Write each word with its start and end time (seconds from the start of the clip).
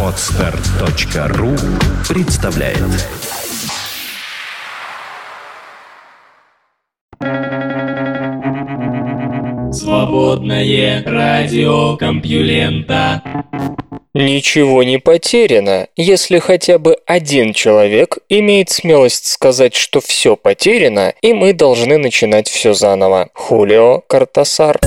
Отстар.ру 0.00 1.50
представляет 2.08 2.78
Свободное 9.74 11.02
радио 11.04 11.96
Компьюлента 11.96 13.22
Ничего 14.14 14.84
не 14.84 14.98
потеряно, 14.98 15.88
если 15.96 16.38
хотя 16.38 16.78
бы 16.78 16.98
один 17.06 17.52
человек 17.52 18.18
имеет 18.28 18.70
смелость 18.70 19.26
сказать, 19.26 19.74
что 19.74 20.00
все 20.00 20.36
потеряно, 20.36 21.12
и 21.22 21.32
мы 21.32 21.52
должны 21.52 21.98
начинать 21.98 22.48
все 22.48 22.72
заново. 22.74 23.30
Хулио 23.34 24.00
Картасар. 24.06 24.78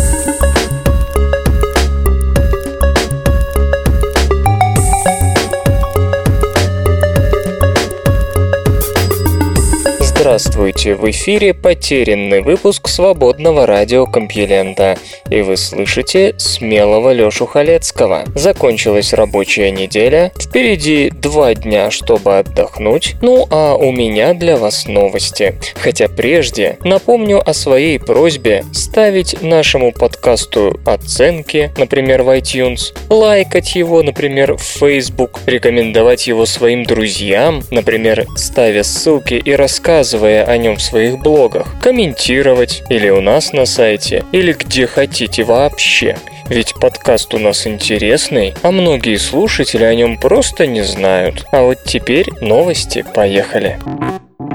Здравствуйте! 10.38 10.94
В 10.94 11.10
эфире 11.10 11.56
потерянный 11.56 12.42
выпуск 12.42 12.90
свободного 12.90 13.66
радиокомпьюлента. 13.66 14.96
И 15.32 15.42
вы 15.42 15.58
слышите 15.58 16.36
смелого 16.38 17.12
Лёшу 17.12 17.48
Халецкого. 17.48 18.24
Закончилась 18.36 19.14
рабочая 19.14 19.72
неделя. 19.72 20.32
Впереди 20.40 21.10
два 21.10 21.56
дня, 21.56 21.90
чтобы 21.90 22.38
отдохнуть. 22.38 23.16
Ну 23.24 23.48
а 23.50 23.74
у 23.78 23.92
меня 23.92 24.36
для 24.36 24.58
вас 24.58 24.86
новости. 24.86 25.56
Хотя 25.76 26.08
прежде 26.08 26.78
напомню 26.84 27.42
о 27.44 27.52
своей 27.56 28.00
просьбе 28.00 28.64
ставить 28.74 29.42
нашему 29.42 29.92
подкасту 29.92 30.80
оценки, 30.86 31.72
например, 31.78 32.22
в 32.22 32.30
iTunes, 32.38 32.96
лайкать 33.10 33.76
его, 33.76 34.04
например, 34.04 34.56
в 34.56 34.62
Facebook, 34.62 35.40
рекомендовать 35.48 36.28
его 36.28 36.46
своим 36.46 36.84
друзьям, 36.84 37.64
например, 37.72 38.28
ставя 38.36 38.84
ссылки 38.84 39.34
и 39.34 39.52
рассказывая 39.54 40.27
рассказывая 40.28 40.44
о 40.44 40.58
нем 40.58 40.76
в 40.76 40.82
своих 40.82 41.20
блогах, 41.20 41.68
комментировать 41.82 42.84
или 42.90 43.10
у 43.10 43.22
нас 43.22 43.54
на 43.54 43.66
сайте, 43.66 44.26
или 44.32 44.54
где 44.54 44.88
хотите 44.88 45.44
вообще. 45.44 46.18
Ведь 46.50 46.74
подкаст 46.76 47.34
у 47.34 47.40
нас 47.40 47.68
интересный, 47.68 48.54
а 48.62 48.72
многие 48.72 49.18
слушатели 49.18 49.84
о 49.84 49.96
нем 49.96 50.18
просто 50.18 50.66
не 50.66 50.82
знают. 50.82 51.46
А 51.52 51.64
вот 51.64 51.78
теперь 51.86 52.28
новости, 52.42 53.06
поехали. 53.14 53.80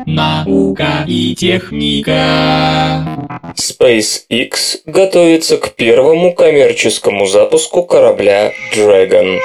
Наука 0.07 1.05
и 1.07 1.35
техника. 1.35 2.13
SpaceX 3.57 4.81
готовится 4.87 5.59
к 5.59 5.71
первому 5.71 6.35
коммерческому 6.35 7.27
запуску 7.27 7.83
корабля 7.83 8.53
Dragon. 8.75 9.39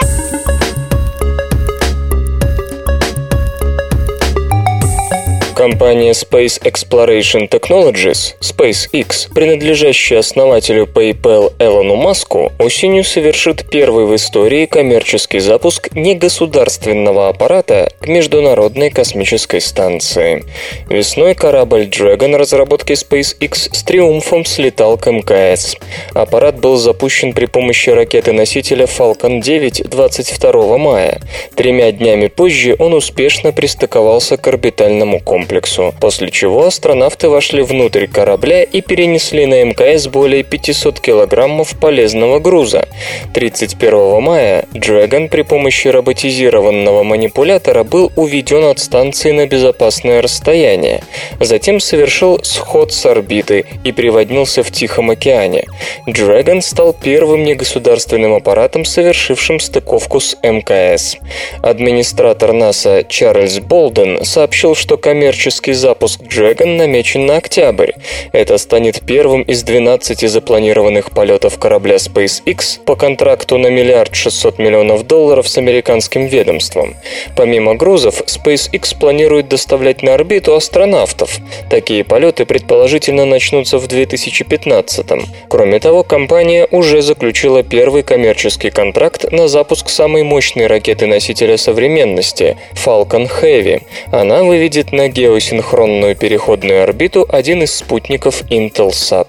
Компания 5.58 6.12
Space 6.12 6.62
Exploration 6.62 7.50
Technologies, 7.50 8.36
SpaceX, 8.42 9.34
принадлежащая 9.34 10.20
основателю 10.20 10.86
PayPal 10.86 11.52
Элону 11.58 11.96
Маску, 11.96 12.52
осенью 12.60 13.04
совершит 13.04 13.68
первый 13.68 14.06
в 14.06 14.16
истории 14.16 14.68
коммерческий 14.68 15.40
запуск 15.40 15.90
негосударственного 15.96 17.30
аппарата 17.30 17.92
к 18.00 18.08
Международной 18.08 18.92
космической 18.92 19.60
станции. 19.60 20.46
Весной 20.90 21.34
корабль 21.34 21.86
Dragon 21.86 22.36
разработки 22.36 22.94
SpaceX 22.94 23.74
с 23.74 23.82
триумфом 23.82 24.46
слетал 24.46 24.96
к 25.00 25.10
МКС. 25.10 25.76
Аппарат 26.14 26.60
был 26.60 26.78
запущен 26.78 27.34
при 27.34 27.48
помощи 27.48 27.90
ракеты-носителя 27.90 28.86
Falcon 28.86 29.42
9 29.42 29.90
22 29.90 30.78
мая. 30.78 31.20
Тремя 31.56 31.92
днями 31.92 32.28
позже 32.28 32.76
он 32.78 32.94
успешно 32.94 33.52
пристыковался 33.52 34.38
к 34.38 34.48
орбитальному 34.48 35.20
комплексу 35.20 35.47
комплексу, 35.48 35.94
после 36.02 36.30
чего 36.30 36.66
астронавты 36.66 37.30
вошли 37.30 37.62
внутрь 37.62 38.08
корабля 38.08 38.64
и 38.64 38.82
перенесли 38.82 39.46
на 39.46 39.64
МКС 39.64 40.08
более 40.08 40.44
500 40.44 41.00
килограммов 41.00 41.80
полезного 41.80 42.40
груза. 42.40 42.88
31 43.34 44.22
мая 44.22 44.66
Dragon 44.74 45.30
при 45.30 45.44
помощи 45.44 45.88
роботизированного 45.88 47.04
манипулятора 47.04 47.84
был 47.84 48.12
уведен 48.18 48.66
от 48.66 48.80
станции 48.80 49.32
на 49.32 49.48
безопасное 49.48 50.22
расстояние. 50.22 51.02
Затем 51.40 51.80
совершил 51.80 52.40
сход 52.44 52.92
с 52.92 53.06
орбиты 53.06 53.66
и 53.86 53.92
приводнился 53.94 54.64
в 54.64 54.72
Тихом 54.72 55.12
океане. 55.12 55.64
Dragon 56.08 56.62
стал 56.62 56.94
первым 56.94 57.46
негосударственным 57.46 58.34
аппаратом, 58.34 58.84
совершившим 58.84 59.60
стыковку 59.60 60.20
с 60.20 60.36
МКС. 60.44 61.16
Администратор 61.62 62.52
НАСА 62.52 63.06
Чарльз 63.08 63.60
Болден 63.60 64.26
сообщил, 64.26 64.76
что 64.76 64.98
коммерческий 64.98 65.37
коммерческий 65.38 65.74
запуск 65.74 66.22
Dragon 66.22 66.78
намечен 66.78 67.28
на 67.28 67.38
октябрь. 67.38 67.92
Это 68.32 68.58
станет 68.58 69.02
первым 69.06 69.44
из 69.44 69.62
12 69.62 70.28
запланированных 70.28 71.12
полетов 71.12 71.60
корабля 71.60 71.98
SpaceX 71.98 72.80
по 72.84 72.96
контракту 72.96 73.60
на 73.60 73.68
миллиард 73.68 74.16
600 74.16 74.58
миллионов 74.58 75.06
долларов 75.06 75.48
с 75.48 75.60
американским 75.60 76.26
ведомством. 76.26 76.96
Помимо 77.36 77.76
грузов, 77.76 78.22
SpaceX 78.22 78.98
планирует 79.00 79.48
доставлять 79.48 80.02
на 80.02 80.16
орбиту 80.16 80.56
астронавтов. 80.56 81.38
Такие 81.70 82.04
полеты 82.04 82.46
предположительно 82.46 83.26
начнутся 83.26 83.78
в 83.78 83.88
2015 83.88 85.06
-м. 85.06 85.26
Кроме 85.50 85.80
того, 85.80 86.02
компания 86.04 86.68
уже 86.72 87.04
заключила 87.04 87.62
первый 87.62 88.02
коммерческий 88.02 88.72
контракт 88.72 89.32
на 89.32 89.48
запуск 89.48 89.90
самой 89.90 90.24
мощной 90.24 90.66
ракеты-носителя 90.66 91.58
современности– 91.58 92.58
Falcon 92.74 93.30
Heavy. 93.42 93.84
Она 94.12 94.44
выведет 94.44 94.92
на 94.92 95.08
гео 95.10 95.27
геосинхронную 95.28 96.16
переходную 96.16 96.84
орбиту 96.84 97.26
один 97.28 97.62
из 97.62 97.76
спутников 97.76 98.44
Intelsat. 98.50 99.28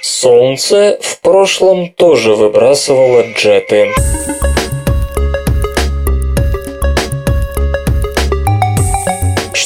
Солнце 0.00 0.98
в 1.02 1.20
прошлом 1.20 1.90
тоже 1.90 2.34
выбрасывало 2.34 3.22
джеты. 3.36 3.90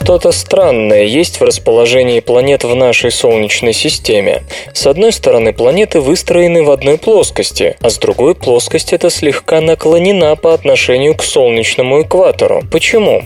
Что-то 0.02 0.32
странное 0.32 1.04
есть 1.04 1.38
в 1.38 1.44
расположении 1.44 2.18
планет 2.18 2.64
в 2.64 2.74
нашей 2.74 3.12
Солнечной 3.12 3.72
системе. 3.72 4.42
С 4.74 4.88
одной 4.88 5.12
стороны, 5.12 5.52
планеты 5.52 6.00
выстроены 6.00 6.64
в 6.64 6.72
одной 6.72 6.98
плоскости, 6.98 7.76
а 7.80 7.88
с 7.88 7.98
другой 7.98 8.34
плоскость 8.34 8.92
эта 8.92 9.10
слегка 9.10 9.60
наклонена 9.60 10.34
по 10.34 10.54
отношению 10.54 11.14
к 11.14 11.22
солнечному 11.22 12.02
экватору. 12.02 12.64
Почему? 12.72 13.22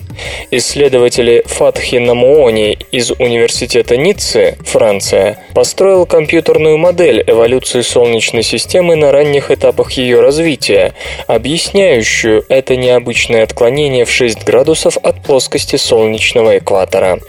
Исследователи 0.50 1.44
Фатхи 1.46 1.96
Намуони 1.96 2.76
из 2.92 3.10
Университета 3.10 3.96
Ниццы, 3.96 4.58
Франция, 4.60 5.38
построил 5.54 6.04
компьютерную 6.04 6.76
модель 6.76 7.24
эволюции 7.26 7.80
Солнечной 7.80 8.42
системы 8.42 8.96
на 8.96 9.12
ранних 9.12 9.50
этапах 9.50 9.92
ее 9.92 10.20
развития, 10.20 10.92
объясняющую 11.26 12.44
это 12.50 12.76
необычное 12.76 13.44
отклонение 13.44 14.04
в 14.04 14.10
6 14.10 14.44
градусов 14.44 14.98
от 15.02 15.22
плоскости 15.22 15.76
солнечного 15.76 16.58
экватора 16.58 16.65
экватора. 16.66 17.20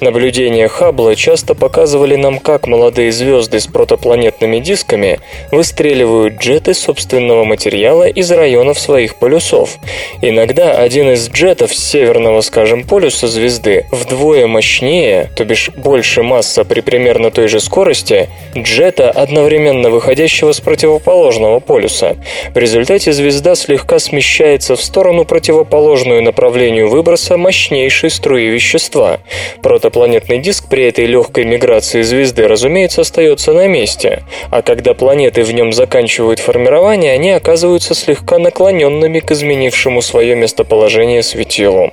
Наблюдения 0.00 0.68
Хаббла 0.68 1.16
часто 1.16 1.54
показывали 1.54 2.14
нам, 2.14 2.38
как 2.38 2.66
молодые 2.68 3.10
звезды 3.10 3.58
с 3.58 3.66
протопланетными 3.66 4.60
дисками 4.60 5.18
выстреливают 5.50 6.34
джеты 6.34 6.74
собственного 6.74 7.44
материала 7.44 8.06
из 8.06 8.30
районов 8.30 8.78
своих 8.78 9.16
полюсов. 9.16 9.78
Иногда 10.22 10.78
один 10.78 11.10
из 11.10 11.28
джетов 11.28 11.74
с 11.74 11.90
северного, 11.90 12.40
скажем, 12.40 12.84
полюса 12.84 13.26
звезды 13.26 13.86
вдвое 13.90 14.46
мощнее, 14.46 15.30
то 15.36 15.44
бишь 15.44 15.70
больше 15.70 16.22
масса 16.22 16.64
при 16.64 16.80
примерно 16.80 17.30
той 17.30 17.48
же 17.48 17.58
скорости, 17.60 18.28
джета, 18.56 19.10
одновременно 19.10 19.90
выходящего 19.90 20.52
с 20.52 20.60
противоположного 20.60 21.58
полюса. 21.58 22.16
В 22.54 22.58
результате 22.58 23.12
звезда 23.12 23.56
слегка 23.56 23.98
смещается 23.98 24.76
в 24.76 24.82
сторону 24.82 25.24
противоположную 25.24 26.22
направлению 26.22 26.88
выброса 26.88 27.36
мощнейшей 27.36 28.10
струи 28.10 28.46
вещества 28.46 28.83
вещества. 28.84 29.20
Протопланетный 29.62 30.38
диск 30.38 30.68
при 30.68 30.84
этой 30.84 31.06
легкой 31.06 31.44
миграции 31.44 32.02
звезды, 32.02 32.46
разумеется, 32.46 33.00
остается 33.00 33.52
на 33.52 33.66
месте, 33.66 34.22
а 34.50 34.62
когда 34.62 34.94
планеты 34.94 35.42
в 35.42 35.52
нем 35.52 35.72
заканчивают 35.72 36.38
формирование, 36.38 37.12
они 37.12 37.30
оказываются 37.30 37.94
слегка 37.94 38.38
наклоненными 38.38 39.20
к 39.20 39.32
изменившему 39.32 40.02
свое 40.02 40.34
местоположение 40.36 41.22
светилу. 41.22 41.92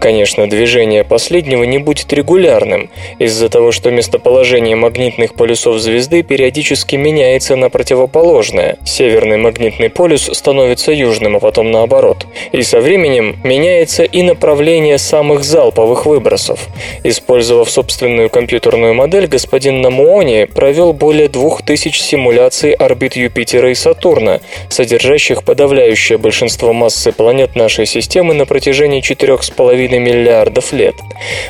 Конечно, 0.00 0.48
движение 0.48 1.04
последнего 1.04 1.64
не 1.64 1.78
будет 1.78 2.12
регулярным, 2.12 2.90
из-за 3.18 3.48
того, 3.48 3.72
что 3.72 3.90
местоположение 3.90 4.76
магнитных 4.76 5.34
полюсов 5.34 5.78
звезды 5.78 6.22
периодически 6.22 6.96
меняется 6.96 7.56
на 7.56 7.70
противоположное. 7.70 8.78
Северный 8.84 9.36
магнитный 9.36 9.90
полюс 9.90 10.30
становится 10.32 10.92
южным, 10.92 11.36
а 11.36 11.40
потом 11.40 11.70
наоборот. 11.70 12.26
И 12.52 12.62
со 12.62 12.80
временем 12.80 13.36
меняется 13.44 14.04
и 14.04 14.22
направление 14.22 14.98
самых 14.98 15.44
залповых 15.44 16.06
выбросов 16.06 16.31
выбросов. 16.32 16.68
Использовав 17.04 17.70
собственную 17.70 18.30
компьютерную 18.30 18.94
модель, 18.94 19.26
господин 19.26 19.80
Намуони 19.80 20.44
провел 20.44 20.92
более 20.92 21.28
2000 21.28 22.00
симуляций 22.00 22.72
орбит 22.72 23.16
Юпитера 23.16 23.70
и 23.70 23.74
Сатурна, 23.74 24.40
содержащих 24.68 25.44
подавляющее 25.44 26.18
большинство 26.18 26.72
массы 26.72 27.12
планет 27.12 27.54
нашей 27.54 27.86
системы 27.86 28.34
на 28.34 28.46
протяжении 28.46 29.02
4,5 29.02 29.98
миллиардов 29.98 30.72
лет. 30.72 30.94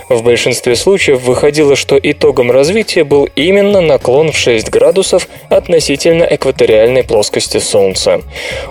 В 0.08 0.23
большинстве 0.23 0.75
случаев 0.75 1.23
выходило, 1.23 1.76
что 1.76 1.99
итогом 2.02 2.50
развития 2.50 3.05
был 3.05 3.28
именно 3.37 3.81
наклон 3.81 4.32
в 4.32 4.37
6 4.37 4.69
градусов 4.70 5.28
относительно 5.49 6.25
экваториальной 6.25 7.05
плоскости 7.05 7.58
Солнца. 7.58 8.23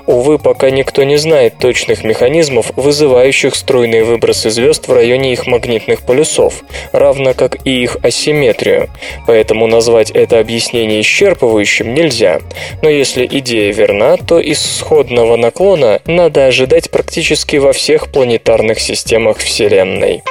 Увы, 0.06 0.38
пока 0.40 0.70
никто 0.72 1.04
не 1.04 1.18
знает 1.18 1.58
точных 1.60 2.04
механизмов, 2.04 2.72
вызывающих 2.76 3.56
струйные 3.56 4.04
выбросы 4.04 4.50
звезд 4.50 4.88
в 4.88 4.94
районе 4.94 5.34
их 5.34 5.48
магнитных 5.48 6.01
полюсов, 6.06 6.64
равно 6.92 7.34
как 7.34 7.66
и 7.66 7.84
их 7.84 7.98
асимметрию. 8.04 8.90
Поэтому 9.28 9.68
назвать 9.68 10.12
это 10.12 10.40
объяснение 10.40 11.02
исчерпывающим 11.02 11.94
нельзя. 11.94 12.42
Но 12.82 12.90
если 12.90 13.26
идея 13.26 13.74
верна, 13.74 14.18
то 14.18 14.42
исходного 14.42 15.36
наклона 15.36 16.02
надо 16.06 16.48
ожидать 16.48 16.90
практически 16.90 17.58
во 17.58 17.74
всех 17.74 18.12
планетарных 18.12 18.80
системах 18.80 19.38
Вселенной. 19.38 20.22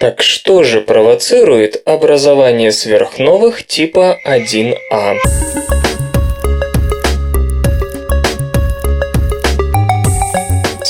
Так 0.00 0.22
что 0.22 0.64
же 0.64 0.80
провоцирует 0.80 1.80
образование 1.86 2.72
сверхновых 2.72 3.66
типа 3.66 4.18
1А? 4.26 5.16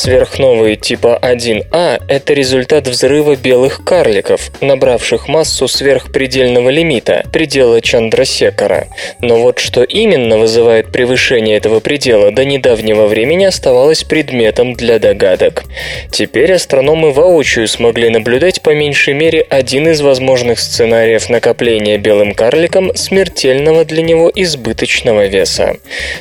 Сверхновые 0.05 0.77
типа 0.77 1.19
1А– 1.23 2.03
это 2.09 2.35
результат 2.35 2.87
взрыва 2.87 3.37
белых 3.37 3.83
карликов, 3.85 4.51
набравших 4.61 5.29
массу 5.29 5.67
сверхпредельного 5.67 6.69
лимита, 6.69 7.25
предела 7.33 7.81
Чандрасекара. 7.81 8.89
Но 9.23 9.39
вот 9.39 9.61
что 9.61 9.83
именно 9.83 10.37
вызывает 10.37 10.93
превышение 10.93 11.56
этого 11.56 11.81
предела 11.81 12.33
до 12.33 12.45
недавнего 12.45 13.06
времени 13.06 13.47
оставалось 13.47 14.05
предметом 14.05 14.75
для 14.75 14.99
догадок. 14.99 15.65
Теперь 16.11 16.53
астрономы 16.53 17.11
воочию 17.11 17.67
смогли 17.67 18.11
наблюдать 18.11 18.61
по 18.61 18.75
меньшей 18.75 19.15
мере 19.15 19.41
один 19.41 19.89
из 19.89 20.03
возможных 20.03 20.59
сценариев 20.59 21.31
накопления 21.31 21.97
белым 21.97 22.35
карликом 22.35 22.95
смертельного 22.95 23.87
для 23.87 24.03
него 24.03 24.31
избыточного 24.35 25.29
веса. 25.29 25.79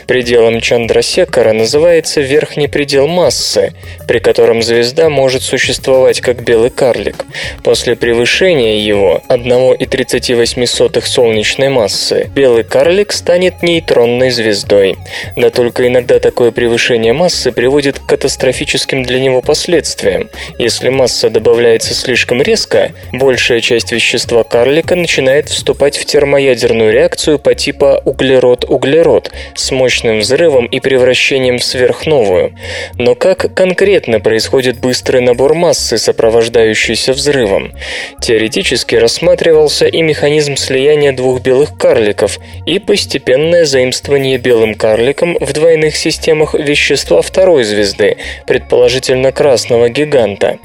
Пределом 0.07 0.61
Чандрасекара 0.61 1.51
называется 1.51 2.21
верхний 2.21 2.69
предел 2.69 3.07
массы, 3.07 3.72
при 4.07 4.19
котором 4.19 4.61
звезда 4.61 5.09
может 5.09 5.43
существовать 5.43 6.21
как 6.21 6.43
белый 6.43 6.69
карлик. 6.69 7.25
После 7.63 7.95
превышения 7.95 8.79
его 8.79 9.21
1,38 9.29 11.05
солнечной 11.05 11.69
массы 11.69 12.29
белый 12.35 12.63
карлик 12.63 13.11
станет 13.11 13.61
нейтронной 13.63 14.31
звездой. 14.31 14.95
Да 15.35 15.49
только 15.49 15.87
иногда 15.87 16.19
такое 16.19 16.51
превышение 16.51 17.13
массы 17.13 17.51
приводит 17.51 17.99
к 17.99 18.05
катастрофическим 18.05 19.03
для 19.03 19.19
него 19.19 19.41
последствиям. 19.41 20.29
Если 20.57 20.89
масса 20.89 21.29
добавляется 21.29 21.93
слишком 21.93 22.41
резко, 22.41 22.91
большая 23.11 23.61
часть 23.61 23.91
вещества 23.91 24.43
карлика 24.43 24.95
начинает 24.95 25.49
вступать 25.49 25.97
в 25.97 26.05
термоядерную 26.05 26.91
реакцию 26.91 27.39
по 27.39 27.55
типу 27.55 28.01
углерод-углерод 28.05 29.31
с 29.55 29.71
мощным 29.71 30.19
взрывом 30.19 30.65
и 30.65 30.79
превращением 30.79 31.57
в 31.59 31.63
сверхновую. 31.63 32.55
Но 32.97 33.15
как 33.15 33.53
конкретно 33.63 34.19
происходит 34.19 34.81
быстрый 34.81 35.21
набор 35.21 35.53
массы, 35.53 35.97
сопровождающийся 35.97 37.13
взрывом. 37.13 37.71
Теоретически 38.19 38.95
рассматривался 38.95 39.85
и 39.85 40.01
механизм 40.01 40.57
слияния 40.57 41.13
двух 41.13 41.41
белых 41.41 41.77
карликов, 41.77 42.39
и 42.65 42.79
постепенное 42.79 43.63
заимствование 43.63 44.37
белым 44.37 44.75
карликом 44.75 45.37
в 45.39 45.53
двойных 45.53 45.95
системах 45.95 46.55
вещества 46.55 47.21
второй 47.21 47.63
звезды, 47.63 48.17
предположительно 48.45 49.31
красного 49.31 49.87
гиганта. 49.87 50.57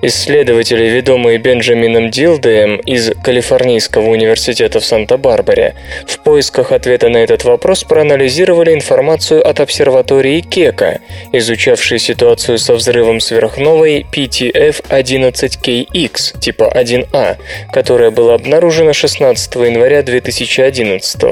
Исследователи, 0.00 0.84
ведомые 0.84 1.38
Бенджамином 1.38 2.12
Дилдеем 2.12 2.76
из 2.76 3.10
Калифорнийского 3.24 4.10
университета 4.10 4.78
в 4.78 4.84
Санта-Барбаре, 4.84 5.74
в 6.06 6.20
поисках 6.20 6.70
ответа 6.70 7.08
на 7.08 7.16
этот 7.16 7.42
вопрос 7.42 7.82
проанализировали 7.82 8.72
информацию 8.72 9.44
от 9.44 9.58
обсерватории 9.58 10.40
Кека, 10.40 11.00
изучавшей 11.32 11.98
ситуацию 11.98 12.43
ситуацию 12.44 12.58
со 12.58 12.74
взрывом 12.74 13.20
сверхновой 13.20 14.04
PTF-11KX 14.12 16.40
типа 16.40 16.70
1А, 16.74 17.36
которая 17.72 18.10
была 18.10 18.34
обнаружена 18.34 18.92
16 18.92 19.54
января 19.54 20.02
2011 20.02 21.22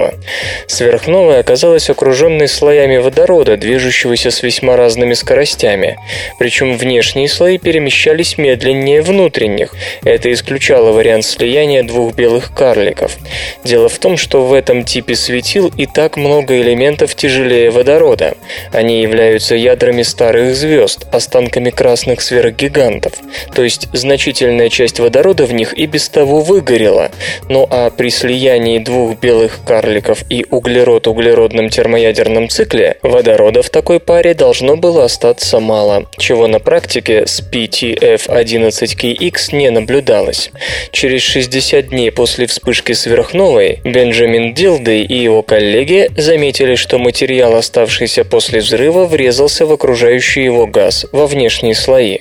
Сверхновая 0.66 1.40
оказалась 1.40 1.90
окруженной 1.90 2.48
слоями 2.48 2.96
водорода, 2.96 3.58
движущегося 3.58 4.30
с 4.30 4.42
весьма 4.42 4.76
разными 4.76 5.12
скоростями. 5.14 5.98
Причем 6.38 6.78
внешние 6.78 7.28
слои 7.28 7.58
перемещались 7.58 8.38
медленнее 8.38 9.02
внутренних. 9.02 9.74
Это 10.04 10.32
исключало 10.32 10.92
вариант 10.92 11.26
слияния 11.26 11.82
двух 11.82 12.14
белых 12.14 12.54
карликов. 12.54 13.18
Дело 13.64 13.90
в 13.90 13.98
том, 13.98 14.16
что 14.16 14.46
в 14.46 14.54
этом 14.54 14.84
типе 14.84 15.14
светил 15.14 15.70
и 15.76 15.84
так 15.86 16.16
много 16.16 16.58
элементов 16.60 17.14
тяжелее 17.14 17.70
водорода. 17.70 18.34
Они 18.72 19.02
являются 19.02 19.54
ядрами 19.54 20.02
старых 20.02 20.54
звезд, 20.54 21.01
останками 21.10 21.70
красных 21.70 22.20
сверхгигантов, 22.20 23.14
то 23.54 23.62
есть 23.62 23.88
значительная 23.92 24.68
часть 24.68 25.00
водорода 25.00 25.46
в 25.46 25.52
них 25.52 25.72
и 25.74 25.86
без 25.86 26.08
того 26.08 26.40
выгорела. 26.40 27.10
Ну 27.48 27.66
а 27.70 27.90
при 27.90 28.10
слиянии 28.10 28.78
двух 28.78 29.18
белых 29.18 29.60
карликов 29.66 30.24
и 30.28 30.44
углерод-углеродном 30.48 31.70
термоядерном 31.70 32.48
цикле 32.48 32.98
водорода 33.02 33.62
в 33.62 33.70
такой 33.70 34.00
паре 34.00 34.34
должно 34.34 34.76
было 34.76 35.04
остаться 35.04 35.60
мало, 35.60 36.06
чего 36.18 36.46
на 36.46 36.58
практике 36.58 37.26
с 37.26 37.42
PTF-11KX 37.42 39.56
не 39.56 39.70
наблюдалось. 39.70 40.50
Через 40.90 41.22
60 41.22 41.88
дней 41.88 42.10
после 42.10 42.46
вспышки 42.46 42.92
сверхновой 42.92 43.80
Бенджамин 43.84 44.54
Дилдей 44.54 45.04
и 45.04 45.16
его 45.16 45.42
коллеги 45.42 46.10
заметили, 46.16 46.74
что 46.74 46.98
материал, 46.98 47.54
оставшийся 47.54 48.24
после 48.24 48.60
взрыва, 48.60 49.06
врезался 49.06 49.66
в 49.66 49.72
окружающий 49.72 50.44
его 50.44 50.66
газ 50.66 50.91
газ 50.92 51.06
во 51.12 51.26
внешние 51.26 51.74
слои. 51.74 52.18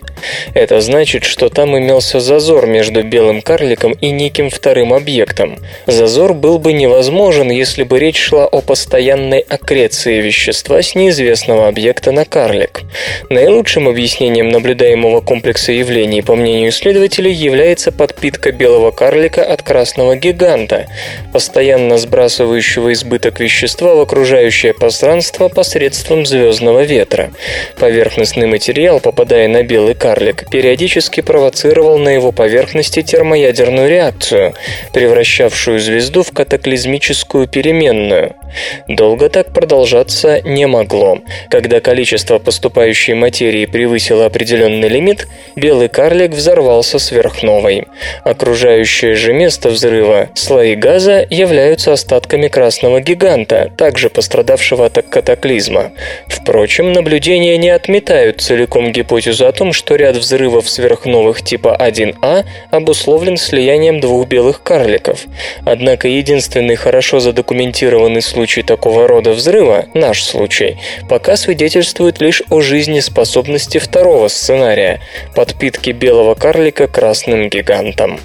Это 0.54 0.82
значит, 0.82 1.24
что 1.24 1.50
там 1.50 1.78
имелся 1.78 2.20
зазор 2.20 2.68
между 2.68 3.04
белым 3.04 3.42
карликом 3.42 3.94
и 3.94 4.12
неким 4.12 4.50
вторым 4.50 4.94
объектом. 4.94 5.58
Зазор 5.88 6.34
был 6.34 6.60
бы 6.60 6.74
невозможен, 6.74 7.52
если 7.52 7.84
бы 7.84 8.00
речь 8.00 8.20
шла 8.20 8.46
о 8.46 8.62
постоянной 8.62 9.40
аккреции 9.40 10.22
вещества 10.22 10.82
с 10.82 10.96
неизвестного 10.96 11.68
объекта 11.68 12.12
на 12.12 12.26
карлик. 12.26 12.82
Наилучшим 13.30 13.88
объяснением 13.88 14.50
наблюдаемого 14.50 15.22
комплекса 15.22 15.72
явлений, 15.72 16.22
по 16.22 16.36
мнению 16.36 16.70
исследователей, 16.70 17.34
является 17.34 17.92
подпитка 17.92 18.52
белого 18.52 18.92
карлика 18.92 19.44
от 19.44 19.64
красного 19.64 20.16
гиганта, 20.16 20.88
постоянно 21.34 21.98
сбрасывающего 21.98 22.94
избыток 22.94 23.40
вещества 23.40 23.96
в 23.96 24.00
окружающее 24.00 24.74
пространство 24.74 25.50
посредством 25.50 26.26
звездного 26.26 26.84
ветра. 26.84 27.32
Поверхностный 27.78 28.48
материал, 28.52 29.00
попадая 29.00 29.48
на 29.48 29.64
белый 29.64 29.96
карлик, 29.96 30.50
периодически 30.50 31.22
провоцировал 31.22 31.98
на 31.98 32.10
его 32.10 32.32
поверхности 32.34 33.02
термоядерную 33.02 33.90
реакцию, 33.90 34.54
превращавшую 34.94 35.80
звезду 35.80 36.22
в 36.24 36.32
катаклизмическую 36.32 37.48
переменную. 37.48 38.36
Долго 38.90 39.30
так 39.30 39.54
продолжаться 39.54 40.42
не 40.42 40.68
могло. 40.68 41.20
Когда 41.50 41.80
количество 41.80 42.38
поступающей 42.40 43.14
материи 43.14 43.66
превысило 43.66 44.26
определенный 44.26 44.90
лимит, 44.90 45.28
белый 45.56 45.88
карлик 45.88 46.32
взорвался 46.32 47.00
сверхновой. 47.00 47.88
Окружающее 48.26 49.16
же 49.16 49.32
место 49.32 49.70
взрыва, 49.70 50.30
слои 50.36 50.76
газа, 50.76 51.26
являются 51.30 51.94
остатками 51.94 52.50
красного 52.50 53.00
гиганта, 53.00 53.72
также 53.78 54.10
пострадавшего 54.10 54.86
от 54.88 55.02
катаклизма. 55.10 55.94
Впрочем, 56.28 56.92
наблюдения 56.92 57.58
не 57.58 57.70
отметают 57.70 58.41
целиком 58.42 58.92
гипотезу 58.92 59.48
о 59.48 59.52
том, 59.52 59.72
что 59.72 59.96
ряд 59.96 60.18
взрывов 60.18 60.70
сверхновых 60.70 61.42
типа 61.42 61.78
1А 61.80 62.46
обусловлен 62.72 63.38
слиянием 63.38 64.00
двух 64.00 64.28
белых 64.28 64.64
карликов. 64.64 65.22
Однако 65.66 66.08
единственный 66.08 66.76
хорошо 66.76 67.20
задокументированный 67.20 68.22
случай 68.22 68.64
такого 68.64 69.08
рода 69.08 69.32
взрыва, 69.32 69.86
наш 69.94 70.24
случай, 70.24 70.78
пока 71.10 71.38
свидетельствует 71.38 72.20
лишь 72.20 72.44
о 72.50 72.62
жизнеспособности 72.62 73.78
второго 73.78 74.28
сценария– 74.28 75.02
подпитки 75.36 75.92
белого 75.92 76.36
карлика 76.36 76.88
красным 76.88 77.50
гигантом. 77.50 78.20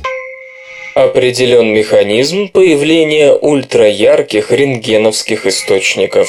Определен 0.94 1.74
механизм 1.74 2.48
появления 2.48 3.32
ультраярких 3.32 4.50
рентгеновских 4.50 5.44
источников. 5.44 6.26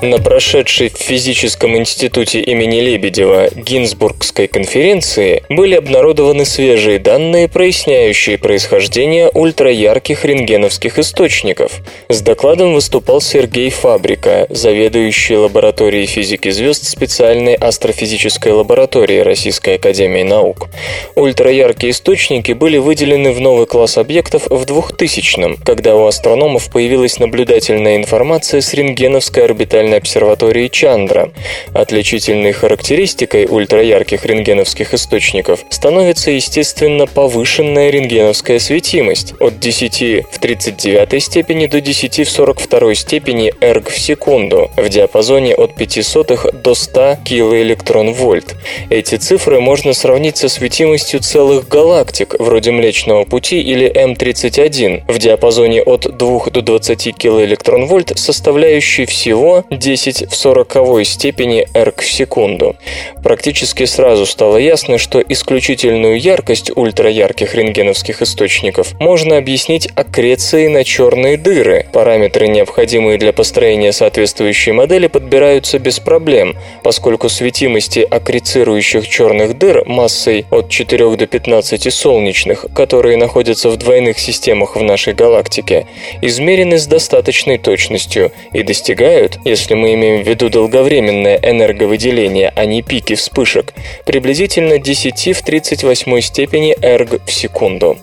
На 0.00 0.18
прошедшей 0.18 0.90
в 0.90 0.96
физическом 0.96 1.76
институте 1.76 2.40
имени 2.40 2.80
Лебедева 2.80 3.50
Гинзбургской 3.52 4.46
конференции 4.46 5.42
были 5.48 5.74
обнародованы 5.74 6.44
свежие 6.44 7.00
данные, 7.00 7.48
проясняющие 7.48 8.38
происхождение 8.38 9.28
ультраярких 9.28 10.24
рентгеновских 10.24 11.00
источников. 11.00 11.80
С 12.08 12.20
докладом 12.20 12.74
выступал 12.74 13.20
Сергей 13.20 13.70
Фабрика, 13.70 14.46
заведующий 14.50 15.36
лабораторией 15.36 16.06
физики 16.06 16.50
звезд 16.50 16.84
специальной 16.84 17.54
астрофизической 17.54 18.52
лаборатории 18.52 19.18
Российской 19.18 19.74
Академии 19.76 20.22
Наук. 20.22 20.68
Ультраяркие 21.16 21.90
источники 21.90 22.52
были 22.52 22.78
выделены 22.78 23.32
в 23.32 23.40
новый 23.40 23.66
класс 23.66 23.98
объектов 23.98 24.46
в 24.46 24.62
2000-м, 24.62 25.56
когда 25.56 25.96
у 25.96 26.06
астрономов 26.06 26.70
появилась 26.70 27.18
наблюдательная 27.18 27.96
информация 27.96 28.60
с 28.60 28.72
рентгеновской 28.74 29.44
орбитальной 29.44 29.87
обсерватории 29.96 30.68
Чандра. 30.68 31.30
Отличительной 31.72 32.52
характеристикой 32.52 33.46
ультраярких 33.46 34.24
рентгеновских 34.24 34.94
источников 34.94 35.64
становится, 35.70 36.30
естественно, 36.30 37.06
повышенная 37.06 37.90
рентгеновская 37.90 38.58
светимость 38.58 39.34
от 39.40 39.58
10 39.58 40.26
в 40.30 40.38
39 40.38 41.22
степени 41.22 41.66
до 41.66 41.80
10 41.80 42.26
в 42.26 42.30
42 42.30 42.94
степени 42.94 43.52
эрг 43.60 43.88
в 43.88 43.98
секунду 43.98 44.70
в 44.76 44.88
диапазоне 44.88 45.54
от 45.54 45.72
0,05 45.78 46.62
до 46.62 46.74
100 46.74 47.18
килоэлектрон-вольт. 47.24 48.56
Эти 48.90 49.16
цифры 49.16 49.60
можно 49.60 49.92
сравнить 49.92 50.36
со 50.36 50.48
светимостью 50.48 51.20
целых 51.20 51.68
галактик, 51.68 52.34
вроде 52.38 52.70
Млечного 52.72 53.24
Пути 53.24 53.60
или 53.60 53.90
М31, 53.90 55.04
в 55.08 55.18
диапазоне 55.18 55.82
от 55.82 56.16
2 56.16 56.50
до 56.50 56.62
20 56.62 57.16
килоэлектрон-вольт, 57.16 58.18
составляющий 58.18 59.06
всего 59.06 59.64
10 59.78 60.30
в 60.30 60.34
40 60.34 61.04
степени 61.04 61.66
эрг 61.74 62.02
в 62.02 62.10
секунду. 62.10 62.76
Практически 63.22 63.84
сразу 63.84 64.26
стало 64.26 64.56
ясно, 64.56 64.98
что 64.98 65.20
исключительную 65.20 66.20
яркость 66.20 66.70
ультраярких 66.74 67.54
рентгеновских 67.54 68.22
источников 68.22 68.98
можно 69.00 69.36
объяснить 69.36 69.88
аккрецией 69.94 70.68
на 70.68 70.84
черные 70.84 71.36
дыры. 71.36 71.86
Параметры, 71.92 72.48
необходимые 72.48 73.18
для 73.18 73.32
построения 73.32 73.92
соответствующей 73.92 74.72
модели, 74.72 75.06
подбираются 75.06 75.78
без 75.78 75.98
проблем, 75.98 76.56
поскольку 76.82 77.28
светимости 77.28 78.00
аккрецирующих 78.00 79.08
черных 79.08 79.58
дыр 79.58 79.84
массой 79.86 80.46
от 80.50 80.68
4 80.68 81.16
до 81.16 81.26
15 81.26 81.92
солнечных, 81.92 82.66
которые 82.74 83.16
находятся 83.16 83.70
в 83.70 83.76
двойных 83.76 84.18
системах 84.18 84.76
в 84.76 84.82
нашей 84.82 85.14
галактике, 85.14 85.86
измерены 86.22 86.78
с 86.78 86.86
достаточной 86.86 87.58
точностью 87.58 88.32
и 88.52 88.62
достигают, 88.62 89.38
если 89.44 89.67
мы 89.74 89.94
имеем 89.94 90.22
в 90.22 90.28
виду 90.28 90.48
долговременное 90.48 91.38
энерговыделение, 91.42 92.52
а 92.54 92.64
не 92.66 92.82
пики 92.82 93.14
вспышек, 93.14 93.72
приблизительно 94.04 94.78
10 94.78 95.36
в 95.36 95.42
38 95.42 96.20
степени 96.20 96.76
эрг 96.80 97.20
в 97.24 97.32
секунду. 97.32 97.98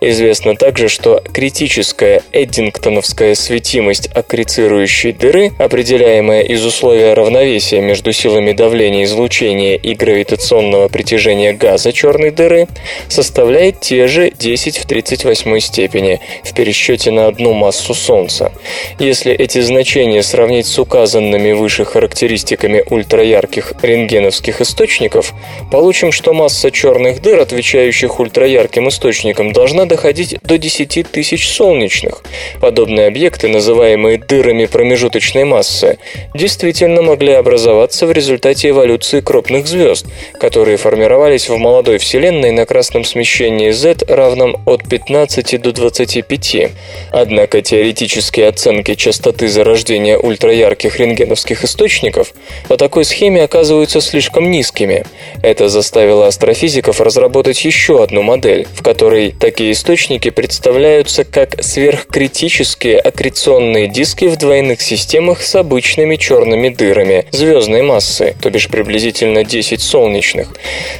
Известно 0.00 0.56
также, 0.56 0.88
что 0.88 1.22
критическая 1.32 2.22
эддингтоновская 2.32 3.34
светимость 3.34 4.08
аккрецирующей 4.14 5.12
дыры, 5.12 5.52
определяемая 5.58 6.42
из 6.42 6.64
условия 6.64 7.14
равновесия 7.14 7.80
между 7.80 8.12
силами 8.12 8.52
давления 8.52 9.04
излучения 9.04 9.76
и 9.76 9.94
гравитационного 9.94 10.88
притяжения 10.88 11.52
газа 11.52 11.92
черной 11.92 12.30
дыры, 12.30 12.68
составляет 13.08 13.80
те 13.80 14.06
же 14.06 14.30
10 14.30 14.78
в 14.78 14.86
38 14.86 15.60
степени 15.60 16.20
в 16.44 16.54
пересчете 16.54 17.10
на 17.10 17.26
одну 17.26 17.52
массу 17.52 17.94
Солнца. 17.94 18.52
Если 18.98 19.32
эти 19.32 19.60
значения 19.60 20.22
сравнить 20.22 20.66
с 20.66 20.78
указанными 21.10 21.52
выше 21.52 21.84
характеристиками 21.84 22.84
ультраярких 22.88 23.72
рентгеновских 23.82 24.60
источников, 24.60 25.32
получим, 25.72 26.12
что 26.12 26.32
масса 26.32 26.70
черных 26.70 27.20
дыр, 27.20 27.40
отвечающих 27.40 28.20
ультраярким 28.20 28.88
источникам, 28.88 29.52
должна 29.52 29.86
доходить 29.86 30.36
до 30.44 30.56
10 30.56 31.10
тысяч 31.10 31.48
солнечных. 31.48 32.22
Подобные 32.60 33.08
объекты, 33.08 33.48
называемые 33.48 34.18
дырами 34.18 34.66
промежуточной 34.66 35.44
массы, 35.44 35.98
действительно 36.34 37.02
могли 37.02 37.32
образоваться 37.32 38.06
в 38.06 38.12
результате 38.12 38.68
эволюции 38.68 39.20
крупных 39.20 39.66
звезд, 39.66 40.06
которые 40.38 40.76
формировались 40.76 41.48
в 41.48 41.56
молодой 41.56 41.98
Вселенной 41.98 42.52
на 42.52 42.66
красном 42.66 43.04
смещении 43.04 43.72
Z 43.72 44.04
равном 44.06 44.56
от 44.64 44.88
15 44.88 45.60
до 45.60 45.72
25. 45.72 46.70
Однако 47.10 47.62
теоретические 47.62 48.46
оценки 48.46 48.94
частоты 48.94 49.48
зарождения 49.48 50.16
ультраярких 50.16 50.99
рентгеновских 51.00 51.64
источников 51.64 52.32
по 52.68 52.76
такой 52.76 53.04
схеме 53.04 53.42
оказываются 53.42 54.00
слишком 54.00 54.50
низкими. 54.50 55.04
Это 55.42 55.68
заставило 55.68 56.26
астрофизиков 56.26 57.00
разработать 57.00 57.64
еще 57.64 58.02
одну 58.02 58.22
модель, 58.22 58.66
в 58.74 58.82
которой 58.82 59.32
такие 59.32 59.72
источники 59.72 60.30
представляются 60.30 61.24
как 61.24 61.62
сверхкритические 61.62 62.98
аккреционные 62.98 63.88
диски 63.88 64.26
в 64.26 64.36
двойных 64.36 64.80
системах 64.80 65.42
с 65.42 65.54
обычными 65.54 66.16
черными 66.16 66.68
дырами 66.68 67.24
звездной 67.30 67.82
массы, 67.82 68.36
то 68.40 68.50
бишь 68.50 68.68
приблизительно 68.68 69.44
10 69.44 69.80
солнечных. 69.80 70.48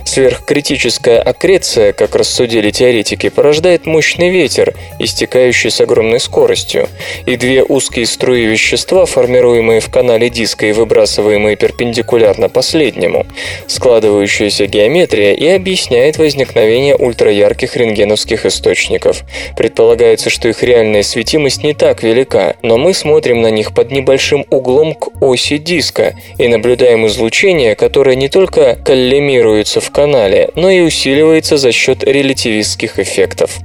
Сверхкритическая 0.05 1.21
аккреция, 1.21 1.93
как 1.93 2.15
рассудили 2.15 2.71
теоретики, 2.71 3.29
порождает 3.29 3.87
мощный 3.87 4.31
ветер, 4.31 4.75
истекающий 4.99 5.71
с 5.71 5.81
огромной 5.81 6.21
скоростью, 6.21 6.89
и 7.27 7.37
две 7.37 7.63
узкие 7.63 8.07
струи 8.07 8.45
вещества, 8.45 9.07
формируемые 9.07 9.81
в 9.81 9.90
канале 9.91 10.31
диска 10.31 10.67
и 10.67 10.73
выбрасываемые 10.73 11.57
перпендикулярно 11.57 12.49
последнему. 12.49 13.27
Складывающаяся 13.67 14.67
геометрия 14.67 15.35
и 15.35 15.47
объясняет 15.49 16.19
возникновение 16.19 16.97
ультраярких 16.97 17.77
рентгеновских 17.77 18.47
источников. 18.47 19.23
Предполагается, 19.57 20.31
что 20.31 20.49
их 20.49 20.63
реальная 20.63 21.03
светимость 21.03 21.63
не 21.63 21.75
так 21.75 22.03
велика, 22.03 22.57
но 22.63 22.79
мы 22.79 22.95
смотрим 22.95 23.43
на 23.43 23.51
них 23.51 23.75
под 23.75 23.91
небольшим 23.91 24.47
углом 24.51 24.95
к 24.95 25.09
оси 25.21 25.59
диска 25.59 26.15
и 26.39 26.49
наблюдаем 26.49 27.07
излучение, 27.07 27.75
которое 27.75 28.17
не 28.17 28.29
только 28.29 28.77
коллимируется 28.77 29.81
в 29.81 29.91
канале, 29.91 30.51
но 30.55 30.71
и 30.71 30.81
усиливается 30.81 31.57
за 31.57 31.73
счет 31.73 32.05
релятивистских 32.05 32.99
эффектов. 32.99 33.59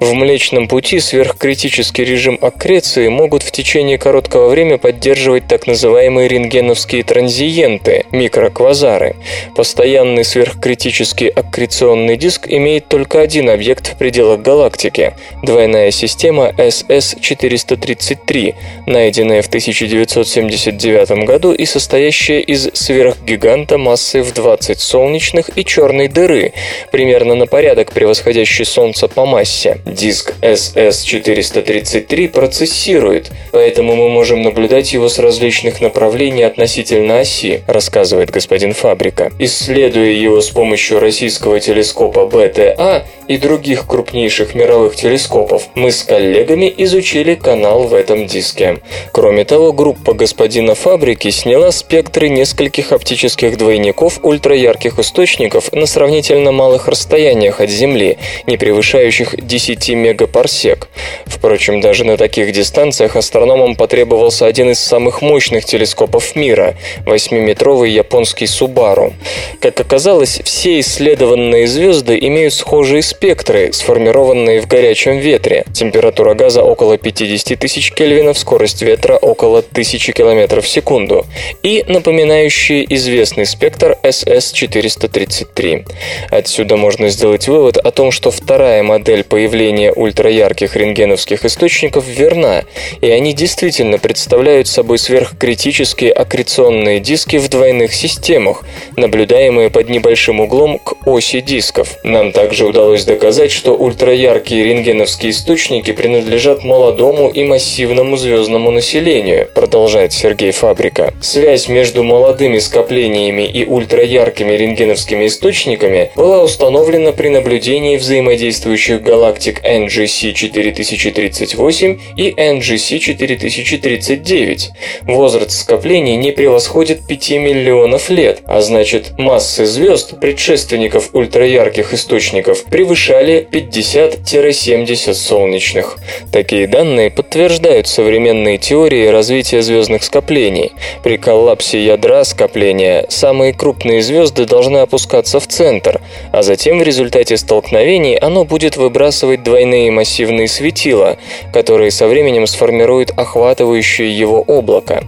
В 0.00 0.14
Млечном 0.14 0.68
пути 0.68 1.00
сверхкритический 1.00 2.04
режим 2.04 2.38
аккреции 2.40 3.08
могут 3.08 3.42
в 3.42 3.50
течение 3.50 3.98
короткого 3.98 4.48
времени 4.48 4.76
поддерживать 4.76 5.46
так 5.48 5.65
называемые 5.66 6.28
рентгеновские 6.28 7.02
транзиенты– 7.02 8.04
микроквазары. 8.12 9.16
Постоянный 9.54 10.24
сверхкритический 10.24 11.28
аккреционный 11.28 12.16
диск 12.16 12.46
имеет 12.48 12.88
только 12.88 13.20
один 13.20 13.50
объект 13.50 13.92
в 13.92 13.98
пределах 13.98 14.42
галактики– 14.42 15.14
двойная 15.42 15.90
система 15.90 16.52
SS-433, 16.56 18.54
найденная 18.86 19.42
в 19.42 19.46
1979 19.48 21.26
году 21.26 21.52
и 21.52 21.64
состоящая 21.64 22.40
из 22.40 22.70
сверхгиганта 22.74 23.78
массой 23.78 24.22
в 24.22 24.32
20 24.32 24.80
солнечных 24.80 25.50
и 25.56 25.64
черной 25.64 26.08
дыры, 26.08 26.52
примерно 26.92 27.34
на 27.34 27.46
порядок 27.46 27.92
превосходящей 27.92 28.64
Солнце 28.64 29.08
по 29.08 29.26
массе. 29.26 29.78
Диск 29.84 30.34
SS-433 30.42 32.28
процессирует, 32.28 33.30
поэтому 33.52 33.96
мы 33.96 34.08
можем 34.08 34.42
наблюдать 34.42 34.92
его 34.92 35.08
с 35.08 35.18
различных 35.46 35.80
направлений 35.80 36.42
относительно 36.42 37.20
оси, 37.20 37.62
рассказывает 37.68 38.30
господин 38.30 38.74
Фабрика. 38.74 39.30
Исследуя 39.38 40.10
его 40.10 40.40
с 40.40 40.50
помощью 40.50 40.98
российского 40.98 41.60
телескопа 41.60 42.26
БТА 42.26 43.06
и 43.28 43.36
других 43.36 43.86
крупнейших 43.86 44.56
мировых 44.56 44.96
телескопов, 44.96 45.68
мы 45.76 45.92
с 45.92 46.02
коллегами 46.02 46.72
изучили 46.78 47.36
канал 47.36 47.84
в 47.84 47.94
этом 47.94 48.26
диске. 48.26 48.78
Кроме 49.12 49.44
того, 49.44 49.72
группа 49.72 50.14
господина 50.14 50.74
Фабрики 50.74 51.30
сняла 51.30 51.70
спектры 51.70 52.28
нескольких 52.28 52.90
оптических 52.90 53.56
двойников 53.56 54.18
ультраярких 54.24 54.98
источников 54.98 55.72
на 55.72 55.86
сравнительно 55.86 56.50
малых 56.50 56.88
расстояниях 56.88 57.60
от 57.60 57.70
Земли, 57.70 58.18
не 58.48 58.56
превышающих 58.56 59.46
10 59.46 59.90
мегапарсек. 59.90 60.88
Впрочем, 61.24 61.80
даже 61.80 62.04
на 62.04 62.16
таких 62.16 62.50
дистанциях 62.50 63.14
астрономам 63.14 63.76
потребовался 63.76 64.46
один 64.46 64.70
из 64.70 64.80
самых 64.80 65.22
мощных 65.22 65.35
телескопов 65.40 66.36
мира– 66.36 66.74
8-метровый 67.06 67.90
японский 67.90 68.46
Субару. 68.46 69.14
Как 69.60 69.78
оказалось, 69.80 70.40
все 70.44 70.80
исследованные 70.80 71.66
звезды 71.66 72.18
имеют 72.20 72.54
схожие 72.54 73.02
спектры, 73.02 73.72
сформированные 73.72 74.60
в 74.60 74.66
горячем 74.66 75.18
ветре. 75.18 75.64
Температура 75.72 76.34
газа 76.34 76.62
около 76.62 76.98
50 76.98 77.58
тысяч 77.58 77.92
кельвинов, 77.92 78.38
скорость 78.38 78.82
ветра 78.82 79.16
около 79.16 79.58
1000 79.58 80.12
км 80.12 80.60
в 80.60 80.68
секунду 80.68 81.26
и 81.62 81.84
напоминающие 81.86 82.84
известный 82.94 83.46
спектр 83.46 83.96
SS-433. 84.02 85.86
Отсюда 86.30 86.76
можно 86.76 87.08
сделать 87.08 87.48
вывод 87.48 87.76
о 87.76 87.90
том, 87.90 88.10
что 88.10 88.30
вторая 88.30 88.82
модель 88.82 89.24
появления 89.24 89.92
ультраярких 89.92 90.76
рентгеновских 90.76 91.44
источников 91.44 92.06
верна, 92.06 92.64
и 93.00 93.10
они 93.10 93.32
действительно 93.32 93.98
представляют 93.98 94.68
собой 94.68 94.98
сверх 94.98 95.25
сверхкритические 95.26 96.12
аккреционные 96.12 97.00
диски 97.00 97.36
в 97.36 97.48
двойных 97.48 97.92
системах, 97.92 98.64
наблюдаемые 98.96 99.70
под 99.70 99.88
небольшим 99.88 100.40
углом 100.40 100.78
к 100.78 101.06
оси 101.06 101.40
дисков. 101.40 101.96
Нам 102.04 102.32
также 102.32 102.66
удалось 102.66 103.04
доказать, 103.04 103.50
что 103.50 103.74
ультраяркие 103.74 104.64
рентгеновские 104.64 105.32
источники 105.32 105.92
принадлежат 105.92 106.64
молодому 106.64 107.28
и 107.28 107.44
массивному 107.44 108.16
звездному 108.16 108.70
населению, 108.70 109.48
продолжает 109.54 110.12
Сергей 110.12 110.52
Фабрика. 110.52 111.12
Связь 111.20 111.68
между 111.68 112.02
молодыми 112.02 112.58
скоплениями 112.58 113.42
и 113.42 113.64
ультраяркими 113.64 114.52
рентгеновскими 114.52 115.26
источниками 115.26 116.10
была 116.14 116.42
установлена 116.42 117.12
при 117.12 117.28
наблюдении 117.28 117.96
взаимодействующих 117.96 119.02
галактик 119.02 119.64
NGC 119.64 120.32
4038 120.32 121.98
и 122.16 122.30
NGC 122.30 122.98
4039. 122.98 124.70
Возраст 125.16 125.52
скоплений 125.52 126.16
не 126.16 126.30
превосходит 126.30 127.06
5 127.06 127.30
миллионов 127.30 128.10
лет, 128.10 128.40
а 128.44 128.60
значит 128.60 129.16
массы 129.16 129.64
звезд, 129.64 130.20
предшественников 130.20 131.14
ультраярких 131.14 131.94
источников, 131.94 132.64
превышали 132.64 133.48
50-70 133.50 135.14
солнечных. 135.14 135.96
Такие 136.30 136.66
данные 136.66 137.10
подтверждают 137.10 137.88
современные 137.88 138.58
теории 138.58 139.06
развития 139.06 139.62
звездных 139.62 140.04
скоплений. 140.04 140.72
При 141.02 141.16
коллапсе 141.16 141.82
ядра 141.82 142.22
скопления 142.24 143.06
самые 143.08 143.54
крупные 143.54 144.02
звезды 144.02 144.44
должны 144.44 144.78
опускаться 144.78 145.40
в 145.40 145.46
центр, 145.46 146.02
а 146.30 146.42
затем 146.42 146.78
в 146.78 146.82
результате 146.82 147.38
столкновений 147.38 148.18
оно 148.18 148.44
будет 148.44 148.76
выбрасывать 148.76 149.42
двойные 149.42 149.90
массивные 149.90 150.46
светила, 150.46 151.16
которые 151.54 151.90
со 151.90 152.06
временем 152.06 152.46
сформируют 152.46 153.12
охватывающее 153.16 154.14
его 154.14 154.42
облако. 154.42 155.05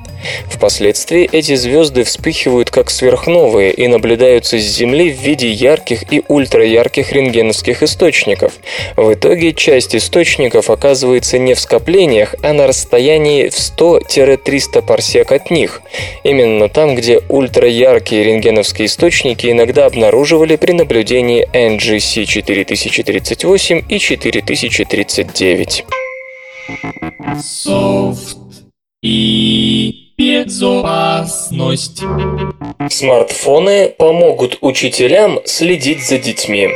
Впоследствии 0.48 1.28
эти 1.30 1.54
звезды 1.54 2.04
вспыхивают 2.04 2.70
как 2.70 2.90
сверхновые 2.90 3.72
и 3.72 3.86
наблюдаются 3.86 4.58
с 4.58 4.62
Земли 4.62 5.10
в 5.12 5.20
виде 5.20 5.48
ярких 5.48 6.12
и 6.12 6.22
ультраярких 6.26 7.12
рентгеновских 7.12 7.82
источников. 7.82 8.54
В 8.96 9.12
итоге 9.12 9.52
часть 9.52 9.94
источников 9.94 10.70
оказывается 10.70 11.38
не 11.38 11.54
в 11.54 11.60
скоплениях, 11.60 12.34
а 12.42 12.52
на 12.52 12.66
расстоянии 12.66 13.48
в 13.48 13.54
100-300 13.54 14.82
парсек 14.82 15.32
от 15.32 15.50
них. 15.50 15.82
Именно 16.24 16.68
там, 16.68 16.94
где 16.94 17.20
ультраяркие 17.28 18.24
рентгеновские 18.24 18.86
источники 18.86 19.46
иногда 19.46 19.86
обнаруживали 19.86 20.56
при 20.56 20.72
наблюдении 20.72 21.48
NGC 21.52 22.24
4038 22.24 23.82
и 23.88 23.98
4039. 23.98 25.84
Софт 27.40 28.47
и 29.02 30.12
безопасность. 30.18 32.02
Смартфоны 32.88 33.94
помогут 33.96 34.58
учителям 34.60 35.38
следить 35.44 36.04
за 36.04 36.18
детьми. 36.18 36.68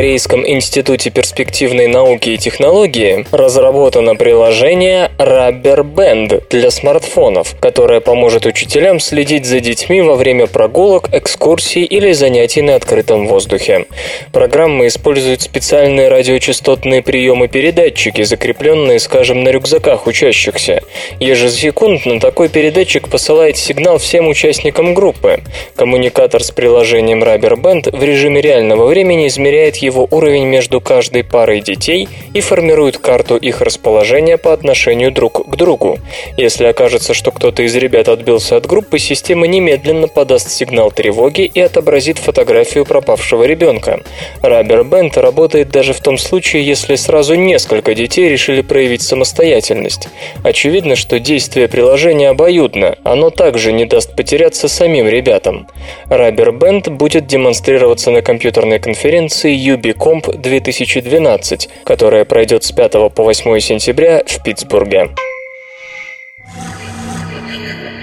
Корейском 0.00 0.48
институте 0.48 1.10
перспективной 1.10 1.86
науки 1.86 2.30
и 2.30 2.38
технологии 2.38 3.26
разработано 3.32 4.16
приложение 4.16 5.10
Rubber 5.18 5.82
Band 5.82 6.42
для 6.48 6.70
смартфонов, 6.70 7.54
которое 7.60 8.00
поможет 8.00 8.46
учителям 8.46 8.98
следить 8.98 9.44
за 9.44 9.60
детьми 9.60 10.00
во 10.00 10.14
время 10.14 10.46
прогулок, 10.46 11.10
экскурсий 11.12 11.84
или 11.84 12.12
занятий 12.12 12.62
на 12.62 12.76
открытом 12.76 13.26
воздухе. 13.26 13.84
Программа 14.32 14.86
использует 14.86 15.42
специальные 15.42 16.08
радиочастотные 16.08 17.02
приемы-передатчики, 17.02 18.22
закрепленные, 18.22 19.00
скажем, 19.00 19.44
на 19.44 19.50
рюкзаках 19.50 20.06
учащихся. 20.06 20.80
Ежесекундно 21.18 22.20
такой 22.20 22.48
передатчик 22.48 23.10
посылает 23.10 23.58
сигнал 23.58 23.98
всем 23.98 24.28
участникам 24.28 24.94
группы. 24.94 25.42
Коммуникатор 25.76 26.42
с 26.42 26.52
приложением 26.52 27.22
Rubber 27.22 27.60
Band 27.60 27.94
в 27.94 28.02
режиме 28.02 28.40
реального 28.40 28.86
времени 28.86 29.26
измеряет 29.26 29.76
его 29.76 29.89
его 29.90 30.06
уровень 30.10 30.46
между 30.46 30.80
каждой 30.80 31.24
парой 31.24 31.60
детей 31.60 32.08
и 32.32 32.40
формирует 32.40 32.98
карту 32.98 33.36
их 33.36 33.60
расположения 33.60 34.38
по 34.38 34.52
отношению 34.52 35.10
друг 35.12 35.50
к 35.50 35.56
другу. 35.56 35.98
Если 36.36 36.64
окажется, 36.64 37.12
что 37.12 37.30
кто-то 37.30 37.62
из 37.62 37.74
ребят 37.74 38.08
отбился 38.08 38.56
от 38.56 38.66
группы, 38.66 38.98
система 38.98 39.46
немедленно 39.46 40.08
подаст 40.08 40.50
сигнал 40.50 40.90
тревоги 40.90 41.42
и 41.42 41.60
отобразит 41.60 42.18
фотографию 42.18 42.84
пропавшего 42.84 43.44
ребенка. 43.44 44.00
Rubber 44.42 44.84
Band 44.84 45.20
работает 45.20 45.70
даже 45.70 45.92
в 45.92 46.00
том 46.00 46.18
случае, 46.18 46.64
если 46.64 46.94
сразу 46.94 47.34
несколько 47.34 47.94
детей 47.94 48.28
решили 48.28 48.62
проявить 48.62 49.02
самостоятельность. 49.02 50.08
Очевидно, 50.44 50.96
что 50.96 51.18
действие 51.18 51.68
приложения 51.68 52.28
обоюдно, 52.30 52.96
оно 53.02 53.30
также 53.30 53.72
не 53.72 53.84
даст 53.84 54.14
потеряться 54.14 54.68
самим 54.68 55.08
ребятам. 55.08 55.66
Rubber 56.08 56.50
Band 56.56 56.90
будет 56.90 57.26
демонстрироваться 57.26 58.10
на 58.10 58.22
компьютерной 58.22 58.78
конференции 58.78 59.54
Юбикомп 59.80 60.28
2012, 60.36 61.70
которая 61.84 62.26
пройдет 62.26 62.64
с 62.64 62.72
5 62.72 62.92
по 63.14 63.24
8 63.24 63.60
сентября 63.60 64.22
в 64.26 64.42
Питтсбурге. 64.42 65.08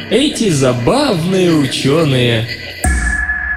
Эти 0.09 0.49
забавные 0.49 1.51
ученые. 1.51 2.47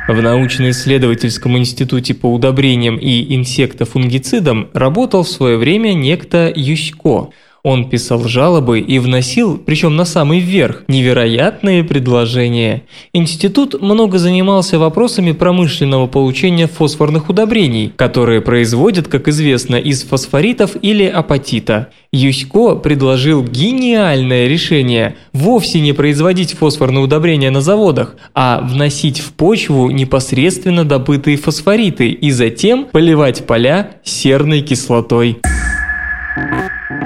В 0.06 0.20
научно-исследовательском 0.20 1.56
институте 1.56 2.12
по 2.12 2.26
удобрениям 2.26 2.98
и 2.98 3.34
инсектофунгицидам 3.34 4.68
работал 4.74 5.22
в 5.22 5.28
свое 5.28 5.56
время 5.56 5.94
некто 5.94 6.52
Юсько– 6.54 7.30
он 7.62 7.88
писал 7.88 8.24
жалобы 8.24 8.80
и 8.80 8.98
вносил, 8.98 9.58
причем 9.58 9.96
на 9.96 10.04
самый 10.04 10.40
верх, 10.40 10.84
невероятные 10.88 11.84
предложения. 11.84 12.82
Институт 13.12 13.80
много 13.80 14.18
занимался 14.18 14.78
вопросами 14.78 15.32
промышленного 15.32 16.06
получения 16.06 16.66
фосфорных 16.66 17.28
удобрений, 17.28 17.92
которые 17.94 18.40
производят, 18.40 19.08
как 19.08 19.28
известно, 19.28 19.76
из 19.76 20.02
фосфоритов 20.02 20.76
или 20.80 21.04
апатита. 21.04 21.88
Юсько 22.12 22.74
предложил 22.76 23.44
гениальное 23.44 24.48
решение– 24.48 25.16
вовсе 25.32 25.80
не 25.80 25.92
производить 25.92 26.54
фосфорные 26.54 27.04
удобрения 27.04 27.50
на 27.50 27.60
заводах, 27.60 28.16
а 28.34 28.60
вносить 28.60 29.20
в 29.20 29.32
почву 29.32 29.90
непосредственно 29.90 30.84
добытые 30.84 31.36
фосфориты 31.36 32.08
и 32.08 32.30
затем 32.30 32.86
поливать 32.86 33.46
поля 33.46 33.92
серной 34.02 34.62
кислотой. 34.62 35.38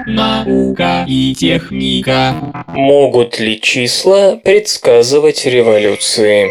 Наука 0.06 1.06
и 1.08 1.34
техника. 1.34 2.34
Могут 2.68 3.40
ли 3.40 3.58
числа 3.60 4.36
предсказывать 4.36 5.46
революции? 5.46 6.50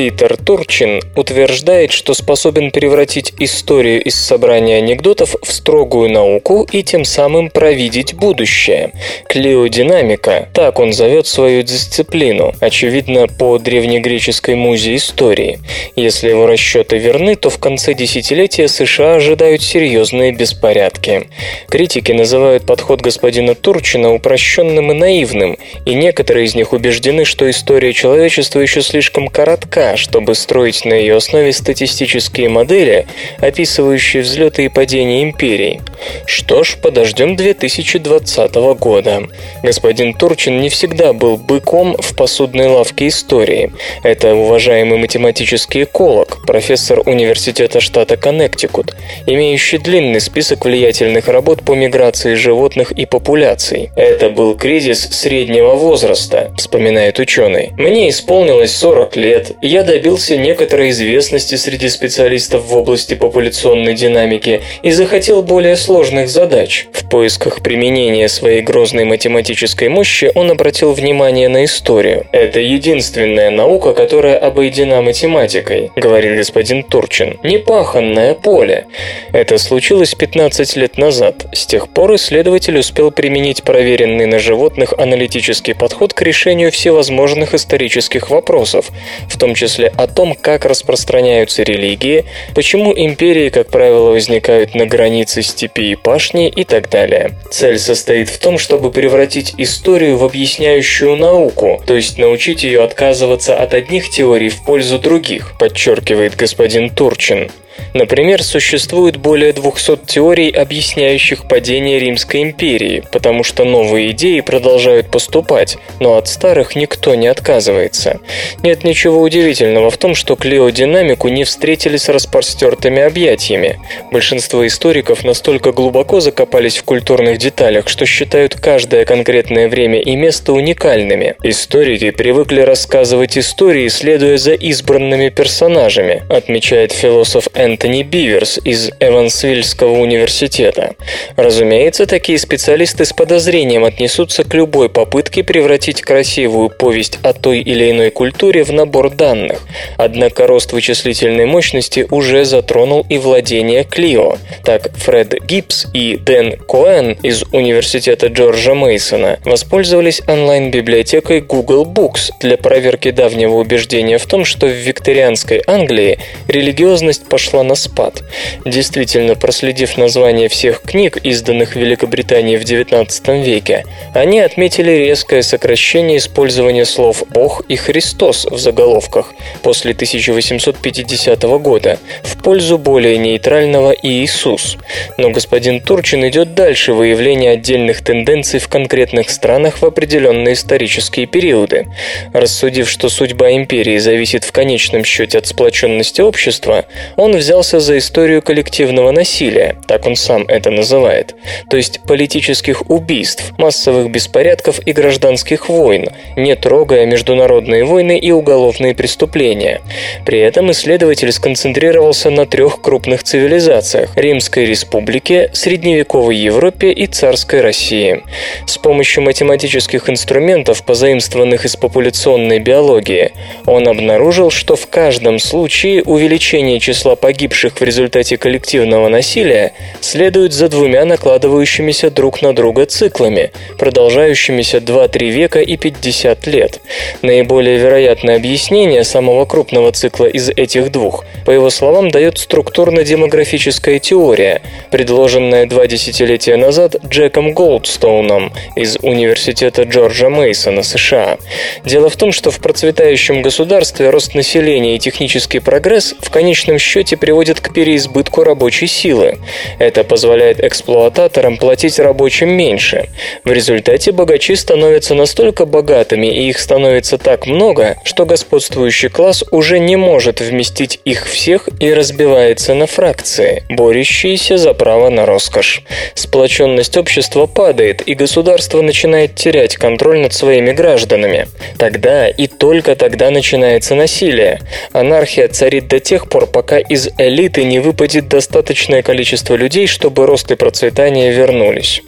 Питер 0.00 0.38
Турчин 0.38 1.02
утверждает, 1.14 1.92
что 1.92 2.14
способен 2.14 2.70
превратить 2.70 3.34
историю 3.38 4.02
из 4.02 4.14
собрания 4.14 4.78
анекдотов 4.78 5.36
в 5.42 5.52
строгую 5.52 6.10
науку 6.10 6.66
и 6.72 6.82
тем 6.82 7.04
самым 7.04 7.50
провидеть 7.50 8.14
будущее. 8.14 8.92
Клеодинамика, 9.28 10.48
так 10.54 10.78
он 10.78 10.94
зовет 10.94 11.26
свою 11.26 11.62
дисциплину, 11.62 12.54
очевидно, 12.60 13.26
по 13.26 13.58
древнегреческой 13.58 14.54
музе 14.54 14.96
истории. 14.96 15.58
Если 15.96 16.30
его 16.30 16.46
расчеты 16.46 16.96
верны, 16.96 17.36
то 17.36 17.50
в 17.50 17.58
конце 17.58 17.92
десятилетия 17.92 18.68
США 18.68 19.16
ожидают 19.16 19.62
серьезные 19.62 20.32
беспорядки. 20.32 21.28
Критики 21.68 22.12
называют 22.12 22.64
подход 22.64 23.02
господина 23.02 23.54
Турчина 23.54 24.14
упрощенным 24.14 24.92
и 24.92 24.94
наивным, 24.94 25.58
и 25.84 25.92
некоторые 25.92 26.46
из 26.46 26.54
них 26.54 26.72
убеждены, 26.72 27.26
что 27.26 27.50
история 27.50 27.92
человечества 27.92 28.60
еще 28.60 28.80
слишком 28.80 29.28
коротка, 29.28 29.89
чтобы 29.96 30.34
строить 30.34 30.84
на 30.84 30.94
ее 30.94 31.16
основе 31.16 31.52
статистические 31.52 32.48
модели, 32.48 33.06
описывающие 33.38 34.22
взлеты 34.22 34.64
и 34.64 34.68
падения 34.68 35.22
империй. 35.22 35.80
Что 36.26 36.64
ж, 36.64 36.76
подождем 36.80 37.36
2020 37.36 38.54
года. 38.78 39.22
Господин 39.62 40.14
Турчин 40.14 40.60
не 40.60 40.68
всегда 40.68 41.12
был 41.12 41.36
быком 41.36 41.96
в 41.98 42.16
посудной 42.16 42.68
лавке 42.68 43.08
истории. 43.08 43.72
Это 44.02 44.34
уважаемый 44.34 44.98
математический 44.98 45.84
эколог, 45.84 46.44
профессор 46.46 47.00
университета 47.06 47.80
штата 47.80 48.16
Коннектикут, 48.16 48.94
имеющий 49.26 49.78
длинный 49.78 50.20
список 50.20 50.64
влиятельных 50.64 51.28
работ 51.28 51.62
по 51.62 51.74
миграции 51.74 52.34
животных 52.34 52.92
и 52.92 53.06
популяций. 53.06 53.90
Это 53.96 54.30
был 54.30 54.56
кризис 54.56 55.08
среднего 55.10 55.74
возраста, 55.74 56.52
вспоминает 56.56 57.18
ученый. 57.18 57.70
Мне 57.76 58.08
исполнилось 58.08 58.74
40 58.76 59.16
лет, 59.16 59.52
я 59.70 59.84
добился 59.84 60.36
некоторой 60.36 60.90
известности 60.90 61.54
среди 61.54 61.88
специалистов 61.88 62.64
в 62.64 62.76
области 62.76 63.14
популяционной 63.14 63.94
динамики 63.94 64.62
и 64.82 64.90
захотел 64.90 65.42
более 65.44 65.76
сложных 65.76 66.28
задач. 66.28 66.88
В 66.92 67.08
поисках 67.08 67.62
применения 67.62 68.28
своей 68.28 68.62
грозной 68.62 69.04
математической 69.04 69.88
мощи 69.88 70.32
он 70.34 70.50
обратил 70.50 70.92
внимание 70.92 71.48
на 71.48 71.64
историю. 71.64 72.26
Это 72.32 72.58
единственная 72.58 73.50
наука, 73.50 73.92
которая 73.92 74.38
обойдена 74.38 75.02
математикой, 75.02 75.92
говорил 75.94 76.34
господин 76.34 76.82
Турчин. 76.82 77.38
Непаханное 77.44 78.34
поле. 78.34 78.86
Это 79.32 79.56
случилось 79.56 80.16
15 80.16 80.76
лет 80.76 80.98
назад. 80.98 81.46
С 81.52 81.64
тех 81.66 81.88
пор 81.90 82.16
исследователь 82.16 82.76
успел 82.76 83.12
применить 83.12 83.62
проверенный 83.62 84.26
на 84.26 84.40
животных 84.40 84.94
аналитический 84.98 85.76
подход 85.76 86.12
к 86.12 86.22
решению 86.22 86.72
всевозможных 86.72 87.54
исторических 87.54 88.30
вопросов, 88.30 88.90
в 89.28 89.38
том 89.38 89.54
числе 89.54 89.59
о 89.96 90.06
том, 90.06 90.34
как 90.34 90.64
распространяются 90.64 91.62
религии, 91.62 92.24
почему 92.54 92.92
империи, 92.96 93.48
как 93.48 93.68
правило, 93.68 94.10
возникают 94.10 94.74
на 94.74 94.86
границе 94.86 95.42
степи 95.42 95.92
и 95.92 95.96
пашни 95.96 96.48
и 96.48 96.64
так 96.64 96.88
далее. 96.88 97.32
Цель 97.50 97.78
состоит 97.78 98.28
в 98.28 98.38
том, 98.38 98.58
чтобы 98.58 98.90
превратить 98.90 99.54
историю 99.58 100.16
в 100.16 100.24
объясняющую 100.24 101.16
науку, 101.16 101.82
то 101.86 101.94
есть 101.94 102.18
научить 102.18 102.62
ее 102.62 102.82
отказываться 102.82 103.56
от 103.56 103.74
одних 103.74 104.10
теорий 104.10 104.48
в 104.48 104.64
пользу 104.64 104.98
других, 104.98 105.52
подчеркивает 105.58 106.36
господин 106.36 106.90
Турчин. 106.90 107.50
Например, 107.94 108.42
существует 108.42 109.16
более 109.16 109.52
200 109.52 110.06
теорий, 110.06 110.50
объясняющих 110.50 111.48
падение 111.48 111.98
Римской 111.98 112.42
империи, 112.42 113.02
потому 113.12 113.42
что 113.42 113.64
новые 113.64 114.10
идеи 114.12 114.40
продолжают 114.40 115.10
поступать, 115.10 115.76
но 115.98 116.16
от 116.16 116.28
старых 116.28 116.76
никто 116.76 117.14
не 117.14 117.26
отказывается. 117.26 118.20
Нет 118.62 118.84
ничего 118.84 119.20
удивительного 119.20 119.90
в 119.90 119.96
том, 119.96 120.14
что 120.14 120.36
клеодинамику 120.36 121.28
не 121.28 121.44
встретили 121.44 121.96
с 121.96 122.08
распростертыми 122.08 123.02
объятиями. 123.02 123.80
Большинство 124.12 124.66
историков 124.66 125.24
настолько 125.24 125.72
глубоко 125.72 126.20
закопались 126.20 126.78
в 126.78 126.84
культурных 126.84 127.38
деталях, 127.38 127.88
что 127.88 128.06
считают 128.06 128.54
каждое 128.54 129.04
конкретное 129.04 129.68
время 129.68 130.00
и 130.00 130.16
место 130.16 130.52
уникальными. 130.52 131.34
Историки 131.42 132.10
привыкли 132.10 132.60
рассказывать 132.60 133.36
истории, 133.36 133.88
следуя 133.88 134.36
за 134.36 134.52
избранными 134.52 135.28
персонажами, 135.28 136.22
отмечает 136.28 136.92
философ 136.92 137.48
Энтони 137.70 138.02
Биверс 138.02 138.58
из 138.64 138.90
Эвансвильского 138.98 139.92
университета. 139.92 140.96
Разумеется, 141.36 142.04
такие 142.06 142.36
специалисты 142.36 143.04
с 143.04 143.12
подозрением 143.12 143.84
отнесутся 143.84 144.42
к 144.42 144.52
любой 144.54 144.88
попытке 144.88 145.44
превратить 145.44 146.02
красивую 146.02 146.68
повесть 146.70 147.20
о 147.22 147.32
той 147.32 147.60
или 147.60 147.92
иной 147.92 148.10
культуре 148.10 148.64
в 148.64 148.72
набор 148.72 149.10
данных. 149.10 149.60
Однако 149.96 150.48
рост 150.48 150.72
вычислительной 150.72 151.46
мощности 151.46 152.08
уже 152.10 152.44
затронул 152.44 153.06
и 153.08 153.18
владение 153.18 153.84
Клио. 153.84 154.36
Так, 154.64 154.90
Фред 154.96 155.40
Гибс 155.46 155.86
и 155.94 156.16
Дэн 156.16 156.56
Коэн 156.56 157.18
из 157.22 157.44
Университета 157.52 158.26
Джорджа 158.26 158.74
Мейсона 158.74 159.38
воспользовались 159.44 160.22
онлайн-библиотекой 160.26 161.40
Google 161.40 161.84
Books 161.84 162.32
для 162.40 162.56
проверки 162.56 163.12
давнего 163.12 163.54
убеждения 163.54 164.18
в 164.18 164.26
том, 164.26 164.44
что 164.44 164.66
в 164.66 164.72
викторианской 164.72 165.62
Англии 165.68 166.18
религиозность 166.48 167.28
пошла 167.28 167.59
пошла 167.60 167.62
на 167.62 167.74
спад. 167.74 168.22
Действительно, 168.64 169.34
проследив 169.34 169.98
название 169.98 170.48
всех 170.48 170.82
книг, 170.82 171.18
изданных 171.24 171.72
в 171.72 171.76
Великобритании 171.76 172.56
в 172.56 172.62
XIX 172.62 173.44
веке, 173.44 173.84
они 174.14 174.40
отметили 174.40 174.90
резкое 174.90 175.42
сокращение 175.42 176.18
использования 176.18 176.84
слов 176.84 177.22
«Бог» 177.30 177.62
и 177.68 177.76
«Христос» 177.76 178.46
в 178.50 178.58
заголовках 178.58 179.32
после 179.62 179.92
1850 179.92 181.42
года 181.42 181.98
в 182.22 182.42
пользу 182.42 182.78
более 182.78 183.18
нейтрального 183.18 183.94
«Иисус». 184.02 184.76
Но 185.18 185.30
господин 185.30 185.80
Турчин 185.80 186.24
идет 186.24 186.54
дальше 186.54 186.92
выявления 186.92 187.50
отдельных 187.50 188.02
тенденций 188.02 188.60
в 188.60 188.68
конкретных 188.68 189.30
странах 189.30 189.82
в 189.82 189.84
определенные 189.84 190.54
исторические 190.54 191.26
периоды. 191.26 191.86
Рассудив, 192.32 192.88
что 192.88 193.08
судьба 193.08 193.52
империи 193.52 193.98
зависит 193.98 194.44
в 194.44 194.52
конечном 194.52 195.04
счете 195.04 195.38
от 195.38 195.46
сплоченности 195.46 196.22
общества, 196.22 196.84
он 197.16 197.34
взялся 197.40 197.80
за 197.80 197.98
историю 197.98 198.42
коллективного 198.42 199.10
насилия, 199.10 199.76
так 199.88 200.06
он 200.06 200.14
сам 200.14 200.44
это 200.46 200.70
называет, 200.70 201.34
то 201.70 201.76
есть 201.76 202.00
политических 202.06 202.88
убийств, 202.90 203.52
массовых 203.58 204.10
беспорядков 204.10 204.78
и 204.86 204.92
гражданских 204.92 205.68
войн, 205.68 206.10
не 206.36 206.54
трогая 206.54 207.06
международные 207.06 207.84
войны 207.84 208.18
и 208.18 208.30
уголовные 208.30 208.94
преступления. 208.94 209.80
При 210.26 210.38
этом 210.38 210.70
исследователь 210.70 211.32
сконцентрировался 211.32 212.30
на 212.30 212.46
трех 212.46 212.82
крупных 212.82 213.24
цивилизациях– 213.24 214.10
Римской 214.16 214.66
республике, 214.66 215.50
Средневековой 215.54 216.36
Европе 216.36 216.92
и 216.92 217.06
Царской 217.06 217.62
России. 217.62 218.22
С 218.66 218.76
помощью 218.76 219.22
математических 219.22 220.10
инструментов, 220.10 220.84
позаимствованных 220.84 221.64
из 221.64 221.76
популяционной 221.76 222.58
биологии, 222.58 223.32
он 223.64 223.88
обнаружил, 223.88 224.50
что 224.50 224.76
в 224.76 224.86
каждом 224.88 225.38
случае 225.38 226.02
увеличение 226.02 226.78
числа 226.80 227.16
погибших 227.16 227.29
погибших 227.30 227.80
в 227.80 227.84
результате 227.84 228.36
коллективного 228.36 229.08
насилия 229.08 229.72
следуют 230.00 230.52
за 230.52 230.68
двумя 230.68 231.04
накладывающимися 231.04 232.10
друг 232.10 232.42
на 232.42 232.52
друга 232.52 232.86
циклами, 232.86 233.52
продолжающимися 233.78 234.78
2-3 234.78 235.30
века 235.30 235.60
и 235.60 235.76
50 235.76 236.46
лет. 236.48 236.80
Наиболее 237.22 237.78
вероятное 237.78 238.34
объяснение 238.34 239.04
самого 239.04 239.44
крупного 239.44 239.92
цикла 239.92 240.26
из 240.26 240.48
этих 240.48 240.90
двух, 240.90 241.24
по 241.46 241.52
его 241.52 241.70
словам, 241.70 242.10
дает 242.10 242.38
структурно-демографическая 242.38 244.00
теория, 244.00 244.60
предложенная 244.90 245.66
два 245.66 245.86
десятилетия 245.86 246.56
назад 246.56 246.96
Джеком 247.06 247.52
Голдстоуном 247.52 248.52
из 248.74 248.96
Университета 249.02 249.84
Джорджа 249.84 250.30
Мейсона, 250.30 250.82
США. 250.82 251.38
Дело 251.84 252.08
в 252.08 252.16
том, 252.16 252.32
что 252.32 252.50
в 252.50 252.58
процветающем 252.58 253.40
государстве 253.40 254.10
рост 254.10 254.34
населения 254.34 254.96
и 254.96 254.98
технический 254.98 255.60
прогресс 255.60 256.16
в 256.20 256.30
конечном 256.30 256.80
счете 256.80 257.16
приводит 257.20 257.60
к 257.60 257.72
переизбытку 257.72 258.42
рабочей 258.42 258.86
силы. 258.86 259.38
Это 259.78 260.02
позволяет 260.04 260.62
эксплуататорам 260.62 261.58
платить 261.58 261.98
рабочим 261.98 262.50
меньше. 262.50 263.08
В 263.44 263.52
результате 263.52 264.12
богачи 264.12 264.56
становятся 264.56 265.14
настолько 265.14 265.66
богатыми 265.66 266.26
и 266.26 266.48
их 266.48 266.58
становится 266.58 267.18
так 267.18 267.46
много, 267.46 267.96
что 268.04 268.26
господствующий 268.26 269.08
класс 269.08 269.44
уже 269.50 269.78
не 269.78 269.96
может 269.96 270.40
вместить 270.40 271.00
их 271.04 271.26
всех 271.26 271.68
и 271.78 271.92
разбивается 271.92 272.74
на 272.74 272.86
фракции, 272.86 273.64
борющиеся 273.68 274.56
за 274.56 274.74
право 274.74 275.10
на 275.10 275.26
роскошь. 275.26 275.82
Сплоченность 276.14 276.96
общества 276.96 277.46
падает, 277.46 278.02
и 278.06 278.14
государство 278.14 278.80
начинает 278.82 279.34
терять 279.34 279.76
контроль 279.76 280.20
над 280.20 280.32
своими 280.32 280.72
гражданами. 280.72 281.48
Тогда 281.78 282.28
и 282.28 282.46
только 282.46 282.96
тогда 282.96 283.30
начинается 283.30 283.94
насилие. 283.94 284.60
Анархия 284.92 285.48
царит 285.48 285.88
до 285.88 286.00
тех 286.00 286.28
пор, 286.28 286.46
пока 286.46 286.78
из 286.78 287.09
элиты 287.18 287.64
не 287.64 287.78
выпадет 287.78 288.28
достаточное 288.28 289.02
количество 289.02 289.54
людей, 289.54 289.86
чтобы 289.86 290.26
рост 290.26 290.50
и 290.50 290.56
процветание 290.56 291.32
вернулись. 291.32 292.02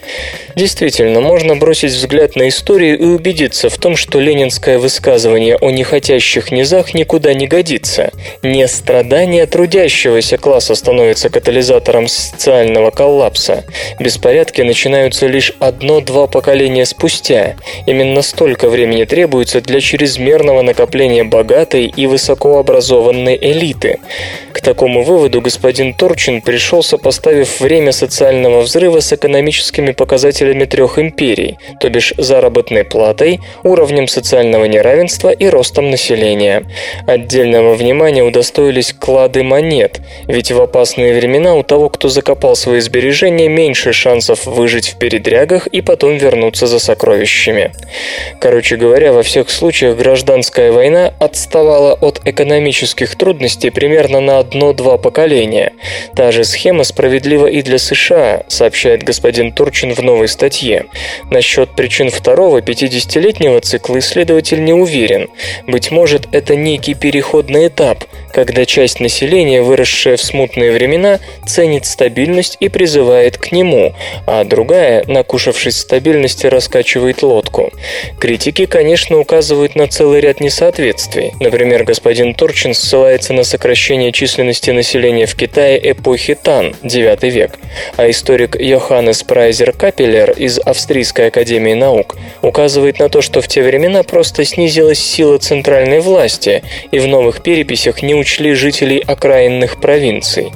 Действительно, 0.55 1.19
можно 1.21 1.55
бросить 1.55 1.91
взгляд 1.91 2.35
на 2.35 2.47
историю 2.49 2.97
и 2.99 3.05
убедиться 3.05 3.69
в 3.69 3.77
том, 3.77 3.95
что 3.95 4.19
ленинское 4.19 4.77
высказывание 4.77 5.57
о 5.57 5.71
нехотящих 5.71 6.51
низах 6.51 6.93
никуда 6.93 7.33
не 7.33 7.47
годится. 7.47 8.11
Не 8.41 8.67
страдания 8.67 9.45
трудящегося 9.45 10.37
класса 10.37 10.75
становятся 10.75 11.29
катализатором 11.29 12.07
социального 12.07 12.91
коллапса. 12.91 13.63
Беспорядки 13.99 14.61
начинаются 14.61 15.27
лишь 15.27 15.53
одно-два 15.59 16.27
поколения 16.27 16.85
спустя. 16.85 17.55
Именно 17.85 18.21
столько 18.21 18.69
времени 18.69 19.05
требуется 19.05 19.61
для 19.61 19.79
чрезмерного 19.79 20.61
накопления 20.61 21.23
богатой 21.23 21.85
и 21.85 22.05
высокообразованной 22.05 23.37
элиты. 23.41 23.99
К 24.51 24.61
такому 24.61 24.92
выводу 25.01 25.41
господин 25.41 25.93
Торчин 25.93 26.41
пришел, 26.41 26.83
сопоставив 26.83 27.59
время 27.59 27.91
социального 27.91 28.61
взрыва 28.61 28.99
с 28.99 29.11
экономическими 29.11 29.91
показателями 29.91 30.65
трех 30.65 30.99
империй, 30.99 31.57
то 31.79 31.89
бишь 31.89 32.13
заработной 32.17 32.83
платой, 32.83 33.39
уровнем 33.63 34.07
социального 34.07 34.65
неравенства 34.65 35.29
и 35.29 35.47
ростом 35.47 35.89
населения. 35.89 36.63
Отдельного 37.07 37.73
внимания 37.73 38.23
удостоились 38.23 38.93
клады 38.93 39.43
монет, 39.43 40.01
ведь 40.27 40.51
в 40.51 40.61
опасные 40.61 41.17
времена 41.17 41.55
у 41.55 41.63
того, 41.63 41.89
кто 41.89 42.09
закопал 42.09 42.55
свои 42.55 42.79
сбережения, 42.79 43.47
меньше 43.47 43.93
шансов 43.93 44.45
выжить 44.45 44.89
в 44.89 44.97
передрягах 44.97 45.67
и 45.67 45.81
потом 45.81 46.17
вернуться 46.17 46.67
за 46.67 46.79
сокровищами. 46.79 47.71
Короче 48.39 48.75
говоря, 48.75 49.13
во 49.13 49.23
всех 49.23 49.49
случаях 49.49 49.97
гражданская 49.97 50.71
война 50.71 51.13
отставала 51.19 51.93
от 51.93 52.21
экономических 52.25 53.15
трудностей 53.15 53.69
примерно 53.69 54.19
на 54.19 54.39
одно-два 54.39 54.82
два 54.83 54.97
поколения. 54.97 55.71
Та 56.13 56.31
же 56.31 56.43
схема 56.43 56.83
справедлива 56.83 57.47
и 57.47 57.61
для 57.61 57.77
США, 57.77 58.43
сообщает 58.49 59.03
господин 59.03 59.53
Турчин 59.53 59.93
в 59.93 60.03
новой 60.03 60.27
статье. 60.27 60.85
Насчет 61.31 61.69
причин 61.75 62.09
второго 62.09 62.59
50-летнего 62.59 63.61
цикла 63.61 63.99
исследователь 63.99 64.61
не 64.63 64.73
уверен. 64.73 65.29
Быть 65.67 65.91
может, 65.91 66.27
это 66.33 66.55
некий 66.57 66.95
переходный 66.95 67.67
этап, 67.67 68.03
когда 68.33 68.65
часть 68.65 68.99
населения, 68.99 69.61
выросшая 69.61 70.17
в 70.17 70.21
смутные 70.21 70.71
времена, 70.71 71.19
ценит 71.45 71.85
стабильность 71.85 72.57
и 72.59 72.67
призывает 72.67 73.37
к 73.37 73.51
нему, 73.51 73.93
а 74.25 74.43
другая, 74.43 75.03
накушавшись 75.07 75.77
стабильности, 75.77 76.47
раскачивает 76.47 77.21
лодку. 77.21 77.71
Критики, 78.19 78.65
конечно, 78.65 79.19
указывают 79.19 79.75
на 79.75 79.87
целый 79.87 80.19
ряд 80.19 80.39
несоответствий. 80.39 81.33
Например, 81.39 81.83
господин 81.83 82.33
Торчин 82.33 82.73
ссылается 82.73 83.33
на 83.33 83.43
сокращение 83.43 84.11
численности 84.11 84.71
населения 84.71 85.27
в 85.27 85.35
Китае 85.35 85.79
эпохи 85.91 86.35
Тан, 86.35 86.75
9 86.81 87.23
век, 87.23 87.59
а 87.97 88.09
историк 88.09 88.59
Йоханнес 88.59 89.21
Прайзер 89.23 89.73
Капеллер 89.73 90.31
из 90.31 90.59
Австрийской 90.59 91.27
академии 91.27 91.73
наук 91.73 92.17
указывает 92.41 92.99
на 92.99 93.09
то, 93.09 93.21
что 93.21 93.41
в 93.41 93.47
те 93.47 93.61
времена 93.61 94.03
просто 94.03 94.43
снизилась 94.43 94.99
сила 94.99 95.37
центральной 95.37 95.99
власти, 95.99 96.63
и 96.91 96.99
в 96.99 97.07
новых 97.07 97.43
переписях 97.43 98.01
не 98.01 98.15
учли 98.23 98.53
жителей 98.53 99.03
окраинных 99.05 99.81
провинций. 99.81 100.51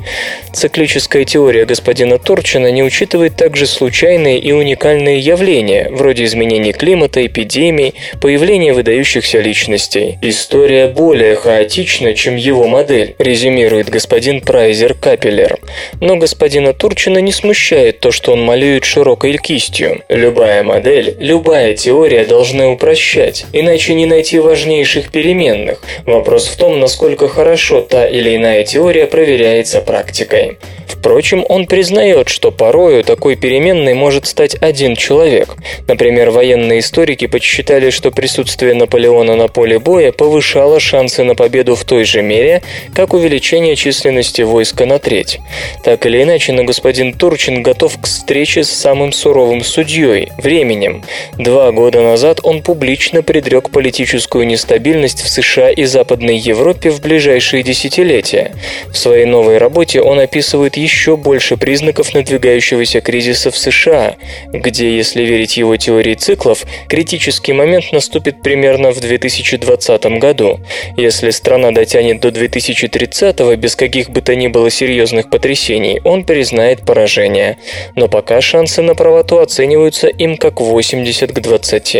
Циклическая 0.53 1.25
теория 1.25 1.65
господина 1.65 2.17
Торчина 2.17 2.71
не 2.71 2.81
учитывает 2.81 3.35
также 3.35 3.67
случайные 3.67 4.39
и 4.39 4.53
уникальные 4.53 5.19
явления, 5.19 5.89
вроде 5.91 6.23
изменений 6.23 6.71
климата, 6.71 7.25
эпидемий, 7.25 7.93
появления 8.21 8.73
выдающихся 8.73 9.39
личностей. 9.41 10.17
История 10.21 10.87
более 10.87 11.35
хаотична, 11.35 12.13
чем 12.13 12.37
его 12.37 12.67
модель, 12.67 13.15
резюмирует 13.19 13.89
господин 13.89 14.39
Прайзер 14.39 14.93
Капеллер. 14.93 15.59
Но 15.99 16.15
господина 16.15 16.73
Турчина 16.73 17.17
не 17.19 17.33
смущает 17.33 17.99
то, 17.99 18.11
что 18.11 18.31
он 18.31 18.41
малюет 18.43 18.85
широкой 18.85 19.37
кистью. 19.37 20.03
Любая 20.07 20.63
модель, 20.63 21.17
любая 21.19 21.75
теория 21.75 22.23
должна 22.23 22.69
упрощать, 22.69 23.45
иначе 23.51 23.93
не 23.93 24.05
найти 24.05 24.39
важнейших 24.39 25.11
переменных. 25.11 25.81
Вопрос 26.05 26.47
в 26.47 26.55
том, 26.55 26.79
насколько 26.79 27.27
хорошо 27.27 27.56
та 27.81 28.07
или 28.07 28.35
иная 28.35 28.63
теория 28.63 29.07
проверяется 29.07 29.81
практикой. 29.81 30.57
Впрочем, 30.87 31.45
он 31.47 31.67
признает, 31.67 32.29
что 32.29 32.51
порою 32.51 33.03
такой 33.03 33.35
переменной 33.35 33.93
может 33.93 34.25
стать 34.25 34.55
один 34.61 34.95
человек. 34.95 35.55
Например, 35.87 36.31
военные 36.31 36.79
историки 36.79 37.27
подсчитали, 37.27 37.91
что 37.91 38.11
присутствие 38.11 38.73
Наполеона 38.73 39.35
на 39.35 39.47
поле 39.47 39.79
боя 39.79 40.11
повышало 40.11 40.79
шансы 40.79 41.23
на 41.23 41.35
победу 41.35 41.75
в 41.75 41.85
той 41.85 42.03
же 42.03 42.21
мере, 42.21 42.61
как 42.93 43.13
увеличение 43.13 43.75
численности 43.75 44.41
войска 44.41 44.85
на 44.85 44.99
треть. 44.99 45.39
Так 45.83 46.05
или 46.05 46.23
иначе, 46.23 46.51
но 46.53 46.63
господин 46.63 47.13
Турчин 47.13 47.63
готов 47.63 47.97
к 48.01 48.05
встрече 48.05 48.63
с 48.63 48.69
самым 48.69 49.13
суровым 49.13 49.63
судьей– 49.63 50.31
временем. 50.37 51.03
Два 51.37 51.71
года 51.71 52.01
назад 52.01 52.39
он 52.43 52.61
публично 52.61 53.23
предрек 53.23 53.69
политическую 53.69 54.45
нестабильность 54.45 55.21
в 55.21 55.29
США 55.29 55.69
и 55.69 55.85
Западной 55.85 56.37
Европе 56.37 56.89
в 56.89 57.01
ближайшие 57.01 57.46
десятилетия. 57.55 58.53
В 58.91 58.97
своей 58.97 59.25
новой 59.25 59.57
работе 59.57 60.01
он 60.01 60.19
описывает 60.19 60.77
еще 60.77 61.15
больше 61.15 61.57
признаков 61.57 62.13
надвигающегося 62.13 63.01
кризиса 63.01 63.51
в 63.51 63.57
США, 63.57 64.15
где, 64.51 64.95
если 64.95 65.23
верить 65.23 65.57
его 65.57 65.77
теории 65.77 66.13
циклов, 66.15 66.65
критический 66.89 67.53
момент 67.53 67.91
наступит 67.91 68.41
примерно 68.41 68.91
в 68.91 68.99
2020 68.99 70.05
году. 70.19 70.59
Если 70.97 71.29
страна 71.29 71.71
дотянет 71.71 72.19
до 72.19 72.31
2030 72.31 73.57
без 73.57 73.75
каких 73.75 74.09
бы 74.09 74.21
то 74.21 74.35
ни 74.35 74.47
было 74.47 74.69
серьезных 74.69 75.29
потрясений, 75.29 76.01
он 76.03 76.23
признает 76.23 76.81
поражение. 76.81 77.57
Но 77.95 78.07
пока 78.07 78.41
шансы 78.41 78.81
на 78.81 78.95
правоту 78.95 79.37
оцениваются 79.39 80.07
им 80.07 80.37
как 80.37 80.59
80 80.59 81.31
к 81.31 81.39
20. 81.39 81.97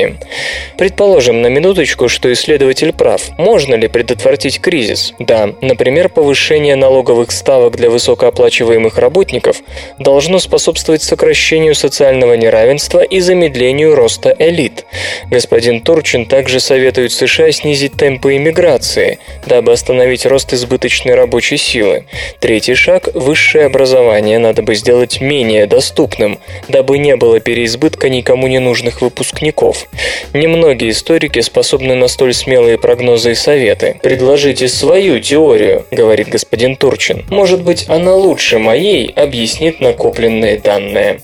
Предположим 0.78 1.42
на 1.42 1.48
минуточку, 1.48 2.10
что 2.10 2.32
исследователь 2.34 2.94
прав. 2.94 3.22
Можно 3.38 3.76
ли 3.76 3.88
предотвратить 3.88 4.60
кризис? 4.60 5.14
Да, 5.20 5.37
например, 5.62 6.10
повышение 6.10 6.76
налоговых 6.76 7.32
ставок 7.32 7.76
для 7.76 7.90
высокооплачиваемых 7.90 8.98
работников 8.98 9.58
должно 10.00 10.40
способствовать 10.40 11.02
сокращению 11.04 11.76
социального 11.76 12.34
неравенства 12.34 13.02
и 13.02 13.20
замедлению 13.20 13.96
роста 13.96 14.36
элит. 14.38 14.86
Господин 15.30 15.82
Турчин 15.82 16.26
также 16.26 16.60
советует 16.60 17.12
США 17.12 17.52
снизить 17.52 17.94
темпы 17.94 18.36
иммиграции, 18.36 19.20
дабы 19.46 19.72
остановить 19.72 20.26
рост 20.26 20.54
избыточной 20.54 21.16
рабочей 21.16 21.58
силы. 21.58 22.06
Третий 22.40 22.76
шаг– 22.76 23.10
высшее 23.14 23.66
образование 23.66 24.40
надо 24.40 24.64
бы 24.64 24.76
сделать 24.76 25.22
менее 25.22 25.66
доступным, 25.68 26.40
дабы 26.68 26.98
не 26.98 27.16
было 27.16 27.40
переизбытка 27.40 28.10
никому 28.10 28.48
не 28.48 28.60
нужных 28.60 29.02
выпускников. 29.02 29.88
Немногие 30.34 30.92
историки 30.92 31.42
способны 31.42 31.96
на 31.96 32.08
столь 32.08 32.34
смелые 32.34 32.78
прогнозы 32.78 33.32
и 33.32 33.36
советы. 33.36 34.00
«Предложите 34.02 34.68
свою 34.68 35.20
теорию»,– 35.28 35.86
говорит 35.92 36.30
господин 36.30 36.76
Турчин. 36.76 37.26
«Может 37.30 37.62
быть, 37.64 37.86
она 37.90 38.16
лучше 38.16 38.60
моей 38.60 39.12
объяснит 39.12 39.82
накопленные 39.82 40.58
данные». 40.58 41.20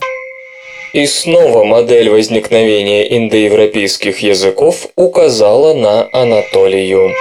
И 0.93 1.07
снова 1.07 1.63
модель 1.63 2.09
возникновения 2.09 3.17
индоевропейских 3.17 4.19
языков 4.19 4.87
указала 4.95 5.73
на 5.73 6.07
Анатолию. 6.11 7.11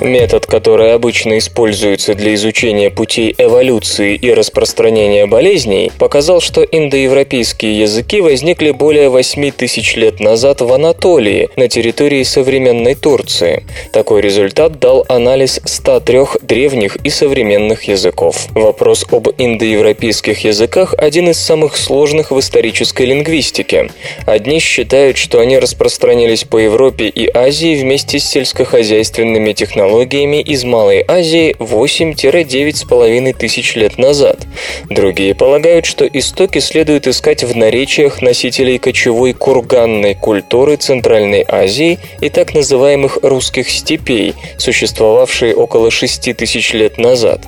Метод, 0.00 0.46
который 0.46 0.94
обычно 0.94 1.36
используется 1.36 2.14
для 2.14 2.34
изучения 2.34 2.88
путей 2.88 3.34
эволюции 3.36 4.14
и 4.14 4.32
распространения 4.32 5.26
болезней, 5.26 5.92
показал, 5.98 6.40
что 6.40 6.62
индоевропейские 6.62 7.78
языки 7.78 8.22
возникли 8.22 8.70
более 8.70 9.10
8 9.10 9.50
тысяч 9.50 9.96
лет 9.96 10.18
назад 10.18 10.62
в 10.62 10.72
Анатолии, 10.72 11.50
на 11.56 11.68
территории 11.68 12.22
современной 12.22 12.94
Турции. 12.94 13.64
Такой 13.92 14.22
результат 14.22 14.78
дал 14.78 15.04
анализ 15.08 15.60
103 15.64 16.20
древних 16.40 16.96
и 17.04 17.10
современных 17.10 17.84
языков. 17.84 18.46
Вопрос 18.54 19.04
об 19.10 19.28
индоевропейских 19.36 20.44
языках– 20.44 20.94
один 20.98 21.28
из 21.28 21.38
самых 21.38 21.76
сложных 21.76 22.30
в 22.30 22.40
исторической 22.40 23.04
лингвистике. 23.04 23.90
Одни 24.24 24.60
считают, 24.60 25.18
что 25.18 25.40
они 25.40 25.58
распространились 25.58 26.44
по 26.44 26.56
Европе 26.56 27.06
и 27.08 27.30
Азии 27.36 27.74
вместе 27.74 28.18
с 28.18 28.24
сельскохозяйственными 28.24 29.52
технологиями, 29.52 29.89
технологиями 29.90 30.40
из 30.40 30.62
Малой 30.62 31.04
Азии 31.08 31.56
8-9,5 31.58 33.32
тысяч 33.34 33.74
лет 33.74 33.98
назад. 33.98 34.46
Другие 34.88 35.34
полагают, 35.34 35.84
что 35.84 36.06
истоки 36.06 36.60
следует 36.60 37.08
искать 37.08 37.42
в 37.42 37.56
наречиях 37.56 38.22
носителей 38.22 38.78
кочевой 38.78 39.32
курганной 39.32 40.14
культуры 40.14 40.76
Центральной 40.76 41.44
Азии 41.48 41.98
и 42.20 42.28
так 42.28 42.54
называемых 42.54 43.18
русских 43.22 43.68
степей, 43.68 44.34
существовавшие 44.58 45.56
около 45.56 45.90
6 45.90 46.36
тысяч 46.36 46.72
лет 46.72 46.96
назад. 46.96 47.40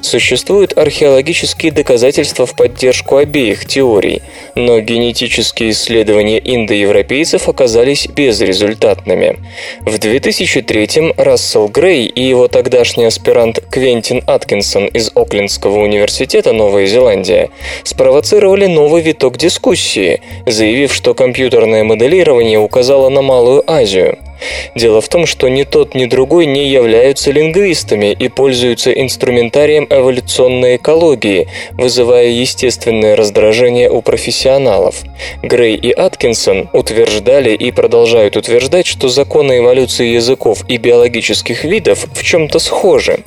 Существуют 0.00 0.78
археологические 0.78 1.72
доказательства 1.72 2.46
в 2.46 2.56
поддержку 2.56 3.16
обеих 3.16 3.66
теорий, 3.66 4.22
но 4.54 4.80
генетические 4.80 5.72
исследования 5.72 6.38
индоевропейцев 6.38 7.50
оказались 7.50 8.06
безрезультатными. 8.06 9.36
В 9.80 9.98
2003 9.98 11.12
Рассел 11.18 11.68
Грей 11.68 11.81
и 11.90 12.22
его 12.22 12.46
тогдашний 12.46 13.06
аспирант 13.06 13.58
Квентин 13.68 14.22
Аткинсон 14.26 14.86
из 14.86 15.10
Оклендского 15.16 15.80
университета 15.80 16.52
Новая 16.52 16.86
Зеландия 16.86 17.50
спровоцировали 17.82 18.66
новый 18.66 19.02
виток 19.02 19.36
дискуссии, 19.36 20.22
заявив, 20.46 20.94
что 20.94 21.12
компьютерное 21.14 21.82
моделирование 21.82 22.60
указало 22.60 23.08
на 23.08 23.20
Малую 23.20 23.68
Азию– 23.68 24.16
Дело 24.74 25.00
в 25.00 25.08
том, 25.08 25.26
что 25.26 25.48
ни 25.48 25.64
тот, 25.64 25.94
ни 25.94 26.06
другой 26.06 26.46
не 26.46 26.68
являются 26.68 27.30
лингвистами 27.30 28.12
и 28.12 28.28
пользуются 28.28 28.92
инструментарием 28.92 29.86
эволюционной 29.88 30.76
экологии, 30.76 31.48
вызывая 31.72 32.28
естественное 32.28 33.16
раздражение 33.16 33.90
у 33.90 34.02
профессионалов. 34.02 35.02
Грей 35.42 35.76
и 35.76 35.92
Аткинсон 35.92 36.70
утверждали 36.72 37.54
и 37.54 37.70
продолжают 37.70 38.36
утверждать, 38.36 38.86
что 38.86 39.08
законы 39.08 39.58
эволюции 39.58 40.08
языков 40.08 40.64
и 40.68 40.76
биологических 40.76 41.64
видов 41.64 42.06
в 42.12 42.22
чем-то 42.22 42.58
схожи. 42.58 43.18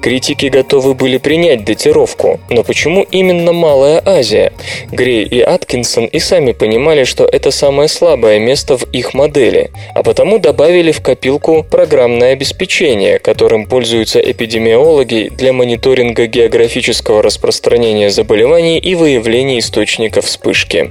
Критики 0.02 0.44
готовы 0.46 0.92
были 0.92 1.16
принять 1.16 1.64
датировку, 1.64 2.40
но 2.50 2.62
почему 2.62 3.06
именно 3.10 3.54
Малая 3.54 4.02
Азия? 4.04 4.52
Грей 4.92 5.24
и 5.24 5.40
Аткинсон 5.40 6.04
и 6.04 6.18
сами 6.18 6.52
понимали, 6.52 7.04
что 7.04 7.24
это 7.24 7.50
самое 7.50 7.88
слабое 7.88 8.38
место 8.50 8.76
в 8.76 8.84
их 8.90 9.14
модели, 9.14 9.70
а 9.94 10.02
потому 10.02 10.40
добавили 10.40 10.90
в 10.90 11.00
копилку 11.00 11.62
программное 11.62 12.32
обеспечение, 12.32 13.20
которым 13.20 13.66
пользуются 13.66 14.18
эпидемиологи 14.18 15.30
для 15.30 15.52
мониторинга 15.52 16.26
географического 16.26 17.22
распространения 17.22 18.10
заболеваний 18.10 18.78
и 18.78 18.96
выявления 18.96 19.60
источников 19.60 20.24
вспышки. 20.24 20.90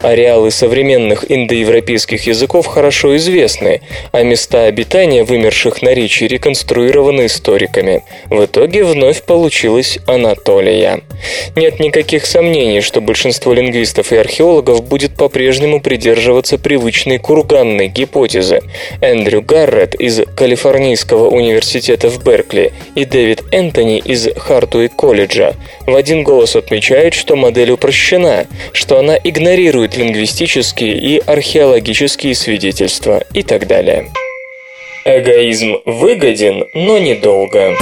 Ареалы 0.00 0.50
современных 0.50 1.30
индоевропейских 1.30 2.26
языков 2.26 2.66
хорошо 2.66 3.16
известны, 3.16 3.82
а 4.10 4.24
места 4.24 4.64
обитания 4.64 5.22
вымерших 5.22 5.82
наречий 5.82 6.26
реконструированы 6.26 7.26
историками. 7.26 8.02
В 8.30 8.44
итоге 8.46 8.82
вновь 8.82 9.22
получилась 9.22 10.00
Анатолия. 10.08 11.02
Нет 11.54 11.78
никаких 11.78 12.26
сомнений, 12.26 12.80
что 12.80 13.00
большинство 13.00 13.52
лингвистов 13.52 14.10
и 14.10 14.16
археологов 14.16 14.82
будет 14.82 15.14
по-прежнему 15.14 15.80
придерживаться 15.80 16.58
привычной 16.96 17.18
курганной 17.18 17.88
гипотезы. 17.88 18.62
Эндрю 19.02 19.42
Гаррет 19.42 19.94
из 19.94 20.22
Калифорнийского 20.34 21.28
университета 21.28 22.08
в 22.08 22.24
Беркли 22.24 22.72
и 22.94 23.04
Дэвид 23.04 23.44
Энтони 23.52 23.98
из 23.98 24.28
Хартуи 24.34 24.86
колледжа 24.88 25.54
в 25.86 25.94
один 25.94 26.22
голос 26.22 26.56
отмечают, 26.56 27.12
что 27.12 27.36
модель 27.36 27.70
упрощена, 27.70 28.46
что 28.72 28.98
она 28.98 29.14
игнорирует 29.16 29.98
лингвистические 29.98 30.96
и 30.96 31.18
археологические 31.18 32.34
свидетельства 32.34 33.22
и 33.34 33.42
так 33.42 33.66
далее. 33.66 34.06
Эгоизм 35.04 35.76
выгоден, 35.84 36.64
но 36.72 36.96
недолго. 36.96 37.76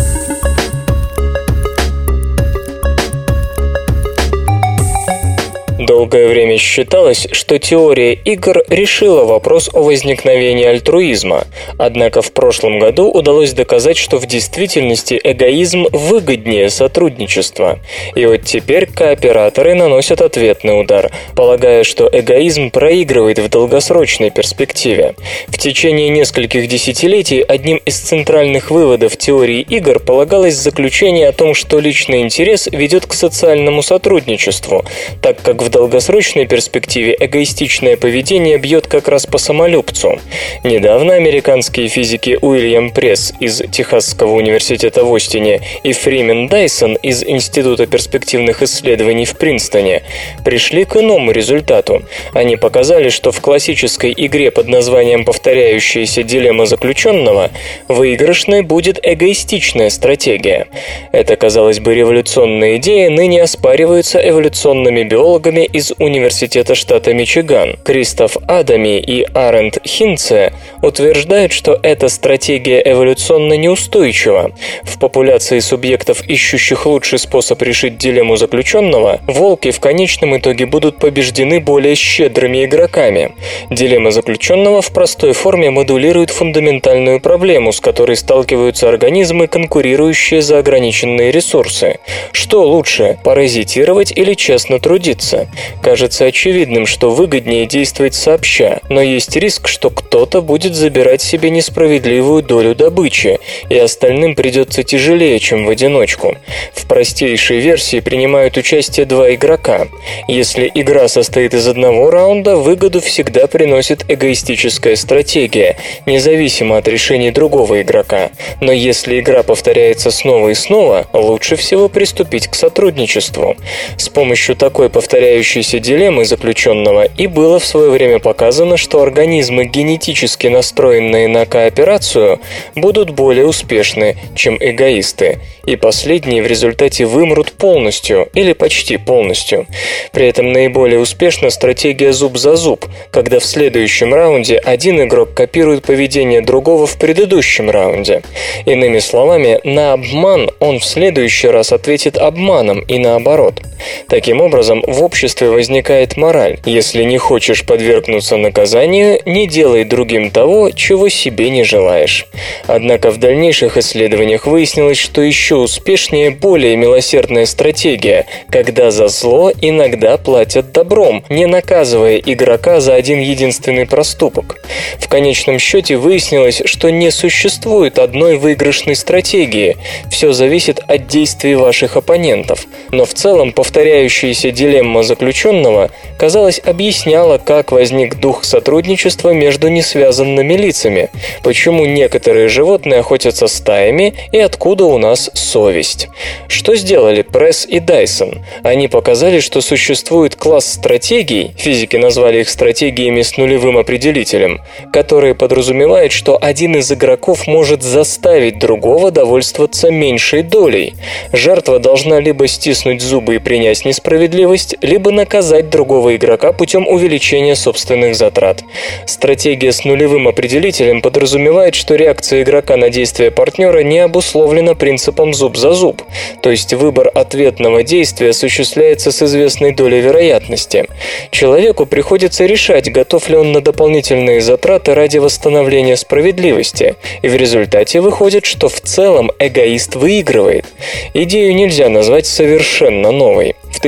Долгое 5.86 6.28
время 6.28 6.56
считалось, 6.56 7.28
что 7.32 7.58
теория 7.58 8.14
игр 8.14 8.62
решила 8.68 9.24
вопрос 9.24 9.68
о 9.70 9.82
возникновении 9.82 10.64
альтруизма, 10.64 11.46
однако 11.76 12.22
в 12.22 12.32
прошлом 12.32 12.78
году 12.78 13.10
удалось 13.10 13.52
доказать, 13.52 13.98
что 13.98 14.16
в 14.16 14.24
действительности 14.24 15.20
эгоизм 15.22 15.84
выгоднее 15.92 16.70
сотрудничества. 16.70 17.80
И 18.14 18.24
вот 18.24 18.44
теперь 18.44 18.86
кооператоры 18.86 19.74
наносят 19.74 20.22
ответный 20.22 20.80
удар, 20.80 21.12
полагая, 21.36 21.84
что 21.84 22.08
эгоизм 22.10 22.70
проигрывает 22.70 23.38
в 23.38 23.50
долгосрочной 23.50 24.30
перспективе. 24.30 25.14
В 25.48 25.58
течение 25.58 26.08
нескольких 26.08 26.66
десятилетий 26.66 27.42
одним 27.42 27.76
из 27.84 27.98
центральных 27.98 28.70
выводов 28.70 29.18
теории 29.18 29.60
игр 29.60 29.98
полагалось 29.98 30.54
заключение 30.54 31.28
о 31.28 31.32
том, 31.32 31.52
что 31.52 31.78
личный 31.78 32.22
интерес 32.22 32.68
ведет 32.72 33.04
к 33.04 33.12
социальному 33.12 33.82
сотрудничеству, 33.82 34.82
так 35.20 35.42
как 35.42 35.60
в 35.60 35.73
долгосрочной 35.74 36.46
перспективе 36.46 37.16
эгоистичное 37.18 37.96
поведение 37.96 38.58
бьет 38.58 38.86
как 38.86 39.08
раз 39.08 39.26
по 39.26 39.38
самолюбцу. 39.38 40.20
Недавно 40.62 41.14
американские 41.14 41.88
физики 41.88 42.38
Уильям 42.40 42.90
Пресс 42.90 43.34
из 43.40 43.60
Техасского 43.72 44.34
университета 44.34 45.04
в 45.04 45.12
Остине 45.12 45.62
и 45.82 45.92
Фримен 45.92 46.46
Дайсон 46.46 46.94
из 46.94 47.24
Института 47.24 47.86
перспективных 47.86 48.62
исследований 48.62 49.24
в 49.24 49.36
Принстоне 49.36 50.04
пришли 50.44 50.84
к 50.84 50.96
иному 50.96 51.32
результату. 51.32 52.04
Они 52.34 52.54
показали, 52.54 53.08
что 53.08 53.32
в 53.32 53.40
классической 53.40 54.14
игре 54.16 54.52
под 54.52 54.68
названием 54.68 55.24
«Повторяющаяся 55.24 56.22
дилемма 56.22 56.66
заключенного» 56.66 57.50
выигрышной 57.88 58.62
будет 58.62 59.00
эгоистичная 59.02 59.90
стратегия. 59.90 60.68
Эта, 61.10 61.34
казалось 61.34 61.80
бы, 61.80 61.96
революционная 61.96 62.76
идея 62.76 63.10
ныне 63.10 63.42
оспаривается 63.42 64.20
эволюционными 64.20 65.02
биологами 65.02 65.63
из 65.64 65.92
Университета 65.98 66.74
штата 66.74 67.12
Мичиган 67.12 67.76
Кристоф 67.84 68.36
Адами 68.46 68.98
и 68.98 69.26
Арент 69.34 69.78
Хинце 69.86 70.52
утверждают, 70.82 71.52
что 71.52 71.78
эта 71.82 72.08
стратегия 72.08 72.82
эволюционно 72.84 73.54
неустойчива. 73.54 74.52
В 74.82 74.98
популяции 74.98 75.58
субъектов, 75.58 76.22
ищущих 76.28 76.86
лучший 76.86 77.18
способ 77.18 77.60
решить 77.62 77.98
дилемму 77.98 78.36
заключенного, 78.36 79.20
волки 79.26 79.70
в 79.70 79.80
конечном 79.80 80.36
итоге 80.36 80.66
будут 80.66 80.98
побеждены 80.98 81.60
более 81.60 81.94
щедрыми 81.94 82.64
игроками. 82.64 83.34
Дилемма 83.70 84.10
заключенного 84.10 84.82
в 84.82 84.92
простой 84.92 85.32
форме 85.32 85.70
модулирует 85.70 86.30
фундаментальную 86.30 87.20
проблему, 87.20 87.72
с 87.72 87.80
которой 87.80 88.16
сталкиваются 88.16 88.88
организмы, 88.88 89.46
конкурирующие 89.46 90.42
за 90.42 90.58
ограниченные 90.58 91.30
ресурсы. 91.30 91.98
Что 92.32 92.62
лучше, 92.64 93.18
паразитировать 93.24 94.12
или 94.12 94.34
честно 94.34 94.78
трудиться? 94.78 95.48
Кажется 95.82 96.24
очевидным, 96.26 96.86
что 96.86 97.10
выгоднее 97.10 97.66
действовать 97.66 98.14
сообща, 98.14 98.80
но 98.88 99.00
есть 99.00 99.36
риск, 99.36 99.68
что 99.68 99.90
кто-то 99.90 100.42
будет 100.42 100.74
забирать 100.74 101.22
себе 101.22 101.50
несправедливую 101.50 102.42
долю 102.42 102.74
добычи, 102.74 103.38
и 103.68 103.78
остальным 103.78 104.34
придется 104.34 104.82
тяжелее, 104.82 105.38
чем 105.38 105.66
в 105.66 105.70
одиночку. 105.70 106.36
В 106.72 106.86
простейшей 106.86 107.60
версии 107.60 108.00
принимают 108.00 108.56
участие 108.56 109.06
два 109.06 109.32
игрока. 109.34 109.88
Если 110.28 110.70
игра 110.74 111.08
состоит 111.08 111.54
из 111.54 111.66
одного 111.68 112.10
раунда, 112.10 112.56
выгоду 112.56 113.00
всегда 113.00 113.46
приносит 113.46 114.04
эгоистическая 114.08 114.96
стратегия, 114.96 115.76
независимо 116.06 116.78
от 116.78 116.88
решений 116.88 117.30
другого 117.30 117.82
игрока. 117.82 118.30
Но 118.60 118.72
если 118.72 119.20
игра 119.20 119.42
повторяется 119.42 120.10
снова 120.10 120.48
и 120.48 120.54
снова, 120.54 121.06
лучше 121.12 121.56
всего 121.56 121.88
приступить 121.88 122.48
к 122.48 122.54
сотрудничеству. 122.54 123.56
С 123.96 124.08
помощью 124.08 124.56
такой 124.56 124.88
повторяющей 124.88 125.43
касающейся 125.44 125.78
дилеммы 125.78 126.24
заключенного, 126.24 127.04
и 127.04 127.26
было 127.26 127.58
в 127.58 127.66
свое 127.66 127.90
время 127.90 128.18
показано, 128.18 128.78
что 128.78 129.02
организмы, 129.02 129.66
генетически 129.66 130.46
настроенные 130.46 131.28
на 131.28 131.44
кооперацию, 131.44 132.40
будут 132.74 133.10
более 133.10 133.46
успешны, 133.46 134.16
чем 134.34 134.56
эгоисты, 134.58 135.40
и 135.66 135.76
последние 135.76 136.42
в 136.42 136.46
результате 136.46 137.04
вымрут 137.04 137.52
полностью 137.52 138.28
или 138.32 138.54
почти 138.54 138.96
полностью. 138.96 139.66
При 140.12 140.26
этом 140.26 140.50
наиболее 140.50 140.98
успешна 140.98 141.50
стратегия 141.50 142.12
зуб 142.12 142.38
за 142.38 142.56
зуб, 142.56 142.86
когда 143.10 143.38
в 143.38 143.44
следующем 143.44 144.14
раунде 144.14 144.56
один 144.56 145.02
игрок 145.02 145.34
копирует 145.34 145.84
поведение 145.84 146.40
другого 146.40 146.86
в 146.86 146.96
предыдущем 146.96 147.68
раунде. 147.68 148.22
Иными 148.64 149.00
словами, 149.00 149.60
на 149.64 149.92
обман 149.92 150.50
он 150.60 150.78
в 150.78 150.84
следующий 150.84 151.48
раз 151.48 151.72
ответит 151.72 152.16
обманом 152.16 152.80
и 152.80 152.98
наоборот. 152.98 153.60
Таким 154.08 154.40
образом, 154.40 154.82
в 154.86 155.02
обществе 155.02 155.33
обществе 155.34 155.50
возникает 155.50 156.16
мораль. 156.16 156.58
Если 156.64 157.02
не 157.02 157.18
хочешь 157.18 157.64
подвергнуться 157.64 158.36
наказанию, 158.36 159.20
не 159.26 159.48
делай 159.48 159.84
другим 159.84 160.30
того, 160.30 160.70
чего 160.70 161.08
себе 161.08 161.50
не 161.50 161.64
желаешь. 161.64 162.26
Однако 162.68 163.10
в 163.10 163.18
дальнейших 163.18 163.76
исследованиях 163.76 164.46
выяснилось, 164.46 164.98
что 164.98 165.22
еще 165.22 165.56
успешнее 165.56 166.30
более 166.30 166.76
милосердная 166.76 167.46
стратегия, 167.46 168.26
когда 168.48 168.92
за 168.92 169.08
зло 169.08 169.50
иногда 169.60 170.16
платят 170.18 170.72
добром, 170.72 171.24
не 171.28 171.46
наказывая 171.46 172.18
игрока 172.18 172.80
за 172.80 172.94
один 172.94 173.18
единственный 173.18 173.86
проступок. 173.86 174.56
В 175.00 175.08
конечном 175.08 175.58
счете 175.58 175.96
выяснилось, 175.96 176.62
что 176.64 176.90
не 176.90 177.10
существует 177.10 177.98
одной 177.98 178.36
выигрышной 178.36 178.94
стратегии. 178.94 179.76
Все 180.10 180.32
зависит 180.32 180.78
от 180.86 181.08
действий 181.08 181.56
ваших 181.56 181.96
оппонентов. 181.96 182.66
Но 182.92 183.04
в 183.04 183.14
целом 183.14 183.52
повторяющаяся 183.52 184.52
дилемма 184.52 185.02
заключается 185.02 185.23
заключенного, 185.24 185.90
казалось, 186.18 186.60
объясняла, 186.64 187.38
как 187.38 187.72
возник 187.72 188.16
дух 188.16 188.44
сотрудничества 188.44 189.30
между 189.30 189.68
несвязанными 189.68 190.54
лицами, 190.54 191.08
почему 191.42 191.86
некоторые 191.86 192.48
животные 192.48 193.00
охотятся 193.00 193.46
стаями 193.46 194.14
и 194.32 194.38
откуда 194.38 194.84
у 194.84 194.98
нас 194.98 195.30
совесть. 195.32 196.08
Что 196.48 196.76
сделали 196.76 197.22
Пресс 197.22 197.66
и 197.66 197.80
Дайсон? 197.80 198.44
Они 198.62 198.86
показали, 198.88 199.40
что 199.40 199.62
существует 199.62 200.36
класс 200.36 200.74
стратегий, 200.74 201.52
физики 201.56 201.96
назвали 201.96 202.40
их 202.40 202.50
стратегиями 202.50 203.22
с 203.22 203.38
нулевым 203.38 203.78
определителем, 203.78 204.60
которые 204.92 205.34
подразумевают, 205.34 206.12
что 206.12 206.38
один 206.40 206.76
из 206.76 206.92
игроков 206.92 207.46
может 207.46 207.82
заставить 207.82 208.58
другого 208.58 209.10
довольствоваться 209.10 209.90
меньшей 209.90 210.42
долей. 210.42 210.94
Жертва 211.32 211.78
должна 211.78 212.20
либо 212.20 212.46
стиснуть 212.46 213.00
зубы 213.00 213.36
и 213.36 213.38
принять 213.38 213.84
несправедливость, 213.86 214.76
либо 214.82 215.13
наказать 215.14 215.70
другого 215.70 216.16
игрока 216.16 216.52
путем 216.52 216.86
увеличения 216.86 217.56
собственных 217.56 218.16
затрат. 218.16 218.62
Стратегия 219.06 219.72
с 219.72 219.84
нулевым 219.84 220.28
определителем 220.28 221.00
подразумевает, 221.00 221.74
что 221.74 221.94
реакция 221.94 222.42
игрока 222.42 222.76
на 222.76 222.90
действие 222.90 223.30
партнера 223.30 223.82
не 223.82 224.00
обусловлена 224.00 224.74
принципом 224.74 225.32
зуб 225.34 225.56
за 225.56 225.72
зуб, 225.72 226.02
то 226.42 226.50
есть 226.50 226.74
выбор 226.74 227.10
ответного 227.14 227.82
действия 227.82 228.30
осуществляется 228.30 229.12
с 229.12 229.22
известной 229.22 229.72
долей 229.72 230.00
вероятности. 230.00 230.86
Человеку 231.30 231.86
приходится 231.86 232.46
решать, 232.46 232.92
готов 232.92 233.28
ли 233.28 233.36
он 233.36 233.52
на 233.52 233.60
дополнительные 233.60 234.40
затраты 234.40 234.94
ради 234.94 235.18
восстановления 235.18 235.96
справедливости, 235.96 236.96
и 237.22 237.28
в 237.28 237.36
результате 237.36 238.00
выходит, 238.00 238.44
что 238.44 238.68
в 238.68 238.80
целом 238.80 239.30
эгоист 239.38 239.96
выигрывает. 239.96 240.66
Идею 241.14 241.54
нельзя 241.54 241.88
назвать 241.88 242.26
совершенно 242.26 243.10
новой. 243.10 243.54
В 243.70 243.80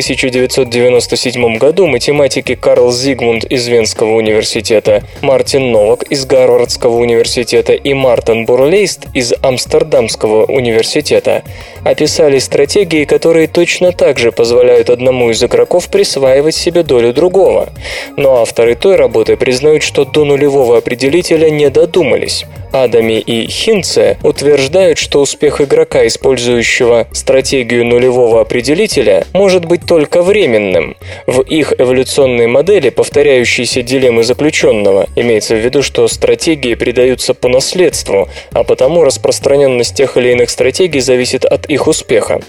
1997 1.07 1.59
году 1.59 1.87
математики 1.87 2.55
Карл 2.55 2.93
Зигмунд 2.93 3.45
из 3.45 3.67
Венского 3.69 4.15
университета, 4.15 5.03
Мартин 5.23 5.73
Новак 5.73 6.03
из 6.05 6.27
Гарвардского 6.27 6.97
университета 6.97 7.73
и 7.73 7.95
Мартин 7.95 8.45
Бурлейст 8.45 9.07
из 9.15 9.33
Амстердамского 9.43 10.45
университета 10.45 11.45
описали 11.91 12.39
стратегии, 12.39 13.05
которые 13.05 13.47
точно 13.47 13.93
так 13.93 14.19
же 14.19 14.33
позволяют 14.33 14.91
одному 14.91 15.31
из 15.31 15.43
игроков 15.43 15.89
присваивать 15.89 16.55
себе 16.55 16.83
долю 16.83 17.13
другого. 17.13 17.69
Но 18.17 18.43
авторы 18.43 18.75
той 18.75 18.97
работы 18.97 19.37
признают, 19.37 19.83
что 19.83 20.05
до 20.05 20.25
нулевого 20.25 20.79
определителя 20.79 21.51
не 21.51 21.71
додумались. 21.71 22.45
Адами 22.73 23.21
и 23.21 23.49
Хинце 23.49 24.19
утверждают, 24.23 24.99
что 24.99 25.21
успех 25.21 25.61
игрока, 25.61 26.07
использующего 26.07 27.07
стратегию 27.13 27.87
нулевого 27.87 28.41
определителя, 28.41 29.25
может 29.33 29.65
быть 29.65 29.87
только 29.87 30.23
временным. 30.23 30.97
В 31.27 31.41
их 31.41 31.73
эволюционной 31.79 32.49
модели 32.49 32.91
повторяющиеся 32.91 33.83
дилеммы 33.83 34.25
заключенного 34.25 35.07
имеется 35.17 35.55
в 35.55 35.59
виду, 35.59 35.83
что 35.83 36.09
стратегии 36.09 36.75
передаются 36.75 37.33
по 37.35 37.49
наследству, 37.49 38.29
а 38.53 38.65
потому 38.65 39.05
распространенность 39.05 39.95
тех 39.95 40.17
или 40.17 40.33
иных 40.33 40.51
стратегий 40.51 41.01
зависит 41.01 41.45
от 41.45 41.67
их 41.67 41.76
успеха. 41.85 42.41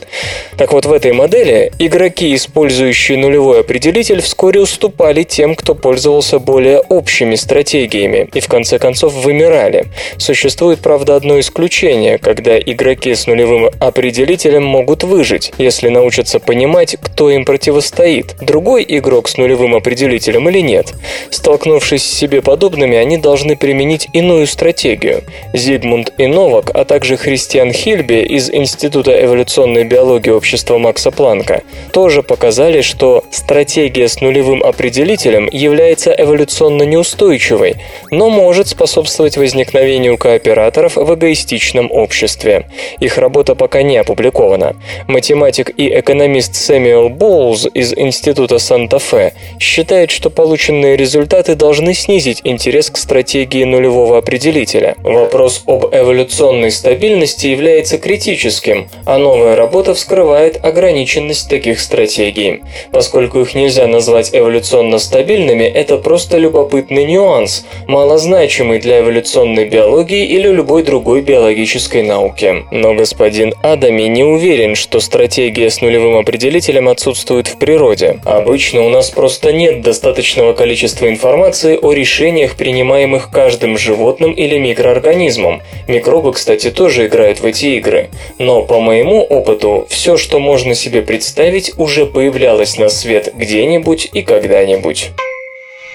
Так 0.57 0.73
вот, 0.73 0.85
в 0.85 0.93
этой 0.93 1.11
модели 1.11 1.71
игроки, 1.79 2.33
использующие 2.33 3.17
нулевой 3.17 3.59
определитель, 3.59 4.21
вскоре 4.21 4.61
уступали 4.61 5.23
тем, 5.23 5.55
кто 5.55 5.75
пользовался 5.75 6.39
более 6.39 6.79
общими 6.79 7.35
стратегиями, 7.35 8.29
и 8.33 8.39
в 8.39 8.47
конце 8.47 8.79
концов 8.79 9.13
вымирали. 9.13 9.85
Существует, 10.17 10.79
правда, 10.79 11.15
одно 11.15 11.39
исключение, 11.39 12.17
когда 12.17 12.57
игроки 12.57 13.13
с 13.13 13.27
нулевым 13.27 13.69
определителем 13.79 14.63
могут 14.63 15.03
выжить, 15.03 15.51
если 15.57 15.89
научатся 15.89 16.39
понимать, 16.39 16.97
кто 17.01 17.29
им 17.29 17.45
противостоит, 17.45 18.35
другой 18.41 18.85
игрок 18.87 19.27
с 19.27 19.37
нулевым 19.37 19.75
определителем 19.75 20.49
или 20.49 20.59
нет. 20.59 20.93
Столкнувшись 21.29 22.03
с 22.03 22.17
себе 22.17 22.41
подобными, 22.41 22.97
они 22.97 23.17
должны 23.17 23.55
применить 23.55 24.07
иную 24.13 24.47
стратегию. 24.47 25.23
Зигмунд 25.53 26.13
и 26.17 26.27
Новак, 26.27 26.71
а 26.73 26.85
также 26.85 27.17
Христиан 27.17 27.71
Хильби 27.71 28.23
из 28.23 28.49
Института 28.49 29.06
эволюционной 29.11 29.83
биологии 29.83 30.29
общества 30.31 30.77
Макса 30.77 31.11
Планка 31.11 31.63
тоже 31.91 32.23
показали, 32.23 32.81
что 32.81 33.23
стратегия 33.31 34.07
с 34.07 34.21
нулевым 34.21 34.63
определителем 34.63 35.47
является 35.51 36.11
эволюционно 36.11 36.83
неустойчивой, 36.83 37.75
но 38.11 38.29
может 38.29 38.67
способствовать 38.67 39.37
возникновению 39.37 40.17
кооператоров 40.17 40.95
в 40.95 41.13
эгоистичном 41.13 41.91
обществе. 41.91 42.69
Их 42.99 43.17
работа 43.17 43.55
пока 43.55 43.83
не 43.83 43.97
опубликована. 43.97 44.75
Математик 45.07 45.71
и 45.77 45.87
экономист 45.99 46.55
Сэмюэл 46.55 47.09
Боулз 47.09 47.67
из 47.73 47.93
Института 47.93 48.59
Санта-Фе 48.59 49.33
считает, 49.59 50.11
что 50.11 50.29
полученные 50.29 50.97
результаты 50.97 51.55
должны 51.55 51.93
снизить 51.93 52.41
интерес 52.43 52.89
к 52.89 52.97
стратегии 52.97 53.63
нулевого 53.63 54.17
определителя. 54.17 54.95
Вопрос 55.03 55.63
об 55.65 55.85
эволюционной 55.93 56.71
стабильности 56.71 57.47
является 57.47 57.97
критическим, 57.97 58.89
а 59.07 59.17
новая 59.17 59.55
работа 59.55 59.93
вскрывает 59.93 60.63
ограниченность 60.63 61.49
таких 61.49 61.79
стратегий. 61.79 62.61
Поскольку 62.91 63.39
их 63.39 63.55
нельзя 63.55 63.87
назвать 63.87 64.31
эволюционно 64.33 64.99
стабильными, 64.99 65.63
это 65.63 65.97
просто 65.97 66.37
любопытный 66.37 67.05
нюанс, 67.05 67.65
малозначимый 67.87 68.79
для 68.79 68.99
эволюционной 68.99 69.63
биологии 69.63 70.25
или 70.25 70.49
любой 70.49 70.83
другой 70.83 71.21
биологической 71.21 72.03
науке. 72.03 72.65
Но 72.71 72.95
господин 72.95 73.53
Адами 73.63 74.03
не 74.03 74.25
уверен, 74.25 74.75
что 74.75 74.99
стратегия 74.99 75.69
с 75.69 75.79
нулевым 75.79 76.17
определителем 76.17 76.89
отсутствует 76.89 77.47
в 77.47 77.57
природе. 77.57 78.19
Обычно 78.25 78.83
у 78.83 78.89
нас 78.89 79.09
просто 79.09 79.53
нет 79.53 79.81
достаточного 79.81 80.51
количества 80.51 81.07
информации 81.07 81.79
о 81.81 81.93
решениях, 81.93 82.55
принимаемых 82.55 83.31
каждым 83.31 83.77
животным 83.77 84.33
или 84.33 84.57
микроорганизмом. 84.57 85.61
Микробы, 85.87 86.33
кстати, 86.33 86.71
тоже 86.71 87.07
играют 87.07 87.39
в 87.39 87.45
эти 87.45 87.77
игры. 87.77 88.09
Но 88.37 88.63
по 88.63 88.81
моему 88.81 88.96
опыту, 89.03 89.85
все, 89.89 90.17
что 90.17 90.39
можно 90.39 90.73
себе 90.73 91.01
представить, 91.01 91.73
уже 91.77 92.05
появлялось 92.05 92.77
на 92.77 92.89
свет 92.89 93.33
где-нибудь 93.35 94.09
и 94.13 94.23
когда-нибудь. 94.23 95.11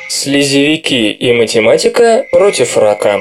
Слизевики 0.09 1.11
и 1.11 1.32
математика 1.32 2.26
против 2.30 2.76
рака. 2.76 3.18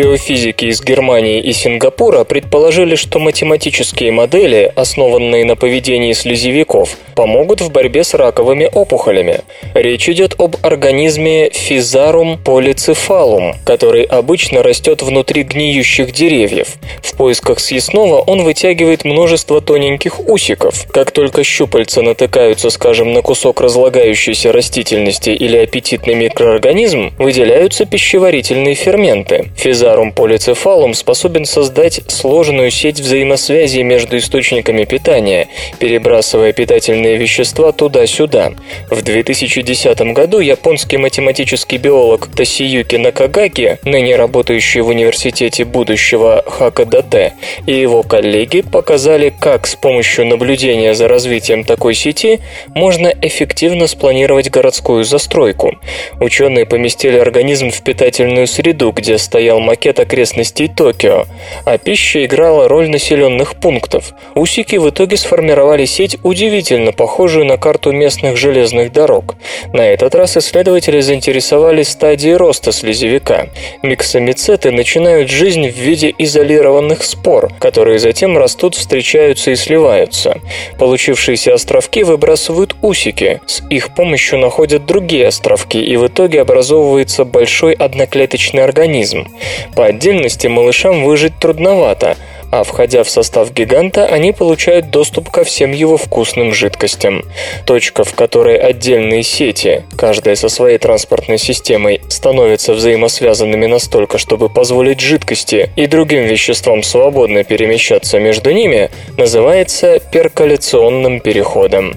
Биофизики 0.00 0.64
из 0.64 0.82
Германии 0.82 1.42
и 1.42 1.52
Сингапура 1.52 2.24
предположили, 2.24 2.94
что 2.94 3.18
математические 3.18 4.12
модели, 4.12 4.72
основанные 4.74 5.44
на 5.44 5.56
поведении 5.56 6.14
слезевиков, 6.14 6.96
помогут 7.14 7.60
в 7.60 7.70
борьбе 7.70 8.02
с 8.02 8.14
раковыми 8.14 8.66
опухолями. 8.72 9.40
Речь 9.74 10.08
идет 10.08 10.36
об 10.38 10.56
организме 10.62 11.50
Физарум 11.52 12.38
полицефалум, 12.42 13.56
который 13.66 14.04
обычно 14.04 14.62
растет 14.62 15.02
внутри 15.02 15.42
гниющих 15.42 16.12
деревьев. 16.12 16.76
В 17.02 17.14
поисках 17.14 17.60
съестного 17.60 18.20
он 18.20 18.42
вытягивает 18.42 19.04
множество 19.04 19.60
тоненьких 19.60 20.26
усиков. 20.26 20.86
Как 20.90 21.10
только 21.10 21.44
щупальца 21.44 22.00
натыкаются, 22.00 22.70
скажем, 22.70 23.12
на 23.12 23.20
кусок 23.20 23.60
разлагающейся 23.60 24.50
растительности 24.50 25.28
или 25.28 25.58
аппетитный 25.58 26.14
микроорганизм, 26.14 27.12
выделяются 27.18 27.84
пищеварительные 27.84 28.74
ферменты. 28.74 29.50
Физарум 29.58 29.89
полицефалум 30.12 30.94
способен 30.94 31.44
создать 31.44 32.00
сложную 32.06 32.70
сеть 32.70 33.00
взаимосвязи 33.00 33.80
между 33.80 34.18
источниками 34.18 34.84
питания, 34.84 35.48
перебрасывая 35.78 36.52
питательные 36.52 37.16
вещества 37.16 37.72
туда-сюда. 37.72 38.52
В 38.88 39.02
2010 39.02 40.00
году 40.12 40.38
японский 40.38 40.96
математический 40.96 41.78
биолог 41.78 42.28
Тосиюки 42.28 42.96
Накагаки, 42.96 43.78
ныне 43.84 44.16
работающий 44.16 44.80
в 44.80 44.88
университете 44.88 45.64
будущего 45.64 46.44
Хакадате, 46.46 47.34
и 47.66 47.74
его 47.74 48.02
коллеги 48.02 48.60
показали, 48.60 49.32
как 49.36 49.66
с 49.66 49.74
помощью 49.74 50.26
наблюдения 50.26 50.94
за 50.94 51.08
развитием 51.08 51.64
такой 51.64 51.94
сети 51.94 52.40
можно 52.68 53.12
эффективно 53.22 53.86
спланировать 53.88 54.50
городскую 54.50 55.04
застройку. 55.04 55.72
Ученые 56.20 56.64
поместили 56.64 57.18
организм 57.18 57.70
в 57.70 57.82
питательную 57.82 58.46
среду, 58.46 58.92
где 58.92 59.18
стоял 59.18 59.58
макет 59.60 59.79
окрестностей 59.88 60.68
Токио, 60.68 61.24
а 61.64 61.78
пища 61.78 62.24
играла 62.24 62.68
роль 62.68 62.90
населенных 62.90 63.56
пунктов. 63.56 64.12
Усики 64.34 64.76
в 64.76 64.90
итоге 64.90 65.16
сформировали 65.16 65.84
сеть, 65.84 66.18
удивительно 66.22 66.92
похожую 66.92 67.46
на 67.46 67.56
карту 67.56 67.92
местных 67.92 68.36
железных 68.36 68.92
дорог. 68.92 69.36
На 69.72 69.82
этот 69.86 70.14
раз 70.14 70.36
исследователи 70.36 71.00
заинтересовались 71.00 71.88
стадией 71.88 72.36
роста 72.36 72.72
слезевика. 72.72 73.48
Миксомицеты 73.82 74.70
начинают 74.70 75.30
жизнь 75.30 75.68
в 75.68 75.76
виде 75.76 76.14
изолированных 76.18 77.02
спор, 77.02 77.50
которые 77.58 77.98
затем 77.98 78.36
растут, 78.36 78.74
встречаются 78.74 79.50
и 79.50 79.56
сливаются. 79.56 80.40
Получившиеся 80.78 81.54
островки 81.54 82.02
выбрасывают 82.02 82.76
усики. 82.82 83.40
С 83.46 83.62
их 83.70 83.94
помощью 83.94 84.38
находят 84.38 84.86
другие 84.86 85.28
островки, 85.28 85.82
и 85.82 85.96
в 85.96 86.06
итоге 86.06 86.40
образовывается 86.40 87.24
большой 87.24 87.72
одноклеточный 87.72 88.64
организм. 88.64 89.28
По 89.74 89.86
отдельности 89.86 90.46
малышам 90.46 91.04
выжить 91.04 91.38
трудновато, 91.38 92.16
а 92.50 92.64
входя 92.64 93.04
в 93.04 93.10
состав 93.10 93.52
гиганта, 93.52 94.06
они 94.06 94.32
получают 94.32 94.90
доступ 94.90 95.30
ко 95.30 95.44
всем 95.44 95.72
его 95.72 95.96
вкусным 95.96 96.52
жидкостям. 96.52 97.22
Точка, 97.64 98.04
в 98.04 98.14
которой 98.14 98.56
отдельные 98.58 99.22
сети, 99.22 99.84
каждая 99.96 100.34
со 100.34 100.48
своей 100.48 100.78
транспортной 100.78 101.38
системой, 101.38 102.00
становятся 102.08 102.74
взаимосвязанными 102.74 103.66
настолько, 103.66 104.18
чтобы 104.18 104.48
позволить 104.48 105.00
жидкости 105.00 105.70
и 105.76 105.86
другим 105.86 106.24
веществам 106.24 106.82
свободно 106.82 107.44
перемещаться 107.44 108.18
между 108.18 108.50
ними, 108.52 108.90
называется 109.16 110.00
перколяционным 110.12 111.20
переходом. 111.20 111.94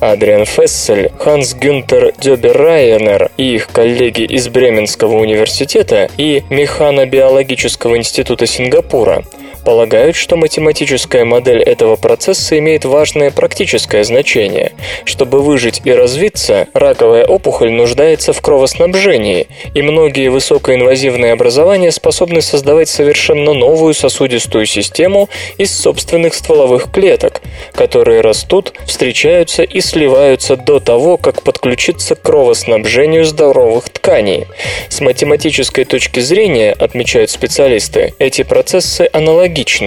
Адриан 0.00 0.46
Фессель, 0.46 1.10
Ханс 1.18 1.54
Гюнтер 1.54 2.12
Дёберайенер 2.18 3.30
и 3.36 3.54
их 3.54 3.68
коллеги 3.68 4.22
из 4.22 4.48
Бременского 4.48 5.16
университета 5.16 6.08
и 6.16 6.44
Механобиологического 6.50 7.96
института 7.96 8.46
Сингапура 8.46 9.24
полагают, 9.66 9.95
полагают, 9.96 10.16
что 10.16 10.36
математическая 10.36 11.24
модель 11.24 11.62
этого 11.62 11.96
процесса 11.96 12.58
имеет 12.58 12.84
важное 12.84 13.30
практическое 13.30 14.04
значение. 14.04 14.72
Чтобы 15.06 15.40
выжить 15.40 15.80
и 15.84 15.92
развиться, 15.92 16.68
раковая 16.74 17.24
опухоль 17.24 17.72
нуждается 17.72 18.34
в 18.34 18.42
кровоснабжении, 18.42 19.46
и 19.74 19.80
многие 19.80 20.28
высокоинвазивные 20.28 21.32
образования 21.32 21.90
способны 21.92 22.42
создавать 22.42 22.90
совершенно 22.90 23.54
новую 23.54 23.94
сосудистую 23.94 24.66
систему 24.66 25.30
из 25.56 25.74
собственных 25.74 26.34
стволовых 26.34 26.90
клеток, 26.92 27.40
которые 27.72 28.20
растут, 28.20 28.74
встречаются 28.86 29.62
и 29.62 29.80
сливаются 29.80 30.56
до 30.56 30.78
того, 30.78 31.16
как 31.16 31.42
подключиться 31.42 32.16
к 32.16 32.22
кровоснабжению 32.22 33.24
здоровых 33.24 33.88
тканей. 33.88 34.44
С 34.90 35.00
математической 35.00 35.84
точки 35.84 36.20
зрения, 36.20 36.72
отмечают 36.72 37.30
специалисты, 37.30 38.12
эти 38.18 38.42
процессы 38.42 39.08
аналогичны. 39.10 39.85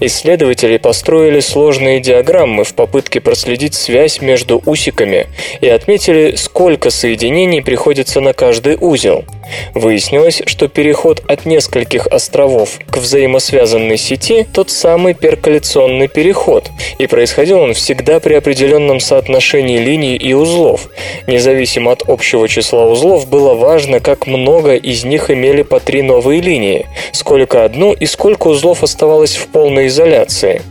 Исследователи 0.00 0.76
построили 0.76 1.40
сложные 1.40 2.00
диаграммы 2.00 2.64
в 2.64 2.74
попытке 2.74 3.20
проследить 3.20 3.74
связь 3.74 4.20
между 4.20 4.62
усиками 4.64 5.26
и 5.60 5.68
отметили, 5.68 6.36
сколько 6.36 6.90
соединений 6.90 7.62
приходится 7.62 8.20
на 8.20 8.32
каждый 8.32 8.76
узел. 8.80 9.24
Выяснилось, 9.74 10.42
что 10.46 10.68
переход 10.68 11.22
от 11.28 11.46
нескольких 11.46 12.06
островов 12.06 12.78
к 12.90 12.98
взаимосвязанной 12.98 13.96
сети– 13.96 14.46
тот 14.52 14.70
самый 14.70 15.14
перколяционный 15.14 16.08
переход, 16.08 16.70
и 16.98 17.06
происходил 17.06 17.60
он 17.60 17.74
всегда 17.74 18.20
при 18.20 18.34
определенном 18.34 19.00
соотношении 19.00 19.78
линий 19.78 20.16
и 20.16 20.32
узлов. 20.32 20.88
Независимо 21.26 21.92
от 21.92 22.08
общего 22.08 22.48
числа 22.48 22.86
узлов, 22.86 23.28
было 23.28 23.54
важно, 23.54 24.00
как 24.00 24.26
много 24.26 24.74
из 24.74 25.04
них 25.04 25.30
имели 25.30 25.62
по 25.62 25.80
три 25.80 26.02
новые 26.02 26.40
линии, 26.40 26.86
сколько 27.12 27.64
одну 27.64 27.92
и 27.92 28.06
сколько 28.06 28.48
узлов 28.48 28.82
оставалось 28.82 29.36
в 29.36 29.48
полной 29.48 29.86
изоляции. 29.86 30.62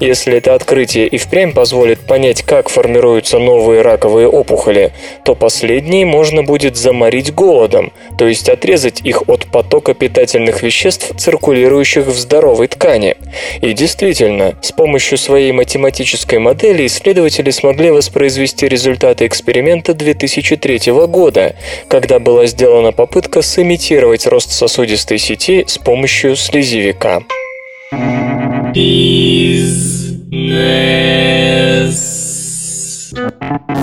Если 0.00 0.38
это 0.38 0.54
открытие 0.54 1.06
и 1.06 1.18
впрямь 1.18 1.52
позволит 1.52 2.00
понять, 2.00 2.42
как 2.42 2.68
формируются 2.68 3.38
новые 3.38 3.82
раковые 3.82 4.28
опухоли, 4.28 4.92
то 5.24 5.34
последние 5.34 6.04
можно 6.04 6.42
будет 6.42 6.76
заморить 6.76 7.34
голодом, 7.34 7.92
то 8.22 8.28
есть 8.28 8.48
отрезать 8.48 9.00
их 9.02 9.28
от 9.28 9.46
потока 9.46 9.94
питательных 9.94 10.62
веществ, 10.62 11.10
циркулирующих 11.18 12.06
в 12.06 12.16
здоровой 12.16 12.68
ткани. 12.68 13.16
И 13.60 13.72
действительно, 13.72 14.54
с 14.62 14.70
помощью 14.70 15.18
своей 15.18 15.50
математической 15.50 16.38
модели 16.38 16.86
исследователи 16.86 17.50
смогли 17.50 17.90
воспроизвести 17.90 18.68
результаты 18.68 19.26
эксперимента 19.26 19.92
2003 19.92 20.92
года, 21.08 21.56
когда 21.88 22.20
была 22.20 22.46
сделана 22.46 22.92
попытка 22.92 23.42
сымитировать 23.42 24.28
рост 24.28 24.52
сосудистой 24.52 25.18
сети 25.18 25.64
с 25.66 25.78
помощью 25.78 26.36
слезевика. 26.36 27.24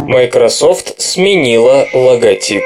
Microsoft 0.07 1.01
сменила 1.01 1.85
логотип. 1.93 2.63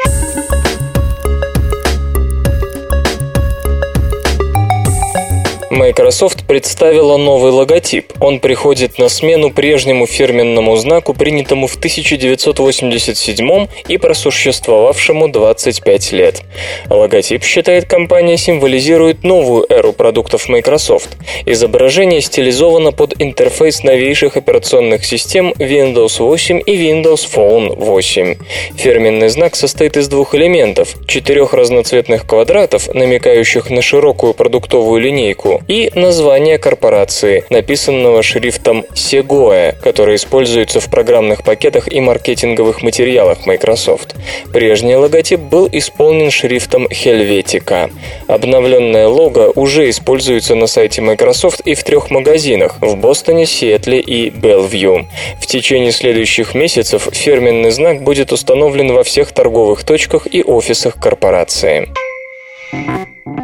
Microsoft 5.74 6.46
представила 6.46 7.18
новый 7.18 7.52
логотип. 7.52 8.14
Он 8.20 8.40
приходит 8.40 9.00
на 9.00 9.10
смену 9.10 9.50
прежнему 9.50 10.06
фирменному 10.06 10.76
знаку, 10.76 11.16
принятому 11.16 11.66
в 11.66 11.76
1987 11.78 13.68
и 13.88 13.98
просуществовавшему 13.98 15.30
25 15.30 16.12
лет. 16.12 16.44
Логотип, 16.92 17.44
считает 17.44 17.86
компания, 17.86 18.38
символизирует 18.38 19.24
новую 19.24 19.66
эру 19.68 19.94
продуктов 19.94 20.48
Microsoft. 20.48 21.18
Изображение 21.48 22.22
стилизовано 22.22 22.92
под 22.92 23.20
интерфейс 23.20 23.82
новейших 23.82 24.38
операционных 24.38 25.04
систем 25.04 25.54
Windows 25.58 26.20
8 26.20 26.62
и 26.68 26.76
Windows 26.76 27.28
Phone 27.34 27.76
8. 27.76 28.36
Фирменный 28.78 29.30
знак 29.30 29.56
состоит 29.56 29.98
из 29.98 30.08
двух 30.08 30.36
элементов– 30.36 30.94
четырех 31.08 31.54
разноцветных 31.54 32.28
квадратов, 32.28 32.94
намекающих 32.94 33.72
на 33.72 33.82
широкую 33.82 34.36
продуктовую 34.36 35.02
линейку, 35.02 35.63
и 35.68 35.92
название 35.96 36.58
корпорации, 36.58 37.46
написанного 37.50 38.24
шрифтом 38.24 38.86
Segoe, 38.94 39.76
который 39.82 40.16
используется 40.16 40.80
в 40.80 40.90
программных 40.90 41.44
пакетах 41.44 41.92
и 41.92 42.00
маркетинговых 42.00 42.82
материалах 42.82 43.46
Microsoft. 43.46 44.16
Прежний 44.52 44.96
логотип 44.96 45.40
был 45.40 45.70
исполнен 45.72 46.32
шрифтом 46.32 46.88
Helvetica. 46.88 47.92
Обновленное 48.28 49.08
лого 49.08 49.52
уже 49.56 49.90
используется 49.90 50.56
на 50.56 50.68
сайте 50.68 51.02
Microsoft 51.02 51.62
и 51.62 51.74
в 51.76 51.84
трех 51.84 52.10
магазинах– 52.12 52.78
в 52.82 52.96
Бостоне, 52.96 53.46
Сиэтле 53.46 54.00
и 54.00 54.30
Белвью. 54.30 55.08
В 55.40 55.46
течение 55.46 55.92
следующих 55.92 56.56
месяцев 56.56 57.08
фирменный 57.12 57.72
знак 57.72 58.04
будет 58.04 58.32
установлен 58.32 58.94
во 58.94 59.04
всех 59.04 59.32
торговых 59.32 59.84
точках 59.84 60.28
и 60.32 60.44
офисах 60.44 61.00
корпорации. 61.00 61.90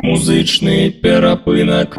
Музычный 0.01 0.91
перапынак. 0.91 1.97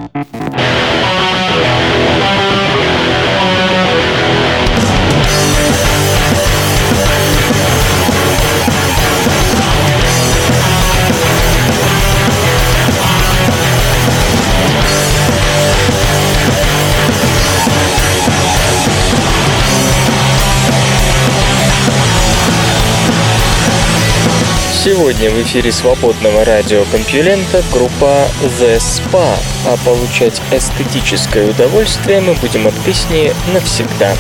Сегодня 24.82 25.30
в 25.30 25.42
эфире 25.42 25.72
свободного 25.72 26.42
радиокомпьюлента 26.42 27.62
группа 27.70 28.26
The 28.58 28.78
Spa, 28.78 29.36
а 29.66 29.76
получать 29.84 30.40
эстетическое 30.50 31.50
удовольствие 31.50 32.22
мы 32.22 32.32
будем 32.32 32.66
от 32.66 32.74
песни 32.82 33.30
навсегда. 33.52 34.14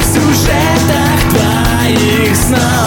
в 0.00 0.04
сюжетах 0.04 1.20
твоих 1.30 2.34
снов. 2.34 2.85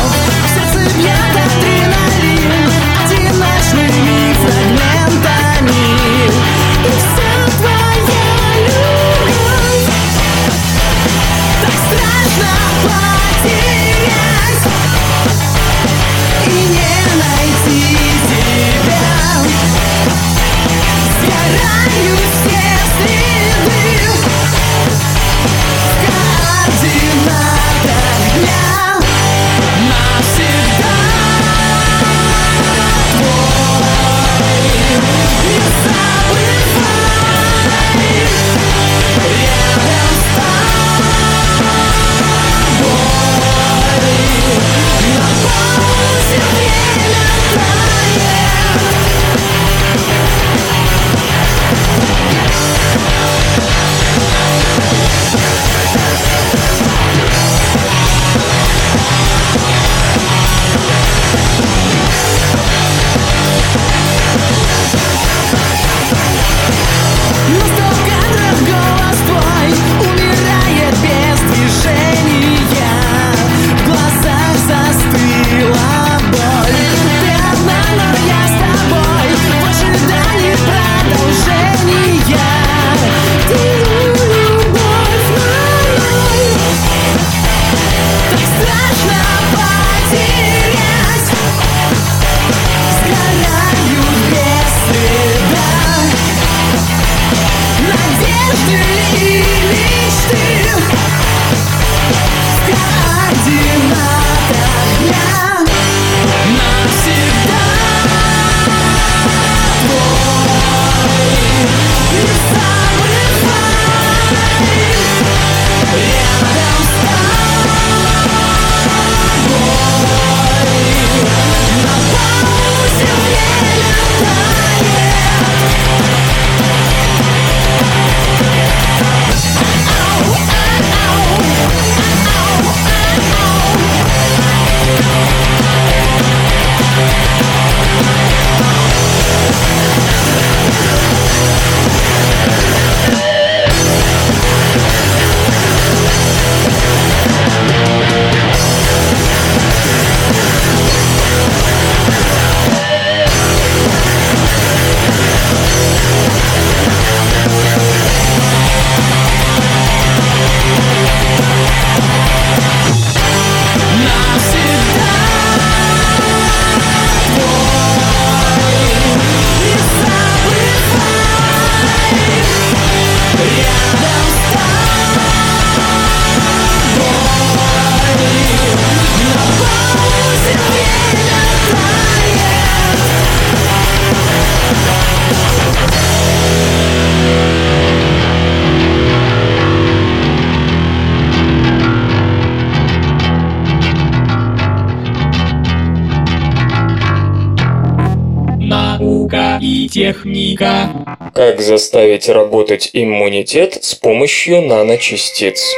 Как 201.59 201.65
заставить 201.65 202.29
работать 202.29 202.89
иммунитет 202.93 203.83
с 203.83 203.93
помощью 203.93 204.61
наночастиц. 204.61 205.75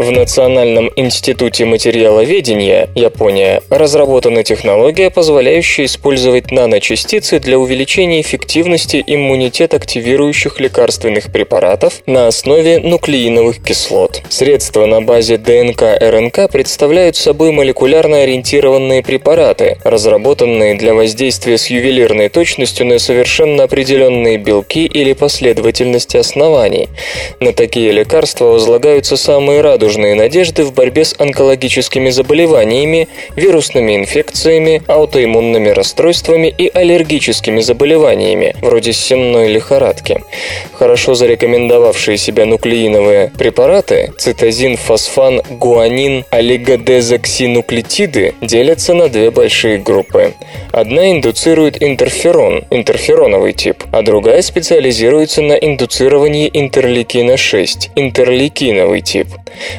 В 0.00 0.10
Национальном 0.12 0.90
институте 0.96 1.66
материаловедения, 1.66 2.88
Япония, 2.94 3.60
разработана 3.68 4.42
технология, 4.42 5.10
позволяющая 5.10 5.84
использовать 5.84 6.50
наночастицы 6.50 7.38
для 7.38 7.58
увеличения 7.58 8.22
эффективности 8.22 9.04
иммунитет 9.06 9.74
активирующих 9.74 10.58
лекарственных 10.58 11.30
препаратов 11.30 12.00
на 12.06 12.28
основе 12.28 12.78
нуклеиновых 12.78 13.62
кислот. 13.62 14.22
Средства 14.30 14.86
на 14.86 15.02
базе 15.02 15.36
ДНК-РНК 15.36 16.50
представляют 16.50 17.16
собой 17.16 17.52
молекулярно 17.52 18.22
ориентированные 18.22 19.02
препараты, 19.02 19.76
разработанные 19.84 20.76
для 20.76 20.94
воздействия 20.94 21.58
с 21.58 21.66
ювелирной 21.66 22.30
точностью 22.30 22.86
на 22.86 22.98
совершенно 22.98 23.64
определенные 23.64 24.38
белки 24.38 24.86
или 24.86 25.12
последовательности 25.12 26.16
оснований. 26.16 26.88
На 27.38 27.52
такие 27.52 27.92
лекарства 27.92 28.46
возлагаются 28.46 29.18
самые 29.18 29.60
радужные 29.60 29.90
радужные 30.00 30.14
надежды 30.14 30.64
в 30.64 30.72
борьбе 30.72 31.04
с 31.04 31.14
онкологическими 31.18 32.10
заболеваниями, 32.10 33.08
вирусными 33.36 33.96
инфекциями, 33.96 34.82
аутоиммунными 34.86 35.68
расстройствами 35.68 36.48
и 36.48 36.70
аллергическими 36.72 37.60
заболеваниями, 37.60 38.54
вроде 38.62 38.92
семной 38.92 39.48
лихорадки. 39.48 40.20
Хорошо 40.72 41.14
зарекомендовавшие 41.14 42.16
себя 42.16 42.46
нуклеиновые 42.46 43.30
препараты 43.38 44.12
цитозин, 44.18 44.76
фосфан, 44.76 45.42
гуанин, 45.50 46.24
олигодезоксинуклетиды 46.30 48.34
делятся 48.40 48.94
на 48.94 49.08
две 49.08 49.30
большие 49.30 49.78
группы. 49.78 50.32
Одна 50.72 51.10
индуцирует 51.10 51.82
интерферон, 51.82 52.64
интерфероновый 52.70 53.52
тип, 53.52 53.84
а 53.92 54.02
другая 54.02 54.42
специализируется 54.42 55.42
на 55.42 55.54
индуцировании 55.54 56.48
интерлейкина-6, 56.48 57.90
интерлейкиновый 57.96 59.02
тип. 59.02 59.28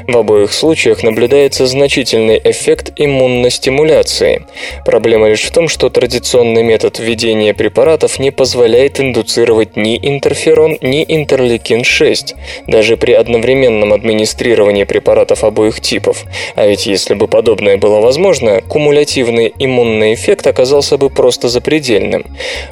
В 0.07 0.17
обоих 0.17 0.51
случаях 0.51 1.03
наблюдается 1.03 1.67
значительный 1.67 2.41
эффект 2.43 2.91
иммуностимуляции. 2.95 4.45
Проблема 4.85 5.29
лишь 5.29 5.43
в 5.43 5.51
том, 5.51 5.67
что 5.67 5.89
традиционный 5.89 6.63
метод 6.63 6.99
введения 6.99 7.53
препаратов 7.53 8.19
не 8.19 8.31
позволяет 8.31 8.99
индуцировать 8.99 9.77
ни 9.77 9.97
интерферон, 10.01 10.77
ни 10.81 11.05
интерлейкин-6, 11.05 12.35
даже 12.67 12.97
при 12.97 13.13
одновременном 13.13 13.93
администрировании 13.93 14.85
препаратов 14.85 15.43
обоих 15.43 15.81
типов. 15.81 16.23
А 16.55 16.65
ведь 16.65 16.85
если 16.85 17.13
бы 17.13 17.27
подобное 17.27 17.77
было 17.77 17.99
возможно, 17.99 18.61
кумулятивный 18.61 19.53
иммунный 19.59 20.13
эффект 20.13 20.47
оказался 20.47 20.97
бы 20.97 21.09
просто 21.09 21.47
запредельным. 21.47 22.25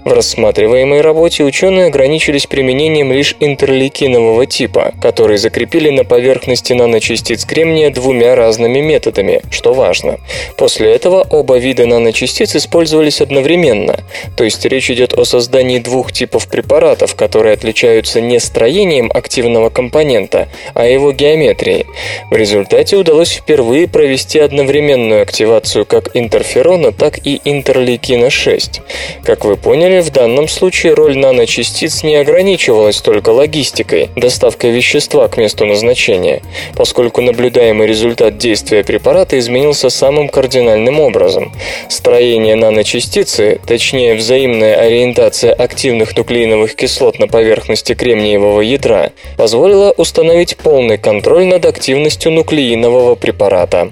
В 0.03 0.11
рассматриваемой 0.11 1.01
работе 1.01 1.43
ученые 1.43 1.87
ограничились 1.87 2.47
применением 2.47 3.11
лишь 3.11 3.35
интерлейкинового 3.39 4.45
типа, 4.45 4.93
который 5.01 5.37
закрепили 5.37 5.89
на 5.89 6.03
поверхности 6.03 6.73
наночастиц 6.73 7.18
частиц 7.19 7.43
кремния 7.43 7.89
двумя 7.89 8.33
разными 8.33 8.79
методами, 8.79 9.41
что 9.51 9.73
важно. 9.73 10.19
После 10.55 10.89
этого 10.93 11.27
оба 11.29 11.57
вида 11.57 11.85
наночастиц 11.85 12.55
использовались 12.55 13.19
одновременно, 13.19 13.99
то 14.37 14.45
есть 14.45 14.63
речь 14.65 14.89
идет 14.89 15.13
о 15.13 15.25
создании 15.25 15.79
двух 15.79 16.13
типов 16.13 16.47
препаратов, 16.47 17.15
которые 17.15 17.55
отличаются 17.55 18.21
не 18.21 18.39
строением 18.39 19.11
активного 19.13 19.69
компонента, 19.69 20.47
а 20.73 20.85
его 20.85 21.11
геометрией. 21.11 21.87
В 22.31 22.37
результате 22.37 22.95
удалось 22.95 23.33
впервые 23.33 23.89
провести 23.89 24.39
одновременную 24.39 25.21
активацию 25.21 25.85
как 25.85 26.15
интерферона, 26.15 26.93
так 26.93 27.19
и 27.27 27.41
интерлейкина-6. 27.43 28.79
Как 29.25 29.43
вы 29.43 29.57
поняли, 29.57 29.99
в 29.99 30.09
данном 30.11 30.47
случае 30.47 30.93
роль 30.93 31.17
наночастиц 31.17 32.03
не 32.03 32.15
ограничивалась 32.15 33.01
только 33.01 33.31
логистикой, 33.31 34.09
доставкой 34.15 34.71
вещества 34.71 35.27
к 35.27 35.35
месту 35.35 35.65
назначения, 35.65 36.41
поскольку 36.75 37.08
поскольку 37.09 37.21
наблюдаемый 37.21 37.87
результат 37.87 38.37
действия 38.37 38.83
препарата 38.83 39.39
изменился 39.39 39.89
самым 39.89 40.29
кардинальным 40.29 40.99
образом. 40.99 41.51
Строение 41.89 42.55
наночастицы, 42.55 43.59
точнее 43.65 44.13
взаимная 44.13 44.75
ориентация 44.75 45.51
активных 45.51 46.15
нуклеиновых 46.15 46.75
кислот 46.75 47.17
на 47.17 47.27
поверхности 47.27 47.95
кремниевого 47.95 48.61
ядра, 48.61 49.11
позволила 49.37 49.91
установить 49.97 50.55
полный 50.57 50.99
контроль 50.99 51.45
над 51.45 51.65
активностью 51.65 52.31
нуклеинового 52.31 53.15
препарата. 53.15 53.91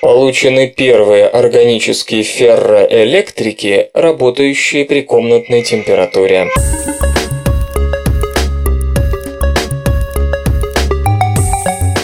Получены 0.00 0.68
первые 0.68 1.26
органические 1.26 2.22
ферроэлектрики, 2.22 3.88
работающие 3.94 4.84
при 4.84 5.00
комнатной 5.00 5.62
температуре. 5.62 6.46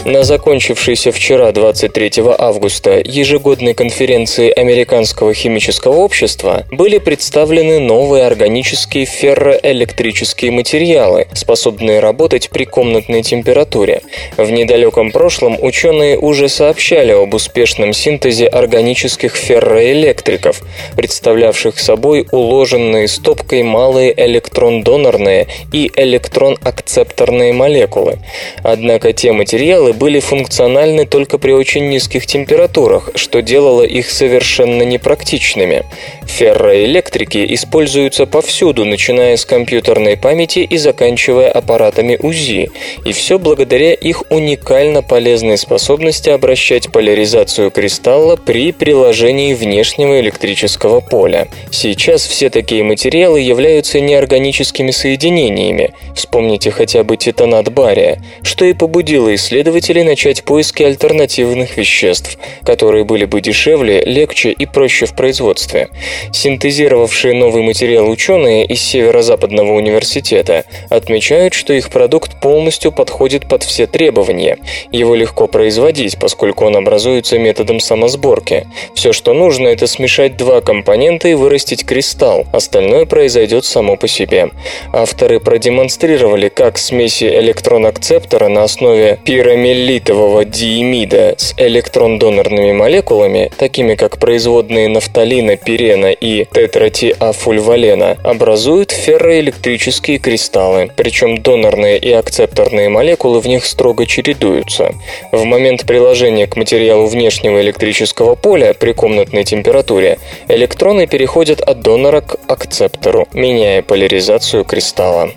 На 0.08 0.22
закончившейся 0.22 1.12
вчера 1.12 1.52
23 1.52 2.12
августа 2.38 3.02
ежегодной 3.04 3.74
конференции 3.74 4.50
Американского 4.50 5.34
химического 5.34 5.96
общества 5.96 6.64
были 6.70 6.96
представлены 6.96 7.78
новые 7.78 8.24
органические 8.24 9.04
ферроэлектрические 9.04 10.50
материалы, 10.50 11.26
способные 11.34 12.00
работать 12.00 12.48
при 12.48 12.64
комнатной 12.64 13.22
температуре. 13.22 14.00
В 14.38 14.50
недалеком 14.50 15.10
прошлом 15.10 15.62
ученые 15.62 16.16
уже 16.16 16.48
сообщали 16.48 17.12
об 17.12 17.34
успешном 17.34 17.92
синтезе 17.92 18.46
органических 18.46 19.36
ферроэлектриков, 19.36 20.62
представлявших 20.96 21.78
собой 21.78 22.26
уложенные 22.32 23.08
стопкой 23.08 23.62
малые 23.62 24.14
электрон-донорные 24.16 25.48
и 25.70 25.92
электрон-акцепторные 25.94 27.52
молекулы. 27.52 28.20
Однако 28.62 29.12
те 29.12 29.32
материалы 29.32 29.92
были 29.98 30.20
функциональны 30.20 31.06
только 31.06 31.38
при 31.38 31.50
очень 31.50 31.88
низких 31.88 32.26
температурах, 32.26 33.10
что 33.16 33.42
делало 33.42 33.82
их 33.82 34.10
совершенно 34.10 34.82
непрактичными. 34.84 35.84
Ферроэлектрики 36.26 37.44
используются 37.54 38.26
повсюду, 38.26 38.84
начиная 38.84 39.36
с 39.36 39.44
компьютерной 39.44 40.16
памяти 40.16 40.60
и 40.60 40.76
заканчивая 40.76 41.50
аппаратами 41.50 42.16
УЗИ, 42.22 42.70
и 43.04 43.12
все 43.12 43.38
благодаря 43.38 43.92
их 43.92 44.22
уникально 44.30 45.02
полезной 45.02 45.58
способности 45.58 46.30
обращать 46.30 46.92
поляризацию 46.92 47.70
кристалла 47.70 48.36
при 48.36 48.72
приложении 48.72 49.54
внешнего 49.54 50.20
электрического 50.20 51.00
поля. 51.00 51.48
Сейчас 51.72 52.26
все 52.26 52.50
такие 52.50 52.84
материалы 52.84 53.40
являются 53.40 54.00
неорганическими 54.00 54.92
соединениями, 54.92 55.92
вспомните 56.14 56.70
хотя 56.70 57.02
бы 57.02 57.16
титанат 57.16 57.72
бария, 57.72 58.22
что 58.42 58.64
и 58.64 58.74
побудило 58.74 59.34
исследователей 59.34 59.77
исследователей 59.78 60.02
начать 60.02 60.42
поиски 60.44 60.82
альтернативных 60.82 61.76
веществ, 61.76 62.36
которые 62.64 63.04
были 63.04 63.24
бы 63.24 63.40
дешевле, 63.40 64.00
легче 64.00 64.50
и 64.50 64.66
проще 64.66 65.06
в 65.06 65.14
производстве. 65.14 65.88
Синтезировавшие 66.32 67.34
новый 67.34 67.62
материал 67.62 68.08
ученые 68.10 68.66
из 68.66 68.80
Северо-Западного 68.80 69.72
университета 69.72 70.64
отмечают, 70.90 71.54
что 71.54 71.72
их 71.72 71.90
продукт 71.90 72.40
полностью 72.40 72.90
подходит 72.92 73.48
под 73.48 73.62
все 73.62 73.86
требования. 73.86 74.58
Его 74.90 75.14
легко 75.14 75.46
производить, 75.46 76.18
поскольку 76.18 76.64
он 76.66 76.76
образуется 76.76 77.38
методом 77.38 77.78
самосборки. 77.80 78.66
Все, 78.94 79.12
что 79.12 79.32
нужно, 79.32 79.68
это 79.68 79.86
смешать 79.86 80.36
два 80.36 80.60
компонента 80.60 81.28
и 81.28 81.34
вырастить 81.34 81.86
кристалл, 81.86 82.46
остальное 82.52 83.06
произойдет 83.06 83.64
само 83.64 83.96
по 83.96 84.08
себе. 84.08 84.50
Авторы 84.92 85.38
продемонстрировали, 85.38 86.48
как 86.48 86.78
смеси 86.78 87.24
электрон-акцептора 87.24 88.48
на 88.48 88.64
основе 88.64 89.18
пирамид 89.24 89.67
литового 89.72 90.44
диимида 90.44 91.34
с 91.36 91.54
электрон-донорными 91.56 92.72
молекулами, 92.72 93.50
такими 93.56 93.94
как 93.94 94.18
производные 94.18 94.88
нафталина, 94.88 95.56
пирена 95.56 96.12
и 96.12 96.44
тетратиафульвалена, 96.44 98.18
образуют 98.22 98.90
ферроэлектрические 98.90 100.18
кристаллы, 100.18 100.90
причем 100.96 101.42
донорные 101.42 101.98
и 101.98 102.12
акцепторные 102.12 102.88
молекулы 102.88 103.40
в 103.40 103.46
них 103.46 103.64
строго 103.64 104.06
чередуются. 104.06 104.94
В 105.32 105.44
момент 105.44 105.86
приложения 105.86 106.46
к 106.46 106.56
материалу 106.56 107.06
внешнего 107.06 107.60
электрического 107.60 108.34
поля 108.34 108.74
при 108.74 108.92
комнатной 108.92 109.44
температуре 109.44 110.18
электроны 110.48 111.06
переходят 111.06 111.60
от 111.60 111.80
донора 111.80 112.20
к 112.20 112.36
акцептору, 112.46 113.28
меняя 113.32 113.82
поляризацию 113.82 114.64
кристалла. 114.64 115.30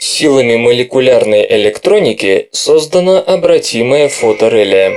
Силами 0.00 0.56
молекулярной 0.56 1.44
электроники 1.50 2.48
создано 2.52 3.18
обратимое 3.18 4.08
фотореле. 4.08 4.94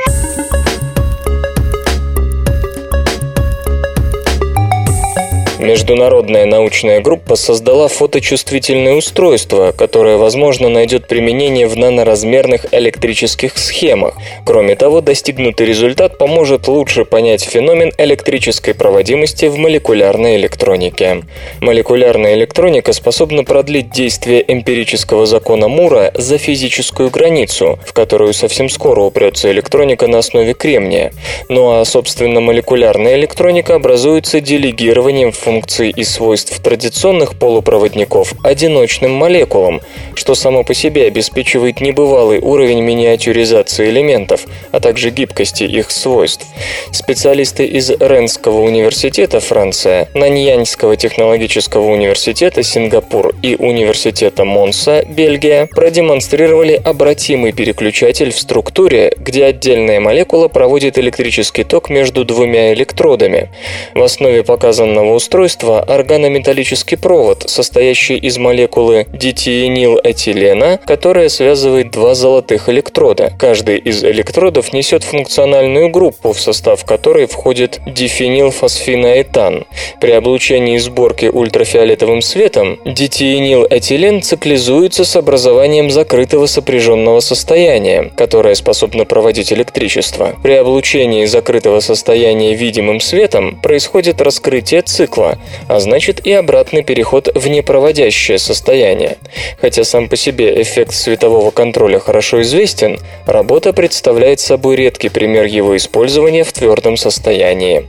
Международная 5.62 6.48
научная 6.48 7.02
группа 7.02 7.36
создала 7.36 7.88
фоточувствительное 7.88 8.96
устройство, 8.96 9.72
которое, 9.72 10.18
возможно, 10.18 10.70
найдет 10.70 11.08
применение 11.08 11.68
в 11.68 11.78
наноразмерных 11.78 12.66
электрических 12.72 13.60
схемах. 13.60 14.16
Кроме 14.44 14.76
того, 14.76 15.02
достигнутый 15.02 15.68
результат 15.68 16.18
поможет 16.18 16.68
лучше 16.68 17.06
понять 17.06 17.44
феномен 17.44 17.92
электрической 18.00 18.74
проводимости 18.74 19.46
в 19.46 19.58
молекулярной 19.60 20.38
электронике. 20.38 21.22
Молекулярная 21.60 22.34
электроника 22.34 22.92
способна 22.92 23.44
продлить 23.44 23.92
действие 23.92 24.44
эмпирического 24.48 25.28
закона 25.28 25.68
Мура 25.68 26.12
за 26.16 26.40
физическую 26.40 27.12
границу, 27.12 27.78
в 27.86 27.94
которую 27.94 28.34
совсем 28.34 28.68
скоро 28.68 29.02
упрется 29.02 29.52
электроника 29.52 30.08
на 30.08 30.18
основе 30.18 30.56
кремния. 30.56 31.14
Ну 31.50 31.80
а, 31.80 31.86
собственно, 31.86 32.42
молекулярная 32.42 33.16
электроника 33.16 33.76
образуется 33.76 34.42
делегированием 34.42 35.32
функций 35.32 35.51
и 35.60 36.04
свойств 36.04 36.60
традиционных 36.62 37.36
полупроводников 37.38 38.34
одиночным 38.44 39.12
молекулам, 39.12 39.82
что 40.16 40.34
само 40.34 40.64
по 40.64 40.74
себе 40.74 41.08
обеспечивает 41.08 41.82
небывалый 41.82 42.40
уровень 42.40 42.82
миниатюризации 42.82 43.90
элементов, 43.90 44.46
а 44.72 44.80
также 44.80 45.10
гибкости 45.10 45.64
их 45.64 45.92
свойств. 45.92 46.46
Специалисты 46.92 47.66
из 47.66 47.90
Ренского 47.90 48.62
университета 48.62 49.40
Франция, 49.40 50.08
Наньяньского 50.14 50.96
технологического 50.96 51.92
университета 51.92 52.64
Сингапур 52.64 53.34
и 53.42 53.56
университета 53.56 54.46
Монса, 54.46 55.04
Бельгия, 55.08 55.68
продемонстрировали 55.68 56.80
обратимый 56.84 57.52
переключатель 57.52 58.32
в 58.32 58.40
структуре, 58.40 59.14
где 59.18 59.46
отдельная 59.46 60.00
молекула 60.00 60.48
проводит 60.48 60.98
электрический 60.98 61.64
ток 61.64 61.90
между 61.90 62.24
двумя 62.24 62.74
электродами. 62.74 63.50
В 63.94 64.02
основе 64.02 64.44
показанного 64.44 65.14
устройства 65.14 65.41
органометаллический 65.82 66.98
провод, 66.98 67.44
состоящий 67.48 68.18
из 68.18 68.38
молекулы 68.38 69.08
дитиенилэтилена, 69.12 70.80
которая 70.86 71.30
связывает 71.30 71.92
два 71.92 72.16
золотых 72.16 72.70
электрода. 72.70 73.34
Каждый 73.38 73.78
из 73.78 74.04
электродов 74.04 74.74
несет 74.74 75.04
функциональную 75.04 75.90
группу, 75.90 76.34
в 76.34 76.40
состав 76.40 76.86
которой 76.86 77.26
входит 77.26 77.80
дифенилфосфиноэтан. 77.86 79.66
При 80.00 80.12
облучении 80.12 80.76
и 80.76 80.80
сборке 80.80 81.30
ультрафиолетовым 81.30 82.22
светом 82.22 82.80
дитиенилэтилен 82.86 84.22
циклизуется 84.22 85.06
с 85.06 85.16
образованием 85.16 85.90
закрытого 85.90 86.46
сопряженного 86.46 87.20
состояния, 87.20 88.12
которое 88.16 88.56
способно 88.56 89.06
проводить 89.06 89.54
электричество. 89.54 90.36
При 90.44 90.54
облучении 90.54 91.26
закрытого 91.26 91.80
состояния 91.80 92.56
видимым 92.56 93.00
светом 93.00 93.60
происходит 93.62 94.22
раскрытие 94.22 94.82
цикла, 94.82 95.31
а 95.68 95.80
значит 95.80 96.26
и 96.26 96.32
обратный 96.32 96.84
переход 96.84 97.30
в 97.34 97.48
непроводящее 97.48 98.40
состояние. 98.40 99.18
Хотя 99.60 99.84
сам 99.84 100.10
по 100.10 100.16
себе 100.16 100.62
эффект 100.62 100.94
светового 100.94 101.52
контроля 101.52 102.00
хорошо 102.00 102.42
известен, 102.42 103.00
работа 103.26 103.74
представляет 103.74 104.40
собой 104.40 104.76
редкий 104.76 105.10
пример 105.10 105.46
его 105.46 105.76
использования 105.78 106.44
в 106.44 106.52
твердом 106.52 106.98
состоянии. 106.98 107.88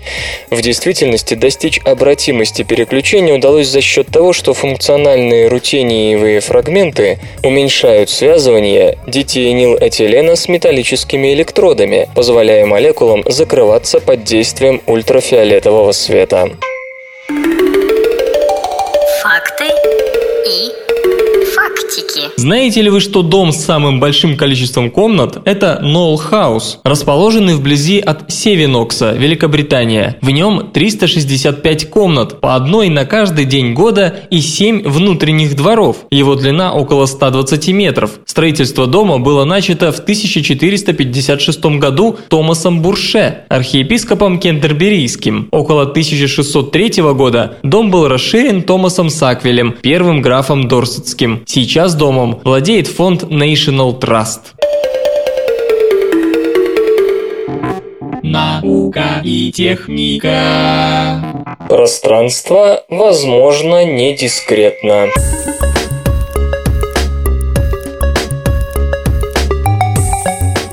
В 0.51 0.61
действительности 0.61 1.35
достичь 1.35 1.81
обратимости 1.85 2.63
переключения 2.63 3.35
удалось 3.35 3.69
за 3.69 3.81
счет 3.81 4.09
того, 4.09 4.33
что 4.33 4.55
функциональные 4.55 5.49
рутениевые 5.49 6.41
фрагменты 6.41 7.19
уменьшают 7.43 8.11
связывание 8.11 8.99
дитиенилэтилена 9.07 10.37
с 10.37 10.49
металлическими 10.49 11.33
электродами, 11.35 12.09
позволяя 12.15 12.67
молекулам 12.67 13.23
закрываться 13.27 14.01
под 14.01 14.25
действием 14.25 14.81
ультрафиолетового 14.87 15.93
света. 15.93 16.51
Факты 19.23 19.52
и 19.52 19.52
фактики. 22.23 22.41
Знаете 22.41 22.83
ли 22.83 22.91
вы, 22.91 23.01
что 23.01 23.23
дом 23.23 23.53
с 23.53 23.65
самым 23.65 24.01
большим 24.01 24.37
количеством 24.37 24.91
комнат– 24.91 25.39
это 25.45 25.81
Нолл 25.83 26.17
Хаус, 26.17 26.81
расположенный 26.85 27.55
вблизи 27.55 27.99
от 27.99 28.31
Севинокса, 28.31 29.13
Великобритания. 29.13 30.17
В 30.23 30.31
нем 30.31 30.71
365 30.73 31.91
комнат, 31.91 32.41
по 32.41 32.55
одной 32.55 32.89
на 32.89 33.05
каждый 33.05 33.45
день 33.45 33.75
года 33.75 34.15
и 34.31 34.41
7 34.41 34.83
внутренних 34.89 35.57
дворов. 35.57 35.99
Его 36.11 36.35
длина 36.35 36.73
около 36.73 37.07
120 37.07 37.69
метров. 37.69 38.13
Строительство 38.27 38.87
дома 38.87 39.19
было 39.19 39.45
начато 39.45 39.93
в 39.93 39.99
1456 39.99 41.65
году 41.79 42.17
Томасом 42.29 42.83
Бурше, 42.83 43.45
архиепископом 43.49 44.39
Кентерберийским. 44.39 45.49
Около 45.51 45.83
1603 45.83 47.03
года 47.15 47.57
дом 47.63 47.91
был 47.91 48.09
расширен 48.09 48.63
Томасом 48.63 49.11
Саквелем, 49.11 49.75
первым 49.81 50.23
графом 50.23 50.69
Дорсетским. 50.69 51.43
Сейчас 51.47 51.95
домом 52.13 52.41
владеет 52.45 52.89
фонд 52.89 53.23
National 53.25 53.99
Trust. 53.99 54.53
Наука 58.23 59.23
и 59.25 59.51
техника. 59.51 61.47
Пространство, 61.71 62.85
возможно, 62.91 63.85
не 63.85 64.15
дискретно. 64.15 65.09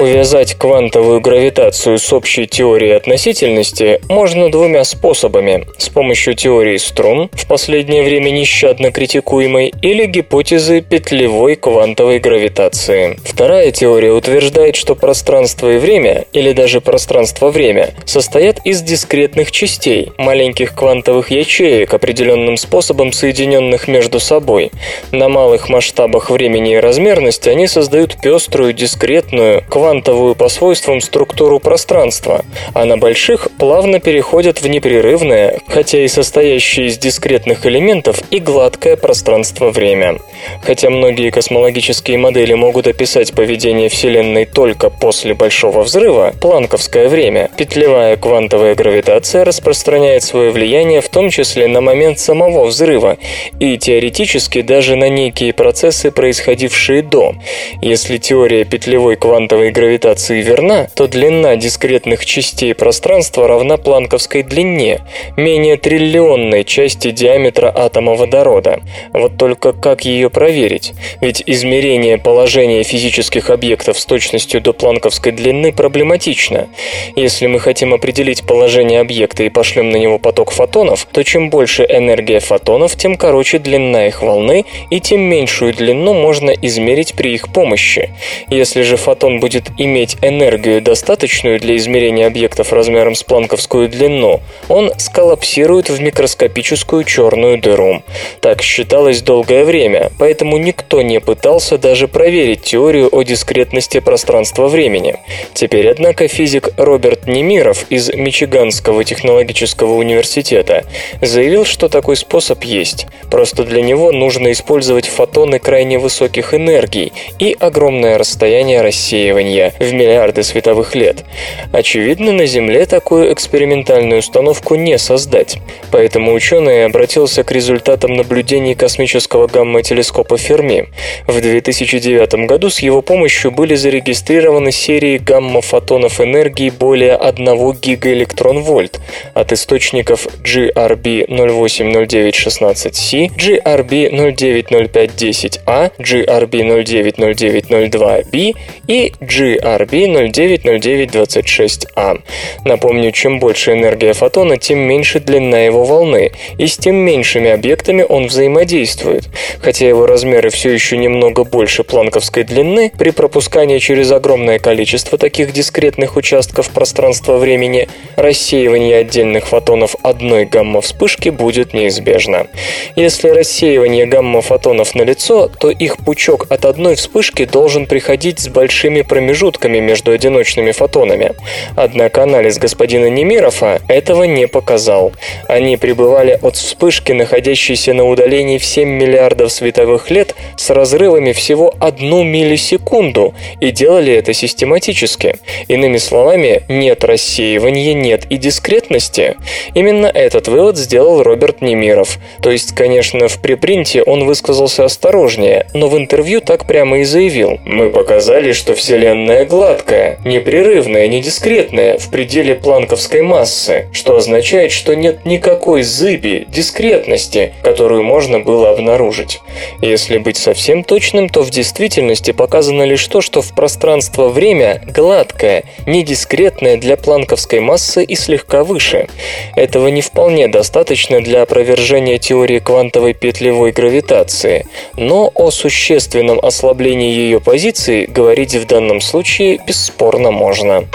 Увязать 0.10 0.55
квантовую 0.55 1.22
гравитацию 1.22 1.99
с 1.99 2.12
общей 2.12 2.47
теорией 2.47 2.93
относительности 2.93 4.01
можно 4.10 4.49
двумя 4.49 4.84
способами. 4.84 5.68
С 5.78 5.89
помощью 5.89 6.34
теории 6.34 6.78
струн, 6.78 7.30
в 7.32 7.45
последнее 7.47 8.01
время 8.01 8.32
нещадно 8.32 8.91
критикуемой, 8.91 9.72
или 9.84 10.07
гипотезы 10.07 10.82
петлевой 10.82 11.55
квантовой 11.55 12.18
гравитации. 12.18 13.20
Вторая 13.24 13.70
теория 13.70 14.12
утверждает, 14.12 14.76
что 14.76 14.95
пространство 14.95 15.72
и 15.72 15.78
время, 15.78 16.26
или 16.34 16.53
даже 16.53 16.82
пространство-время, 16.82 17.93
состоят 18.05 18.66
из 18.66 18.82
дискретных 18.82 19.51
частей, 19.51 20.12
маленьких 20.18 20.74
квантовых 20.74 21.30
ячеек, 21.30 21.93
определенным 21.93 22.57
способом 22.57 23.12
соединенных 23.12 23.88
между 23.88 24.20
собой. 24.20 24.72
На 25.12 25.30
малых 25.30 25.70
масштабах 25.70 26.32
времени 26.32 26.74
и 26.74 26.78
размерности 26.78 27.47
они 27.49 27.68
создают 27.68 28.20
пеструю, 28.20 28.74
дискретную, 28.74 29.64
квантовую 29.70 29.98
по 30.01 30.49
свойствам 30.49 31.01
структуру 31.01 31.59
пространства, 31.59 32.43
а 32.73 32.85
на 32.85 32.97
больших 32.97 33.49
плавно 33.57 33.99
переходят 33.99 34.61
в 34.61 34.67
непрерывное, 34.67 35.59
хотя 35.67 36.03
и 36.03 36.07
состоящее 36.07 36.87
из 36.87 36.97
дискретных 36.97 37.65
элементов, 37.65 38.21
и 38.31 38.39
гладкое 38.39 38.95
пространство-время. 38.95 40.19
Хотя 40.61 40.89
многие 40.89 41.29
космологические 41.29 42.17
модели 42.17 42.53
могут 42.53 42.87
описать 42.87 43.33
поведение 43.33 43.89
Вселенной 43.89 44.45
только 44.45 44.89
после 44.89 45.33
Большого 45.33 45.83
Взрыва, 45.83 46.33
планковское 46.41 47.07
время, 47.09 47.49
петлевая 47.57 48.17
квантовая 48.17 48.75
гравитация 48.75 49.45
распространяет 49.45 50.23
свое 50.23 50.51
влияние 50.51 51.01
в 51.01 51.09
том 51.09 51.29
числе 51.29 51.67
на 51.67 51.81
момент 51.81 52.19
самого 52.19 52.65
взрыва 52.65 53.17
и 53.59 53.77
теоретически 53.77 54.61
даже 54.61 54.95
на 54.95 55.09
некие 55.09 55.53
процессы, 55.53 56.11
происходившие 56.11 57.01
до. 57.01 57.35
Если 57.81 58.17
теория 58.17 58.65
петлевой 58.65 59.15
квантовой 59.15 59.71
гравитации 59.80 60.41
верна, 60.41 60.89
то 60.93 61.07
длина 61.07 61.55
дискретных 61.55 62.25
частей 62.25 62.75
пространства 62.75 63.47
равна 63.47 63.77
планковской 63.77 64.43
длине, 64.43 64.99
менее 65.38 65.77
триллионной 65.77 66.65
части 66.65 67.11
диаметра 67.11 67.71
атома 67.73 68.15
водорода. 68.15 68.82
Вот 69.13 69.38
только 69.38 69.71
как 69.71 70.03
ее 70.03 70.30
проверить? 70.30 70.91
Ведь 71.21 71.41
измерение 71.45 72.17
положения 72.17 72.84
физических 72.84 73.49
объектов 73.49 73.97
с 73.97 74.05
точностью 74.05 74.59
до 74.59 74.73
планковской 74.73 75.32
длины 75.32 75.71
проблематично. 75.71 76.67
Если 77.15 77.47
мы 77.47 77.59
хотим 77.59 77.93
определить 77.93 78.43
положение 78.43 78.99
объекта 78.99 79.43
и 79.43 79.49
пошлем 79.49 79.91
на 79.91 79.95
него 79.95 80.19
поток 80.19 80.51
фотонов, 80.51 81.07
то 81.09 81.23
чем 81.23 81.49
больше 81.49 81.86
энергия 81.89 82.41
фотонов, 82.41 82.97
тем 82.97 83.15
короче 83.15 83.59
длина 83.59 84.07
их 84.07 84.21
волны, 84.21 84.65
и 84.89 84.99
тем 84.99 85.21
меньшую 85.21 85.73
длину 85.73 86.13
можно 86.13 86.51
измерить 86.51 87.13
при 87.13 87.34
их 87.34 87.47
помощи. 87.53 88.09
Если 88.49 88.82
же 88.82 88.97
фотон 88.97 89.39
будет 89.39 89.68
иметь 89.78 90.17
энергию, 90.22 90.82
достаточную 90.82 91.59
для 91.59 91.76
измерения 91.78 92.28
объектов 92.28 92.74
размером 92.74 93.15
с 93.15 93.24
планковскую 93.24 93.89
длину, 93.89 94.41
он 94.67 94.91
сколлапсирует 94.97 95.89
в 95.89 96.01
микроскопическую 96.01 97.03
черную 97.03 97.59
дыру. 97.59 98.03
Так 98.41 98.61
считалось 98.61 99.22
долгое 99.22 99.65
время, 99.65 100.11
поэтому 100.17 100.57
никто 100.57 101.01
не 101.01 101.20
пытался 101.20 101.78
даже 101.78 102.07
проверить 102.07 102.63
теорию 102.63 103.09
о 103.11 103.24
дискретности 103.24 103.99
пространства-времени. 103.99 105.17
Теперь, 105.53 105.89
однако, 105.89 106.28
физик 106.28 106.70
Роберт 106.78 107.28
Немиров 107.28 107.86
из 107.89 108.09
Мичиганского 108.13 109.03
технологического 109.03 109.93
университета 109.93 110.86
заявил, 111.22 111.65
что 111.65 111.89
такой 111.89 112.15
способ 112.15 112.63
есть. 112.63 113.07
Просто 113.30 113.63
для 113.63 113.82
него 113.82 114.11
нужно 114.11 114.51
использовать 114.51 115.07
фотоны 115.07 115.59
крайне 115.59 115.99
высоких 115.99 116.53
энергий 116.53 117.11
и 117.39 117.55
огромное 117.59 118.17
расстояние 118.17 118.82
рассеивания. 118.82 119.59
Рассеивания 119.60 119.74
в 119.80 119.93
миллиарды 119.93 120.43
световых 120.43 120.95
лет. 120.95 121.24
Очевидно, 121.72 122.32
на 122.32 122.45
Земле 122.45 122.86
такую 122.86 123.34
экспериментальную 123.34 124.20
установку 124.20 124.76
не 124.76 124.97
создать. 124.97 125.57
Поэтому 125.91 126.34
ученый 126.34 126.86
обратился 126.86 127.43
к 127.43 127.51
результатам 127.51 128.14
наблюдений 128.14 128.76
космического 128.76 129.47
гамма-телескопа 129.47 130.38
Ферми. 130.38 130.89
В 131.28 131.41
2009 131.41 132.47
году 132.47 132.70
с 132.70 132.80
его 132.80 133.01
помощью 133.01 133.51
были 133.51 133.76
зарегистрированы 133.76 134.72
серии 134.72 135.18
гамма-фотонов 135.18 136.22
энергии 136.22 136.70
более 136.70 137.16
1 137.16 137.74
гигаэлектрон-вольт 137.74 138.99
от 139.34 139.51
источников 139.51 140.28
GRB 140.43 141.28
080916C, 141.28 143.30
GRB 143.36 144.12
090510A, 144.12 145.91
GRB 145.99 146.84
090902B 146.84 148.55
и 148.88 149.14
GRB 149.20 149.48
090926A. 149.57 152.21
Напомню, 152.65 153.11
чем 153.11 153.39
больше 153.39 153.73
энергия 153.73 154.13
фотона, 154.13 154.57
тем 154.57 154.79
меньше 154.79 155.19
длина 155.19 155.59
его 155.59 155.83
волны, 155.83 156.31
и 156.57 156.67
с 156.67 156.77
тем 156.77 156.95
меньшими 156.95 157.49
объектами 157.49 158.05
он 158.07 158.27
взаимодействует. 158.27 159.27
Хотя 159.61 159.87
его 159.87 160.05
размеры 160.05 160.49
все 160.49 160.71
еще 160.71 160.97
немного 160.97 161.43
больше 161.43 161.83
планковской 161.83 162.43
длины, 162.43 162.91
при 162.97 163.11
пропускании 163.11 163.79
через 163.79 164.11
огромное 164.11 164.59
количество 164.59 165.17
таких 165.17 165.53
дискретных 165.53 166.17
участков 166.17 166.69
пространства-времени, 166.69 167.87
рассеивание 168.15 168.97
отдельных 168.97 169.47
фотонов 169.47 169.95
одной 170.03 170.45
гамма-вспышки 170.45 171.29
будет 171.29 171.73
неизбежно. 171.73 172.47
Если 172.95 173.29
рассеивание 173.29 174.05
гамма-фотонов 174.05 174.95
налицо, 174.95 175.47
то 175.47 175.69
их 175.69 175.97
пучок 175.97 176.47
от 176.49 176.65
одной 176.65 176.95
вспышки 176.95 177.45
должен 177.45 177.85
приходить 177.85 178.39
с 178.39 178.47
большими 178.47 179.01
промежутками 179.01 179.38
между 179.79 180.11
одиночными 180.11 180.71
фотонами. 180.71 181.33
Однако 181.75 182.23
анализ 182.23 182.57
господина 182.57 183.09
Немирова 183.09 183.79
этого 183.87 184.23
не 184.23 184.47
показал. 184.47 185.13
Они 185.47 185.77
пребывали 185.77 186.37
от 186.41 186.55
вспышки, 186.55 187.11
находящейся 187.11 187.93
на 187.93 188.05
удалении 188.05 188.57
в 188.57 188.65
7 188.65 188.87
миллиардов 188.87 189.51
световых 189.51 190.11
лет, 190.11 190.35
с 190.57 190.69
разрывами 190.69 191.31
всего 191.31 191.73
одну 191.79 192.23
миллисекунду, 192.23 193.33
и 193.61 193.71
делали 193.71 194.13
это 194.13 194.33
систематически. 194.33 195.37
Иными 195.67 195.97
словами, 195.97 196.63
нет 196.67 197.03
рассеивания, 197.03 197.93
нет 197.93 198.25
и 198.29 198.37
дискретности. 198.37 199.35
Именно 199.73 200.07
этот 200.07 200.47
вывод 200.47 200.77
сделал 200.77 201.23
Роберт 201.23 201.61
Немиров. 201.61 202.17
То 202.41 202.51
есть, 202.51 202.75
конечно, 202.75 203.27
в 203.27 203.41
препринте 203.41 204.03
он 204.03 204.25
высказался 204.25 204.85
осторожнее, 204.85 205.67
но 205.73 205.87
в 205.87 205.97
интервью 205.97 206.41
так 206.41 206.65
прямо 206.65 206.99
и 206.99 207.03
заявил. 207.03 207.59
«Мы 207.65 207.89
показали, 207.89 208.51
что 208.53 208.73
Вселенная 208.75 209.28
гладкая, 209.45 210.19
непрерывная, 210.25 211.07
не 211.07 211.21
дискретная, 211.21 211.97
в 211.97 212.09
пределе 212.09 212.55
планковской 212.55 213.21
массы, 213.21 213.88
что 213.91 214.17
означает, 214.17 214.71
что 214.71 214.95
нет 214.95 215.25
никакой 215.25 215.84
зыби, 215.84 216.47
дискретности, 216.49 217.53
которую 217.63 218.03
можно 218.03 218.39
было 218.39 218.71
обнаружить. 218.71 219.39
Если 219.82 220.17
быть 220.17 220.38
совсем 220.38 220.84
точным, 220.84 221.30
то 221.30 221.43
в 221.43 221.51
действительности 221.51 222.32
показано 222.32 222.84
лишь 222.84 223.05
то, 223.07 223.21
что 223.21 223.41
в 223.41 223.53
пространство-время 223.53 224.82
гладкое, 224.88 225.63
не 225.86 226.03
дискретное 226.03 226.77
для 226.77 226.97
планковской 226.97 227.59
массы 227.59 228.03
и 228.03 228.15
слегка 228.15 228.63
выше. 228.63 229.07
Этого 229.55 229.88
не 229.89 230.01
вполне 230.01 230.47
достаточно 230.47 231.21
для 231.21 231.43
опровержения 231.43 232.17
теории 232.17 232.59
квантовой 232.59 233.13
петлевой 233.13 233.71
гравитации, 233.71 234.65
но 234.97 235.32
о 235.36 235.51
существенном 235.51 236.39
ослаблении 236.43 237.11
ее 237.11 237.39
позиции 237.39 238.05
говорить 238.05 238.55
в 238.55 238.65
данном 238.65 239.01
случае 239.01 239.18
бесспорно 239.67 240.32
можно. 240.32 240.88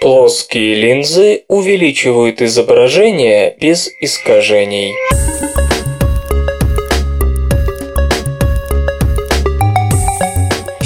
Плоские 0.00 0.74
линзы 0.74 1.44
увеличивают 1.48 2.42
изображение 2.42 3.56
без 3.58 3.88
искажений. 4.00 4.92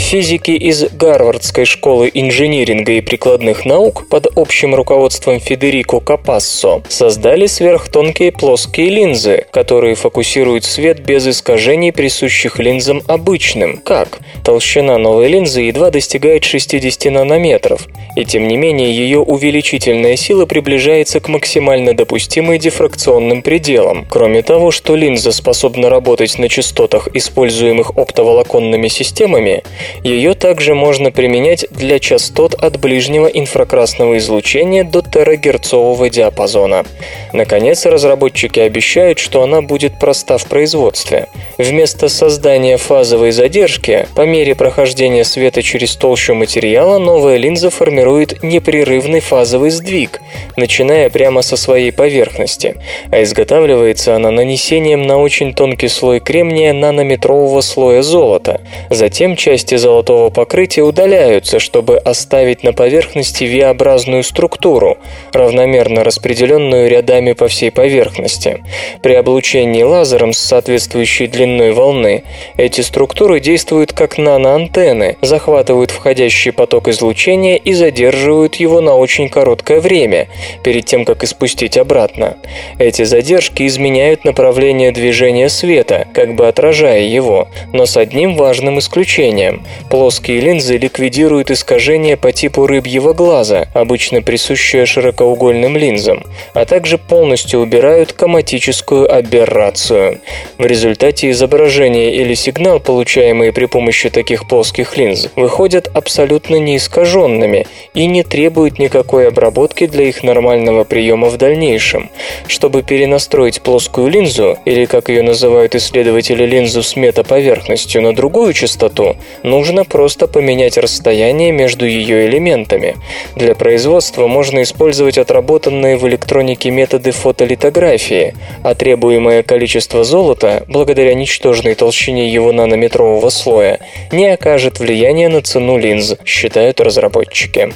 Физики 0.06 0.52
из 0.52 0.84
Гарвардской 0.92 1.64
школы 1.64 2.08
инжиниринга 2.14 2.92
и 2.92 3.00
прикладных 3.00 3.64
наук 3.64 4.08
под 4.08 4.28
общим 4.36 4.72
руководством 4.72 5.40
Федерико 5.40 5.98
Капассо 5.98 6.84
создали 6.88 7.46
сверхтонкие 7.46 8.30
плоские 8.30 8.90
линзы, 8.90 9.46
которые 9.50 9.96
фокусируют 9.96 10.62
свет 10.62 11.00
без 11.00 11.26
искажений, 11.26 11.92
присущих 11.92 12.60
линзам 12.60 13.02
обычным. 13.08 13.78
Как? 13.78 14.20
Толщина 14.44 14.96
новой 14.96 15.26
линзы 15.26 15.62
едва 15.62 15.90
достигает 15.90 16.44
60 16.44 17.12
нанометров, 17.12 17.88
и 18.14 18.24
тем 18.24 18.46
не 18.46 18.56
менее 18.56 18.96
ее 18.96 19.18
увеличительная 19.18 20.14
сила 20.14 20.46
приближается 20.46 21.18
к 21.18 21.26
максимально 21.26 21.94
допустимой 21.94 22.60
дифракционным 22.60 23.42
пределам. 23.42 24.06
Кроме 24.08 24.42
того, 24.42 24.70
что 24.70 24.94
линза 24.94 25.32
способна 25.32 25.90
работать 25.90 26.38
на 26.38 26.48
частотах, 26.48 27.08
используемых 27.12 27.90
оптоволоконными 27.96 28.86
системами, 28.86 29.64
ее 30.02 30.34
также 30.34 30.74
можно 30.74 31.10
применять 31.10 31.66
для 31.70 31.98
частот 31.98 32.54
от 32.54 32.78
ближнего 32.78 33.26
инфракрасного 33.26 34.18
излучения 34.18 34.84
до 34.84 35.02
терагерцового 35.02 36.10
диапазона. 36.10 36.84
Наконец, 37.32 37.86
разработчики 37.86 38.60
обещают, 38.60 39.18
что 39.18 39.42
она 39.42 39.62
будет 39.62 39.98
проста 39.98 40.38
в 40.38 40.46
производстве. 40.46 41.28
Вместо 41.58 42.08
создания 42.08 42.76
фазовой 42.76 43.32
задержки, 43.32 44.06
по 44.14 44.22
мере 44.22 44.54
прохождения 44.54 45.24
света 45.24 45.62
через 45.62 45.96
толщу 45.96 46.34
материала, 46.34 46.98
новая 46.98 47.36
линза 47.36 47.70
формирует 47.70 48.42
непрерывный 48.42 49.20
фазовый 49.20 49.70
сдвиг, 49.70 50.20
начиная 50.56 51.10
прямо 51.10 51.42
со 51.42 51.56
своей 51.56 51.92
поверхности. 51.92 52.76
А 53.10 53.22
изготавливается 53.22 54.16
она 54.16 54.30
нанесением 54.30 55.02
на 55.02 55.18
очень 55.18 55.54
тонкий 55.54 55.88
слой 55.88 56.20
кремния 56.20 56.72
нанометрового 56.72 57.60
слоя 57.60 58.02
золота. 58.02 58.60
Затем 58.90 59.36
части 59.36 59.76
золотого 59.86 60.30
покрытия 60.30 60.82
удаляются, 60.82 61.60
чтобы 61.60 61.98
оставить 61.98 62.64
на 62.64 62.72
поверхности 62.72 63.44
V-образную 63.44 64.24
структуру, 64.24 64.98
равномерно 65.32 66.02
распределенную 66.02 66.90
рядами 66.90 67.34
по 67.34 67.46
всей 67.46 67.70
поверхности. 67.70 68.64
При 69.00 69.14
облучении 69.14 69.84
лазером 69.84 70.32
с 70.32 70.38
соответствующей 70.38 71.28
длиной 71.28 71.70
волны 71.70 72.24
эти 72.56 72.80
структуры 72.80 73.38
действуют 73.38 73.92
как 73.92 74.18
наноантенны, 74.18 75.18
захватывают 75.22 75.92
входящий 75.92 76.50
поток 76.50 76.88
излучения 76.88 77.54
и 77.54 77.72
задерживают 77.72 78.56
его 78.56 78.80
на 78.80 78.96
очень 78.96 79.28
короткое 79.28 79.80
время, 79.80 80.26
перед 80.64 80.84
тем, 80.84 81.04
как 81.04 81.22
испустить 81.22 81.76
обратно. 81.76 82.38
Эти 82.80 83.04
задержки 83.04 83.64
изменяют 83.64 84.24
направление 84.24 84.90
движения 84.90 85.48
света, 85.48 86.08
как 86.12 86.34
бы 86.34 86.48
отражая 86.48 87.02
его, 87.02 87.46
но 87.72 87.86
с 87.86 87.96
одним 87.96 88.34
важным 88.34 88.80
исключением. 88.80 89.62
Плоские 89.90 90.40
линзы 90.40 90.78
ликвидируют 90.78 91.52
искажения 91.52 92.16
по 92.16 92.32
типу 92.32 92.66
рыбьего 92.66 93.12
глаза, 93.12 93.68
обычно 93.72 94.20
присущее 94.20 94.84
широкоугольным 94.84 95.76
линзам, 95.76 96.24
а 96.54 96.64
также 96.64 96.98
полностью 96.98 97.60
убирают 97.60 98.12
коматическую 98.12 99.12
аберрацию. 99.12 100.20
В 100.58 100.66
результате 100.66 101.30
изображение 101.30 102.16
или 102.16 102.34
сигнал, 102.34 102.80
получаемые 102.80 103.52
при 103.52 103.66
помощи 103.66 104.10
таких 104.10 104.48
плоских 104.48 104.96
линз, 104.96 105.28
выходят 105.36 105.88
абсолютно 105.94 106.56
неискаженными 106.56 107.66
и 107.94 108.06
не 108.06 108.24
требуют 108.24 108.80
никакой 108.80 109.28
обработки 109.28 109.86
для 109.86 110.04
их 110.04 110.24
нормального 110.24 110.82
приема 110.82 111.28
в 111.28 111.36
дальнейшем. 111.36 112.10
Чтобы 112.48 112.82
перенастроить 112.82 113.62
плоскую 113.62 114.08
линзу, 114.08 114.58
или 114.64 114.84
как 114.84 115.10
ее 115.10 115.22
называют 115.22 115.76
исследователи 115.76 116.44
линзу 116.44 116.82
с 116.82 116.96
метаповерхностью, 116.96 118.02
на 118.02 118.14
другую 118.14 118.52
частоту, 118.52 119.16
нужно 119.42 119.65
просто 119.84 120.26
поменять 120.26 120.78
расстояние 120.78 121.52
между 121.52 121.86
ее 121.86 122.26
элементами. 122.26 122.96
Для 123.34 123.54
производства 123.54 124.26
можно 124.26 124.62
использовать 124.62 125.18
отработанные 125.18 125.96
в 125.96 126.06
электронике 126.06 126.70
методы 126.70 127.10
фотолитографии, 127.10 128.34
а 128.62 128.74
требуемое 128.74 129.42
количество 129.42 130.04
золота, 130.04 130.64
благодаря 130.68 131.14
ничтожной 131.14 131.74
толщине 131.74 132.28
его 132.28 132.52
нанометрового 132.52 133.28
слоя, 133.30 133.80
не 134.12 134.26
окажет 134.26 134.78
влияния 134.78 135.28
на 135.28 135.42
цену 135.42 135.78
линз, 135.78 136.16
считают 136.24 136.80
разработчики. 136.80 137.72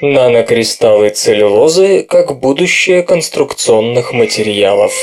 Нанокристаллы 0.00 1.10
целлюлозы 1.10 2.04
как 2.04 2.38
будущее 2.38 3.02
конструкционных 3.02 4.12
материалов. 4.12 4.94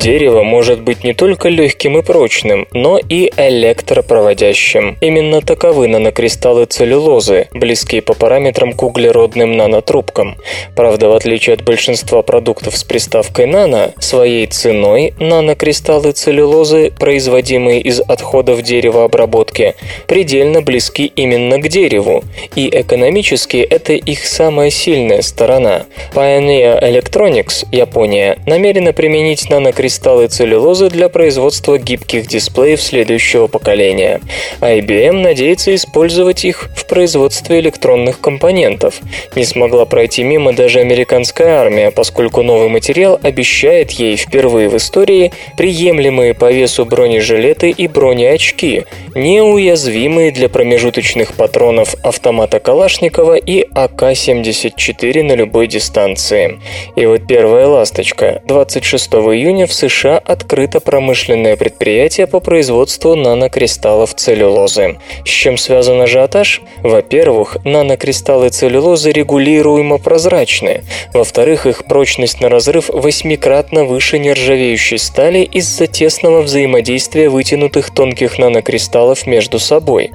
Дерево 0.00 0.42
может 0.44 0.80
быть 0.80 1.04
не 1.04 1.12
только 1.12 1.50
легким 1.50 1.98
и 1.98 2.02
прочным, 2.02 2.66
но 2.72 2.98
и 2.98 3.30
электропроводящим. 3.36 4.96
Именно 5.02 5.42
таковы 5.42 5.88
нанокристаллы 5.88 6.64
целлюлозы, 6.64 7.48
близкие 7.52 8.00
по 8.00 8.14
параметрам 8.14 8.72
к 8.72 8.82
углеродным 8.82 9.58
нанотрубкам. 9.58 10.38
Правда, 10.74 11.10
в 11.10 11.14
отличие 11.14 11.52
от 11.52 11.64
большинства 11.64 12.22
продуктов 12.22 12.78
с 12.78 12.82
приставкой 12.82 13.44
«нано», 13.44 13.92
своей 13.98 14.46
ценой 14.46 15.12
нанокристаллы 15.18 16.12
целлюлозы, 16.12 16.92
производимые 16.98 17.82
из 17.82 18.00
отходов 18.00 18.62
деревообработки, 18.62 19.74
предельно 20.06 20.62
близки 20.62 21.12
именно 21.14 21.58
к 21.58 21.68
дереву, 21.68 22.24
и 22.56 22.70
экономически 22.72 23.58
это 23.58 23.92
их 23.92 24.24
самая 24.24 24.70
сильная 24.70 25.20
сторона. 25.20 25.84
Pioneer 26.14 26.82
Electronics, 26.82 27.66
Япония, 27.70 28.38
намерена 28.46 28.94
применить 28.94 29.50
нанокристаллы 29.50 29.89
целлюлозы 30.28 30.88
для 30.88 31.08
производства 31.08 31.78
гибких 31.78 32.26
дисплеев 32.26 32.80
следующего 32.80 33.46
поколения. 33.46 34.20
IBM 34.60 35.22
надеется 35.22 35.74
использовать 35.74 36.44
их 36.44 36.70
в 36.76 36.86
производстве 36.86 37.60
электронных 37.60 38.20
компонентов. 38.20 39.00
Не 39.34 39.44
смогла 39.44 39.84
пройти 39.84 40.22
мимо 40.22 40.52
даже 40.52 40.80
американская 40.80 41.58
армия, 41.58 41.90
поскольку 41.90 42.42
новый 42.42 42.68
материал 42.68 43.18
обещает 43.22 43.90
ей 43.92 44.16
впервые 44.16 44.68
в 44.68 44.76
истории 44.76 45.32
приемлемые 45.56 46.34
по 46.34 46.52
весу 46.52 46.84
бронежилеты 46.84 47.70
и 47.70 47.88
бронеочки, 47.88 48.86
неуязвимые 49.14 50.30
для 50.32 50.48
промежуточных 50.48 51.34
патронов 51.34 51.94
автомата 52.02 52.60
Калашникова 52.60 53.36
и 53.36 53.66
АК-74 53.74 55.22
на 55.22 55.34
любой 55.34 55.66
дистанции. 55.66 56.60
И 56.96 57.06
вот 57.06 57.26
первая 57.26 57.66
ласточка. 57.66 58.42
26 58.46 59.10
июня 59.12 59.66
в 59.66 59.72
США 59.80 60.18
открыто 60.18 60.78
промышленное 60.78 61.56
предприятие 61.56 62.26
по 62.26 62.40
производству 62.40 63.14
нанокристаллов 63.14 64.14
целлюлозы. 64.14 64.98
С 65.24 65.28
чем 65.28 65.56
связан 65.56 66.02
ажиотаж? 66.02 66.60
Во-первых, 66.82 67.56
нанокристаллы 67.64 68.50
целлюлозы 68.50 69.10
регулируемо 69.10 69.96
прозрачны. 69.96 70.82
Во-вторых, 71.14 71.64
их 71.64 71.86
прочность 71.86 72.42
на 72.42 72.50
разрыв 72.50 72.90
восьмикратно 72.90 73.84
выше 73.84 74.18
нержавеющей 74.18 74.98
стали 74.98 75.38
из-за 75.44 75.86
тесного 75.86 76.42
взаимодействия 76.42 77.30
вытянутых 77.30 77.90
тонких 77.90 78.38
нанокристаллов 78.38 79.26
между 79.26 79.58
собой. 79.58 80.10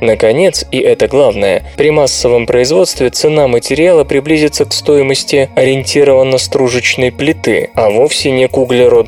Наконец, 0.00 0.64
и 0.70 0.78
это 0.78 1.08
главное, 1.08 1.64
при 1.76 1.90
массовом 1.90 2.46
производстве 2.46 3.10
цена 3.10 3.48
материала 3.48 4.04
приблизится 4.04 4.64
к 4.64 4.72
стоимости 4.72 5.48
ориентированно-стружечной 5.56 7.10
плиты, 7.10 7.70
а 7.74 7.90
вовсе 7.90 8.30
не 8.30 8.46
к 8.46 8.56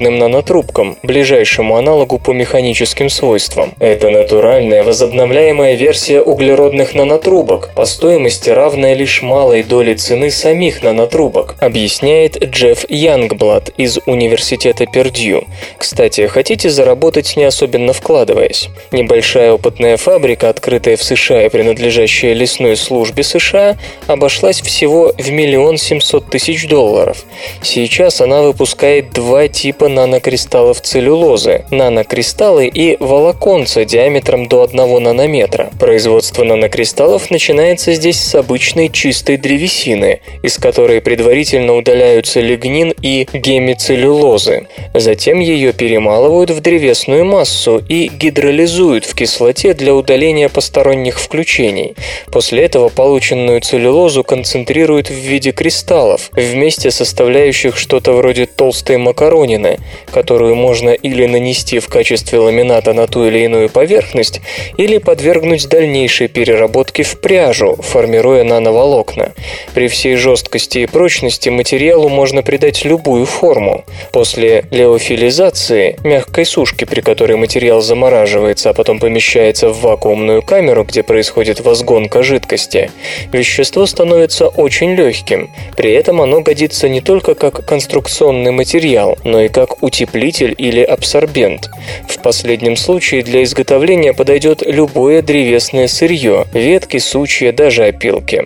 углеродным 0.01 0.19
нанотрубкам, 0.19 0.97
ближайшему 1.03 1.77
аналогу 1.77 2.19
по 2.19 2.33
механическим 2.33 3.11
свойствам. 3.11 3.73
Это 3.79 4.11
натуральная 4.11 4.83
возобновляемая 4.83 5.75
версия 5.75 6.23
углеродных 6.23 6.95
нанотрубок, 6.95 7.71
по 7.75 7.85
стоимости 7.85 8.51
равная 8.51 8.95
лишь 8.95 9.23
малой 9.23 9.63
доли 9.63 9.95
цены 9.95 10.31
самих 10.31 10.83
нанотрубок, 10.83 11.57
объясняет 11.61 12.43
Джефф 12.43 12.87
Янгблад 12.89 13.71
из 13.77 13.99
Университета 14.07 14.87
Пердью. 14.87 15.45
Кстати, 15.79 16.27
хотите 16.27 16.71
заработать 16.71 17.37
не 17.37 17.45
особенно 17.45 17.93
вкладываясь? 17.93 18.69
Небольшая 18.93 19.53
опытная 19.53 19.97
фабрика, 19.97 20.49
открытая 20.49 20.97
в 20.97 21.03
США 21.03 21.47
и 21.47 21.49
принадлежащая 21.51 22.33
лесной 22.33 22.77
службе 22.77 23.23
США, 23.23 23.77
обошлась 24.07 24.63
всего 24.63 25.13
в 25.19 25.31
миллион 25.31 25.77
семьсот 25.77 26.31
тысяч 26.31 26.67
долларов. 26.69 27.25
Сейчас 27.63 28.21
она 28.21 28.43
выпускает 28.43 29.13
два 29.13 29.49
типа 29.49 29.90
нанокристаллов 29.95 30.81
целлюлозы– 30.81 31.65
нанокристаллы 31.71 32.67
и 32.67 32.97
волоконца 33.01 33.85
диаметром 33.85 34.47
до 34.47 34.65
1 34.65 35.03
нанометра. 35.03 35.71
Производство 35.79 36.45
нанокристаллов 36.45 37.31
начинается 37.31 37.93
здесь 37.93 38.21
с 38.21 38.35
обычной 38.35 38.89
чистой 38.89 39.37
древесины, 39.37 40.21
из 40.43 40.57
которой 40.59 41.01
предварительно 41.01 41.75
удаляются 41.75 42.41
лигнин 42.41 42.95
и 43.03 43.27
гемицеллюлозы. 43.33 44.69
Затем 44.95 45.41
ее 45.41 45.73
перемалывают 45.73 46.51
в 46.51 46.61
древесную 46.61 47.25
массу 47.25 47.83
и 47.89 48.09
гидролизуют 48.09 49.05
в 49.05 49.15
кислоте 49.15 49.75
для 49.75 49.95
удаления 49.95 50.49
посторонних 50.49 51.19
включений. 51.19 51.95
После 52.31 52.65
этого 52.65 52.89
полученную 52.89 53.61
целлюлозу 53.61 54.25
концентрируют 54.25 55.11
в 55.11 55.15
виде 55.15 55.53
кристаллов, 55.53 56.31
вместе 56.33 56.91
составляющих 56.91 57.77
что-то 57.77 58.13
вроде 58.13 58.47
толстой 58.47 58.97
макаронины, 58.97 59.80
которую 60.11 60.55
можно 60.55 60.91
или 60.91 61.27
нанести 61.27 61.79
в 61.79 61.89
качестве 61.89 62.39
ламината 62.39 62.93
на 62.93 63.07
ту 63.07 63.27
или 63.27 63.41
иную 63.41 63.69
поверхность, 63.69 64.41
или 64.77 64.99
подвергнуть 64.99 65.69
дальнейшей 65.69 66.29
переработке 66.29 67.03
в 67.03 67.21
пряжу, 67.21 67.77
формируя 67.81 68.45
нановолокна. 68.45 69.33
При 69.75 69.89
всей 69.89 70.17
жесткости 70.17 70.79
и 70.79 70.87
прочности 70.87 71.49
материалу 71.49 72.09
можно 72.09 72.43
придать 72.43 72.85
любую 72.85 73.27
форму. 73.27 73.85
После 74.13 74.65
леофилизации, 74.71 75.97
мягкой 76.05 76.45
сушки, 76.45 76.85
при 76.85 77.01
которой 77.01 77.37
материал 77.37 77.81
замораживается, 77.81 78.71
а 78.71 78.75
потом 78.75 78.99
помещается 78.99 79.69
в 79.71 79.81
вакуумную 79.81 80.43
камеру, 80.43 80.85
где 80.85 81.03
происходит 81.03 81.61
возгонка 81.61 82.23
жидкости, 82.23 82.91
вещество 83.33 83.87
становится 83.87 84.49
очень 84.49 84.95
легким. 84.95 85.51
При 85.77 85.93
этом 85.93 86.21
оно 86.21 86.41
годится 86.41 86.89
не 86.89 87.01
только 87.01 87.35
как 87.35 87.65
конструкционный 87.65 88.53
материал, 88.53 89.19
но 89.25 89.41
и 89.41 89.49
как 89.49 89.70
утеплитель 89.81 90.55
или 90.57 90.83
абсорбент. 90.83 91.71
В 92.09 92.19
последнем 92.23 92.77
случае 92.77 93.23
для 93.23 93.43
изготовления 93.43 94.13
подойдет 94.13 94.63
любое 94.63 95.23
древесное 95.23 95.89
сырье– 95.89 96.47
ветки, 96.53 96.99
сучья, 96.99 97.53
даже 97.53 97.85
опилки. 97.87 98.45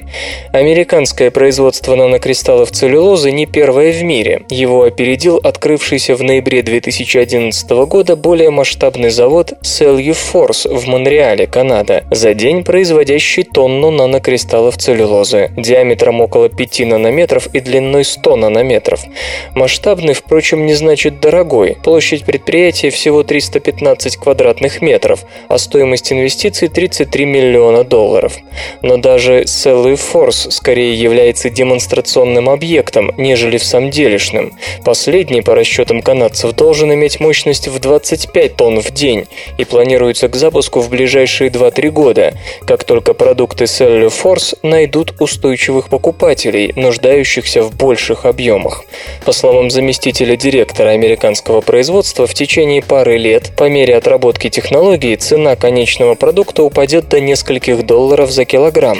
Американское 0.52 1.30
производство 1.30 1.94
нанокристаллов 1.94 2.70
целлюлозы 2.70 3.32
не 3.32 3.46
первое 3.46 3.92
в 3.92 4.02
мире. 4.02 4.42
Его 4.48 4.82
опередил 4.84 5.40
открывшийся 5.42 6.14
в 6.14 6.22
ноябре 6.22 6.62
2011 6.62 7.70
года 7.86 8.16
более 8.16 8.50
масштабный 8.50 9.10
завод 9.10 9.54
Celluforce 9.62 10.72
в 10.72 10.86
Монреале, 10.86 11.46
Канада, 11.46 12.04
за 12.10 12.34
день 12.34 12.64
производящий 12.64 13.44
тонну 13.44 13.90
нанокристаллов 13.90 14.76
целлюлозы 14.76 15.50
диаметром 15.56 16.20
около 16.20 16.48
5 16.48 16.80
нанометров 16.80 17.48
и 17.52 17.60
длиной 17.60 18.04
100 18.04 18.36
нанометров. 18.36 19.00
Масштабный, 19.54 20.14
впрочем, 20.14 20.66
не 20.66 20.74
значит 20.74 21.13
дорогой. 21.20 21.76
Площадь 21.82 22.24
предприятия 22.24 22.90
всего 22.90 23.22
315 23.22 24.16
квадратных 24.16 24.82
метров, 24.82 25.24
а 25.48 25.58
стоимость 25.58 26.12
инвестиций 26.12 26.68
33 26.68 27.24
миллиона 27.24 27.84
долларов. 27.84 28.36
Но 28.82 28.96
даже 28.96 29.42
Celluforce 29.42 30.50
скорее 30.50 30.94
является 30.94 31.50
демонстрационным 31.50 32.48
объектом, 32.48 33.12
нежели 33.16 33.58
в 33.58 33.64
самом 33.64 33.90
делешным. 33.90 34.52
Последний, 34.84 35.42
по 35.42 35.54
расчетам 35.54 36.02
канадцев, 36.02 36.52
должен 36.52 36.92
иметь 36.92 37.20
мощность 37.20 37.68
в 37.68 37.78
25 37.78 38.56
тонн 38.56 38.80
в 38.80 38.90
день 38.92 39.26
и 39.58 39.64
планируется 39.64 40.28
к 40.28 40.36
запуску 40.36 40.80
в 40.80 40.90
ближайшие 40.90 41.50
2-3 41.50 41.90
года, 41.90 42.34
как 42.66 42.84
только 42.84 43.14
продукты 43.14 43.64
Celluforce 43.64 44.58
найдут 44.62 45.14
устойчивых 45.20 45.88
покупателей, 45.88 46.72
нуждающихся 46.76 47.62
в 47.62 47.76
больших 47.76 48.24
объемах. 48.24 48.84
По 49.24 49.32
словам 49.32 49.70
заместителя 49.70 50.36
директора 50.36 50.93
американского 50.94 51.60
производства, 51.60 52.26
в 52.26 52.34
течение 52.34 52.82
пары 52.82 53.18
лет 53.18 53.52
по 53.56 53.68
мере 53.68 53.96
отработки 53.96 54.48
технологии 54.48 55.14
цена 55.16 55.56
конечного 55.56 56.14
продукта 56.14 56.62
упадет 56.62 57.08
до 57.08 57.20
нескольких 57.20 57.84
долларов 57.84 58.30
за 58.30 58.44
килограмм. 58.44 58.98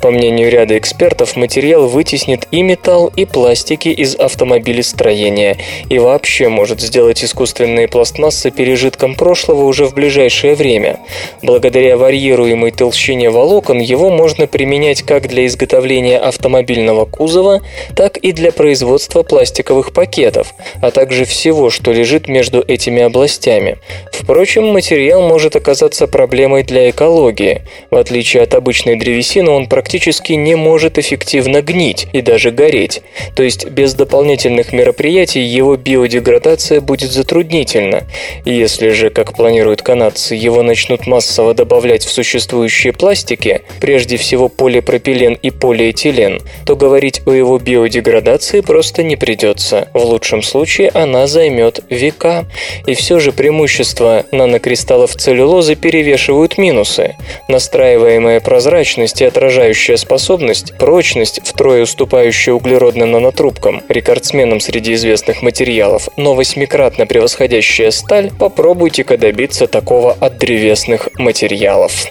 По 0.00 0.10
мнению 0.10 0.50
ряда 0.50 0.78
экспертов, 0.78 1.36
материал 1.36 1.86
вытеснит 1.86 2.48
и 2.50 2.62
металл, 2.62 3.12
и 3.14 3.24
пластики 3.24 3.88
из 3.88 4.16
автомобилестроения 4.16 5.58
и 5.90 5.98
вообще 5.98 6.48
может 6.48 6.80
сделать 6.80 7.22
искусственные 7.22 7.88
пластмассы 7.88 8.50
пережитком 8.50 9.14
прошлого 9.14 9.64
уже 9.64 9.86
в 9.86 9.94
ближайшее 9.94 10.54
время. 10.54 11.00
Благодаря 11.42 11.96
варьируемой 11.96 12.70
толщине 12.70 13.30
волокон 13.30 13.78
его 13.78 14.10
можно 14.10 14.46
применять 14.46 15.02
как 15.02 15.28
для 15.28 15.46
изготовления 15.46 16.18
автомобильного 16.18 17.04
кузова, 17.04 17.60
так 17.94 18.16
и 18.16 18.32
для 18.32 18.52
производства 18.52 19.22
пластиковых 19.22 19.92
пакетов, 19.92 20.54
а 20.80 20.90
также 20.90 21.25
всего, 21.26 21.70
что 21.70 21.92
лежит 21.92 22.28
между 22.28 22.64
этими 22.66 23.02
областями. 23.02 23.78
Впрочем, 24.12 24.66
материал 24.66 25.26
может 25.26 25.56
оказаться 25.56 26.06
проблемой 26.06 26.62
для 26.62 26.90
экологии. 26.90 27.62
В 27.90 27.96
отличие 27.96 28.42
от 28.42 28.54
обычной 28.54 28.96
древесины, 28.96 29.50
он 29.50 29.68
практически 29.68 30.32
не 30.32 30.54
может 30.54 30.98
эффективно 30.98 31.62
гнить 31.62 32.06
и 32.12 32.20
даже 32.22 32.50
гореть. 32.50 33.02
То 33.34 33.42
есть 33.42 33.68
без 33.68 33.94
дополнительных 33.94 34.72
мероприятий 34.72 35.42
его 35.42 35.76
биодеградация 35.76 36.80
будет 36.80 37.12
затруднительна. 37.12 38.04
Если 38.44 38.90
же, 38.90 39.10
как 39.10 39.34
планируют 39.34 39.82
канадцы, 39.82 40.34
его 40.34 40.62
начнут 40.62 41.06
массово 41.06 41.54
добавлять 41.54 42.04
в 42.04 42.12
существующие 42.12 42.92
пластики, 42.92 43.62
прежде 43.80 44.16
всего 44.16 44.48
полипропилен 44.48 45.34
и 45.34 45.50
полиэтилен, 45.50 46.40
то 46.64 46.76
говорить 46.76 47.22
о 47.26 47.32
его 47.32 47.58
биодеградации 47.58 48.60
просто 48.60 49.02
не 49.02 49.16
придется. 49.16 49.88
В 49.92 50.04
лучшем 50.04 50.42
случае 50.42 50.90
она 50.90 51.15
она 51.16 51.26
займет 51.26 51.80
века. 51.90 52.44
И 52.86 52.94
все 52.94 53.18
же 53.18 53.32
преимущества 53.32 54.24
нанокристаллов 54.32 55.16
целлюлозы 55.16 55.74
перевешивают 55.74 56.58
минусы. 56.58 57.16
Настраиваемая 57.48 58.40
прозрачность 58.40 59.20
и 59.22 59.24
отражающая 59.24 59.96
способность, 59.96 60.76
прочность, 60.78 61.40
втрое 61.44 61.82
уступающая 61.82 62.52
углеродным 62.52 63.10
нанотрубкам, 63.10 63.82
рекордсменам 63.88 64.60
среди 64.60 64.94
известных 64.94 65.42
материалов, 65.42 66.08
но 66.16 66.34
восьмикратно 66.34 67.06
превосходящая 67.06 67.90
сталь, 67.90 68.30
попробуйте-ка 68.38 69.16
добиться 69.16 69.66
такого 69.66 70.16
от 70.20 70.38
древесных 70.38 71.08
материалов. 71.18 72.06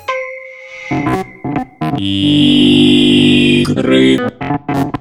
Игры. 1.97 3.67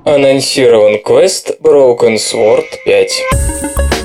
Анонсирован 0.05 1.03
квест 1.03 1.59
Broken 1.61 2.17
Sword 2.17 2.65
5. 2.85 4.04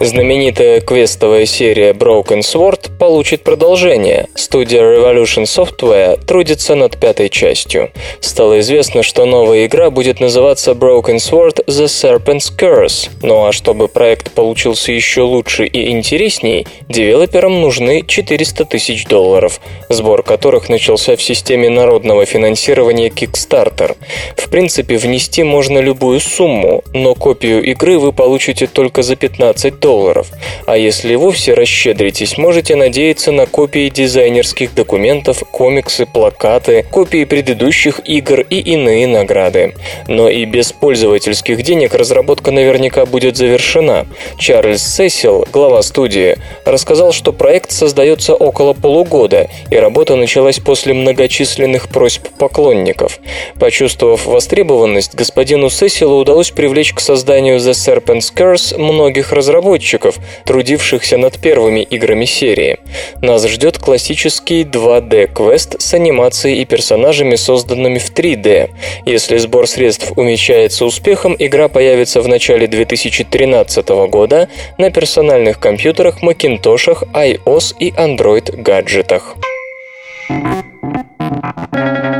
Знаменитая 0.00 0.80
квестовая 0.80 1.44
серия 1.44 1.90
Broken 1.90 2.38
Sword 2.38 2.96
получит 3.00 3.42
продолжение. 3.42 4.28
Студия 4.36 4.80
Revolution 4.80 5.42
Software 5.42 6.24
трудится 6.24 6.76
над 6.76 6.98
пятой 6.98 7.28
частью. 7.28 7.90
Стало 8.20 8.60
известно, 8.60 9.02
что 9.02 9.26
новая 9.26 9.66
игра 9.66 9.90
будет 9.90 10.20
называться 10.20 10.70
Broken 10.70 11.16
Sword 11.16 11.66
The 11.66 11.86
Serpent's 11.86 12.56
Curse. 12.56 13.10
Ну 13.22 13.46
а 13.46 13.52
чтобы 13.52 13.88
проект 13.88 14.30
получился 14.30 14.92
еще 14.92 15.22
лучше 15.22 15.66
и 15.66 15.90
интересней, 15.90 16.68
девелоперам 16.88 17.60
нужны 17.60 18.04
400 18.06 18.66
тысяч 18.66 19.04
долларов, 19.04 19.60
сбор 19.88 20.22
которых 20.22 20.68
начался 20.68 21.16
в 21.16 21.22
системе 21.22 21.70
народного 21.70 22.24
финансирования 22.24 23.08
Kickstarter. 23.08 23.96
В 24.36 24.48
принципе, 24.48 24.96
внести 24.96 25.42
можно 25.42 25.80
любую 25.80 26.20
сумму, 26.20 26.84
но 26.94 27.16
копию 27.16 27.64
игры 27.64 27.98
вы 27.98 28.12
получите 28.12 28.68
только 28.68 29.02
за 29.02 29.16
15 29.16 29.80
долларов 29.80 29.87
долларов. 29.88 30.26
А 30.66 30.76
если 30.76 31.14
вовсе 31.14 31.54
расщедритесь, 31.54 32.36
можете 32.36 32.76
надеяться 32.76 33.32
на 33.32 33.46
копии 33.46 33.88
дизайнерских 33.88 34.74
документов, 34.74 35.42
комиксы, 35.50 36.04
плакаты, 36.04 36.84
копии 36.90 37.24
предыдущих 37.24 38.02
игр 38.04 38.40
и 38.40 38.58
иные 38.58 39.06
награды. 39.06 39.74
Но 40.06 40.28
и 40.28 40.44
без 40.44 40.72
пользовательских 40.72 41.62
денег 41.62 41.94
разработка 41.94 42.50
наверняка 42.50 43.06
будет 43.06 43.38
завершена. 43.38 44.06
Чарльз 44.38 44.82
Сесил, 44.82 45.46
глава 45.54 45.80
студии, 45.80 46.36
рассказал, 46.66 47.12
что 47.12 47.32
проект 47.32 47.70
создается 47.70 48.34
около 48.34 48.74
полугода, 48.74 49.48
и 49.70 49.76
работа 49.76 50.16
началась 50.16 50.58
после 50.58 50.92
многочисленных 50.92 51.88
просьб 51.88 52.28
поклонников. 52.38 53.20
Почувствовав 53.58 54.26
востребованность, 54.26 55.14
господину 55.14 55.70
Сесилу 55.70 56.18
удалось 56.20 56.50
привлечь 56.50 56.92
к 56.92 57.00
созданию 57.00 57.56
The 57.56 57.72
Serpent's 57.72 58.30
Curse 58.34 58.76
многих 58.76 59.32
разработчиков, 59.32 59.77
разработчиков, 59.78 60.18
трудившихся 60.44 61.18
над 61.18 61.38
первыми 61.38 61.80
играми 61.80 62.24
серии. 62.24 62.78
Нас 63.22 63.46
ждет 63.46 63.78
классический 63.78 64.64
2D-квест 64.64 65.80
с 65.80 65.94
анимацией 65.94 66.62
и 66.62 66.64
персонажами, 66.64 67.36
созданными 67.36 67.98
в 67.98 68.12
3D. 68.12 68.70
Если 69.06 69.38
сбор 69.38 69.66
средств 69.66 70.12
умечается 70.16 70.84
успехом, 70.84 71.36
игра 71.38 71.68
появится 71.68 72.20
в 72.20 72.28
начале 72.28 72.66
2013 72.66 73.88
года 74.10 74.48
на 74.78 74.90
персональных 74.90 75.58
компьютерах, 75.58 76.22
Макинтошах, 76.22 77.04
iOS 77.14 77.74
и 77.78 77.90
Android 77.90 78.62
гаджетах. 78.62 79.36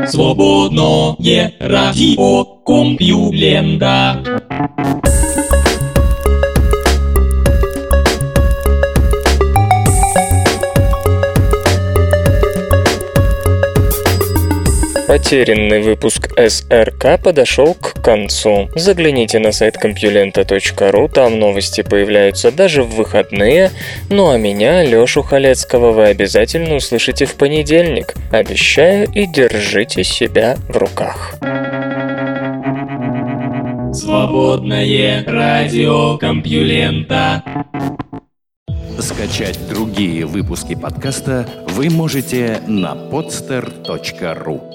Свободное 0.07 1.53
радио 1.59 2.45
Компьюлента. 2.65 4.23
Потерянный 15.09 15.81
выпуск 15.81 16.29
СРК 16.37 17.19
подошел 17.19 17.73
к 17.73 17.99
концу. 18.03 18.69
Загляните 18.75 19.39
на 19.39 19.51
сайт 19.51 19.75
компьюлента.ру, 19.75 21.07
там 21.07 21.39
новости 21.39 21.81
появляются 21.81 22.51
даже 22.51 22.83
в 22.83 22.93
выходные. 22.93 23.71
Ну 24.11 24.29
а 24.29 24.37
меня, 24.37 24.85
Лёшу 24.85 25.23
Халецкого, 25.23 25.93
вы 25.93 26.05
обязательно 26.05 26.75
услышите 26.75 27.25
в 27.25 27.33
понедельник. 27.33 28.13
Обещаю 28.31 29.09
и 29.11 29.25
держите 29.25 30.03
себя 30.03 30.57
в 30.67 30.77
руках. 30.77 31.33
Свободное 33.91 35.25
радио 35.25 36.19
Компьюлента. 36.19 37.43
Скачать 38.99 39.57
другие 39.67 40.27
выпуски 40.27 40.75
подкаста 40.75 41.47
вы 41.69 41.89
можете 41.89 42.61
на 42.67 42.93
podster.ru 42.93 44.68